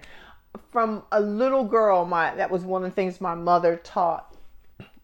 From 0.72 1.04
a 1.12 1.20
little 1.20 1.64
girl, 1.64 2.06
my 2.06 2.36
that 2.36 2.50
was 2.50 2.64
one 2.64 2.84
of 2.84 2.92
the 2.92 2.96
things 2.96 3.20
my 3.22 3.36
mother 3.36 3.76
taught 3.78 4.36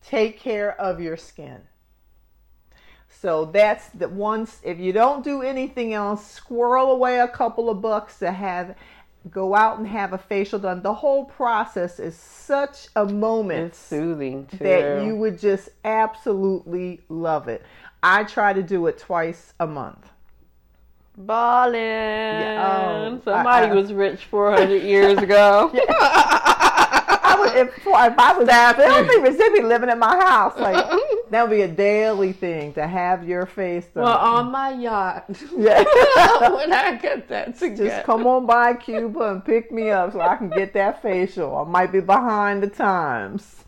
take 0.08 0.40
care 0.40 0.80
of 0.80 1.02
your 1.02 1.18
skin. 1.18 1.62
So 3.10 3.46
that's 3.46 3.90
the 3.90 4.08
once 4.08 4.60
if 4.64 4.80
you 4.80 4.94
don't 4.94 5.24
do 5.24 5.42
anything 5.42 5.94
else, 5.94 6.26
squirrel 6.26 6.92
away 6.92 7.20
a 7.20 7.28
couple 7.28 7.70
of 7.70 7.82
bucks 7.82 8.20
to 8.20 8.32
have 8.32 8.76
go 9.32 9.56
out 9.56 9.78
and 9.78 9.88
have 9.88 10.14
a 10.14 10.18
facial 10.18 10.60
done. 10.60 10.82
The 10.82 10.94
whole 10.94 11.26
process 11.26 12.00
is 12.00 12.16
such 12.16 12.88
a 12.96 13.06
moment 13.06 13.68
It's 13.68 13.80
soothing 13.80 14.46
too. 14.46 14.58
that 14.60 15.04
you 15.04 15.16
would 15.16 15.40
just 15.40 15.70
absolutely 15.84 17.02
love 17.10 17.48
it. 17.48 17.64
I 18.02 18.24
try 18.24 18.54
to 18.54 18.64
do 18.64 18.88
it 18.88 18.98
twice 18.98 19.54
a 19.60 19.68
month. 19.68 20.10
Ballin'. 21.18 22.58
oh, 22.60 23.22
Somebody 23.26 23.68
I- 23.68 23.70
I- 23.70 23.74
was 23.74 23.92
rich 23.92 24.26
400 24.26 24.84
years 24.84 25.18
ago. 25.18 25.72
I 27.30 27.36
would, 27.40 27.56
if, 27.58 27.78
if 27.80 27.88
I 27.88 28.38
was 28.38 28.48
filming, 28.78 29.38
they'd 29.38 29.54
be 29.54 29.62
living 29.62 29.90
at 29.90 29.98
my 29.98 30.16
house. 30.16 30.58
Like 30.58 30.76
that 31.30 31.42
would 31.44 31.56
be 31.56 31.62
a 31.62 31.68
daily 31.68 32.32
thing 32.34 32.74
to 32.74 32.88
have 32.88 33.28
your 33.28 33.46
face. 33.46 33.86
Well, 33.94 34.08
on 34.18 34.52
my 34.52 34.72
yacht. 34.72 35.26
Yeah. 35.56 35.84
when 36.56 36.72
I 36.72 36.96
get 37.02 37.28
that 37.28 37.58
together. 37.58 37.90
Just 37.90 38.06
come 38.06 38.26
on 38.28 38.46
by 38.46 38.76
Cuba 38.76 39.32
and 39.32 39.44
pick 39.44 39.72
me 39.72 39.90
up 39.90 40.14
so 40.14 40.22
I 40.22 40.36
can 40.38 40.50
get 40.50 40.74
that 40.74 41.02
facial. 41.02 41.58
I 41.58 41.64
might 41.70 41.92
be 41.92 42.00
behind 42.00 42.64
the 42.64 42.68
times. 42.70 43.66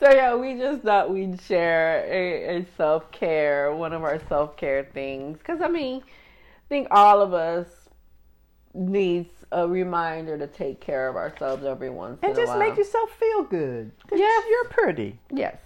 So 0.00 0.10
yeah, 0.10 0.34
we 0.34 0.54
just 0.54 0.82
thought 0.82 1.10
we'd 1.10 1.40
share 1.42 2.06
a, 2.10 2.56
a 2.56 2.66
self 2.78 3.12
care, 3.12 3.74
one 3.74 3.92
of 3.92 4.02
our 4.02 4.18
self 4.28 4.56
care 4.56 4.88
things, 4.94 5.36
because 5.38 5.60
I 5.60 5.68
mean, 5.68 6.00
I 6.00 6.68
think 6.70 6.88
all 6.90 7.20
of 7.20 7.34
us 7.34 7.66
needs 8.72 9.28
a 9.52 9.68
reminder 9.68 10.38
to 10.38 10.46
take 10.46 10.80
care 10.80 11.08
of 11.08 11.16
ourselves 11.16 11.64
every 11.64 11.90
once 11.90 12.18
And 12.22 12.32
in 12.32 12.38
a 12.38 12.46
while. 12.46 12.60
And 12.60 12.60
just 12.62 12.70
make 12.70 12.78
yourself 12.78 13.10
feel 13.18 13.42
good. 13.42 13.90
Yes. 14.14 14.44
You're 14.48 14.64
pretty. 14.70 15.18
yes, 15.30 15.56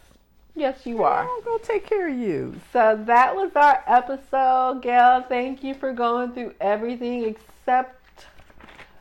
yes, 0.56 0.85
you 0.85 1.05
are. 1.05 1.23
I'll 1.23 1.43
go 1.43 1.59
take 1.59 1.86
care 1.86 2.09
of 2.09 2.16
you. 2.16 2.59
So 2.73 3.01
that 3.06 3.36
was 3.36 3.52
our 3.55 3.85
episode, 3.86 4.82
Gail. 4.82 5.24
Thank 5.28 5.62
you 5.62 5.74
for 5.74 5.93
going 5.93 6.32
through 6.32 6.55
everything 6.61 7.24
except 7.24 8.27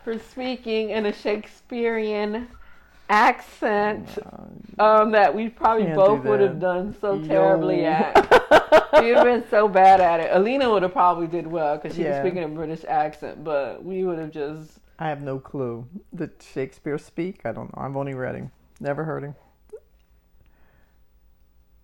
for 0.03 0.19
speaking 0.19 0.91
in 0.91 1.07
a 1.07 1.13
Shakespearean 1.13 2.47
accent 3.09 4.07
um, 4.79 5.11
that 5.11 5.33
we 5.33 5.49
probably 5.49 5.85
Can't 5.85 5.95
both 5.95 6.23
would 6.23 6.39
have 6.39 6.59
done 6.59 6.95
so 6.99 7.15
Yo. 7.15 7.27
terribly 7.27 7.85
at. 7.85 8.15
You'd 9.03 9.17
have 9.17 9.25
been 9.25 9.43
so 9.49 9.67
bad 9.67 9.99
at 10.01 10.19
it. 10.19 10.29
Alina 10.31 10.69
would 10.71 10.83
have 10.83 10.93
probably 10.93 11.27
did 11.27 11.45
well 11.47 11.77
because 11.77 11.95
she 11.95 12.03
Yeah. 12.03 12.21
was 12.21 12.27
speaking 12.27 12.43
a 12.43 12.47
British 12.47 12.83
accent, 12.85 13.43
but 13.43 13.83
we 13.83 14.03
would 14.03 14.19
have 14.19 14.31
just 14.31 14.79
I 14.99 15.09
have 15.09 15.21
no 15.21 15.39
clue. 15.39 15.87
Did 16.15 16.31
Shakespeare 16.41 16.97
speak? 16.97 17.41
I 17.45 17.51
don't 17.51 17.75
know. 17.75 17.83
I've 17.83 17.95
only 17.97 18.13
read 18.13 18.35
him. 18.35 18.51
Never 18.79 19.03
heard 19.03 19.23
him. 19.23 19.35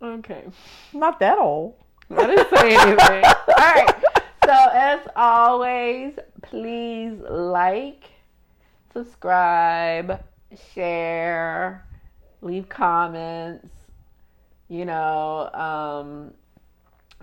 okay. 0.01 0.45
Not 0.93 1.19
that 1.19 1.37
old. 1.37 1.75
I 2.15 2.25
didn't 2.27 2.49
say 2.49 2.75
anything. 2.75 3.23
All 3.25 3.55
right. 3.57 3.95
So 4.45 4.53
as 4.73 4.99
always, 5.15 6.13
please 6.41 7.19
like, 7.29 8.05
subscribe, 8.93 10.23
share, 10.73 11.85
leave 12.41 12.69
comments. 12.69 13.67
You 14.67 14.85
know, 14.85 15.49
um, 15.53 16.33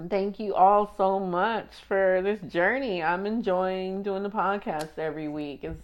thank 0.09 0.41
you 0.41 0.55
all 0.55 0.93
so 0.97 1.21
much 1.21 1.69
for 1.87 2.21
this 2.23 2.41
journey. 2.53 3.03
I'm 3.03 3.25
enjoying 3.27 4.03
doing 4.03 4.23
the 4.23 4.31
podcast 4.31 4.99
every 4.99 5.29
week. 5.29 5.61
It's 5.63 5.81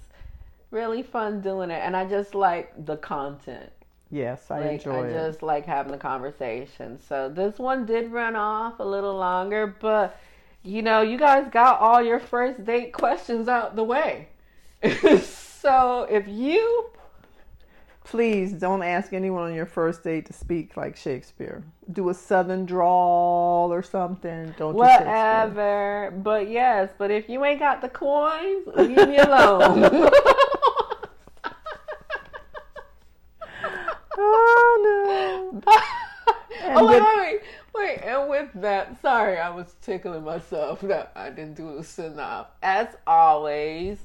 really 0.70 1.02
fun 1.02 1.40
doing 1.40 1.70
it, 1.70 1.81
and 1.85 1.97
I 1.97 2.05
just 2.06 2.35
like 2.35 2.86
the 2.86 2.97
content. 2.97 3.70
Yes, 4.10 4.51
I 4.51 4.60
Like, 4.60 4.70
enjoy 4.73 5.05
I 5.05 5.06
it. 5.06 5.12
just 5.12 5.43
like 5.43 5.64
having 5.64 5.93
the 5.93 5.98
conversation. 5.98 6.98
So 7.01 7.28
this 7.28 7.59
one 7.59 7.86
did 7.86 8.10
run 8.12 8.36
off 8.36 8.78
a 8.81 8.85
little 8.85 9.16
longer, 9.16 9.66
but 9.81 10.19
you 10.62 10.82
know, 10.82 11.01
you 11.01 11.16
guys 11.19 11.48
got 11.51 11.81
all 11.81 12.02
your 12.02 12.20
first 12.20 12.64
date 12.64 12.93
questions 12.93 13.48
out 13.48 13.74
the 13.74 13.82
way. 13.85 14.28
so 15.23 16.06
if 16.10 16.28
you 16.28 16.90
Please 18.05 18.53
don't 18.53 18.83
ask 18.83 19.12
anyone 19.12 19.45
on 19.45 19.55
your 19.55 19.65
first 19.66 20.03
date 20.03 20.27
to 20.27 20.33
speak 20.33 20.77
like 20.77 20.97
Shakespeare. 20.97 21.62
Do 21.93 22.09
a 22.09 22.15
southern 22.15 22.66
drawl 22.66 23.73
or 23.73 23.83
something. 23.83 24.55
Don't 24.59 24.74
do 24.74 24.83
Shakespeare. 24.83 25.07
whatever, 25.07 26.15
but 26.23 26.49
yes, 26.51 26.91
but 26.99 27.11
if 27.11 27.29
you 27.29 27.45
ain't 27.45 27.61
got 27.61 27.81
the 27.81 27.89
coins, 27.89 28.66
leave 28.77 29.09
me 29.09 29.16
alone. 29.19 30.11
Oh 34.19 35.61
no. 35.62 35.62
Oh 36.65 36.87
wait, 36.87 37.03
wait, 37.03 37.19
wait, 37.19 37.41
wait, 37.74 37.99
and 38.09 38.31
with 38.31 38.49
that, 38.62 39.01
sorry, 39.03 39.39
I 39.39 39.51
was 39.51 39.74
tickling 39.83 40.23
myself 40.23 40.81
that 40.83 41.11
I 41.16 41.29
didn't 41.31 41.55
do 41.55 41.74
the 41.77 41.83
send 41.83 42.20
off. 42.20 42.47
As 42.62 42.87
always, 43.07 43.99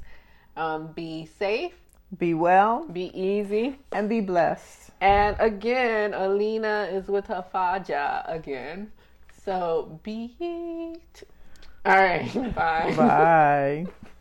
um, 0.56 0.88
be 0.94 1.30
safe, 1.38 1.74
Be 2.15 2.34
well 2.34 2.85
be 2.88 3.11
easy, 3.19 3.79
and 3.91 4.07
be 4.07 4.21
blessed. 4.21 4.91
and 5.01 5.35
again, 5.39 6.13
Alina 6.13 6.88
is 6.91 7.07
with 7.07 7.27
her 7.27 7.43
faja 7.51 8.23
again, 8.27 8.91
so 9.43 9.99
be. 10.03 10.35
All 11.85 11.95
right, 11.95 12.31
bye. 12.55 12.93
Bye. 12.95 13.88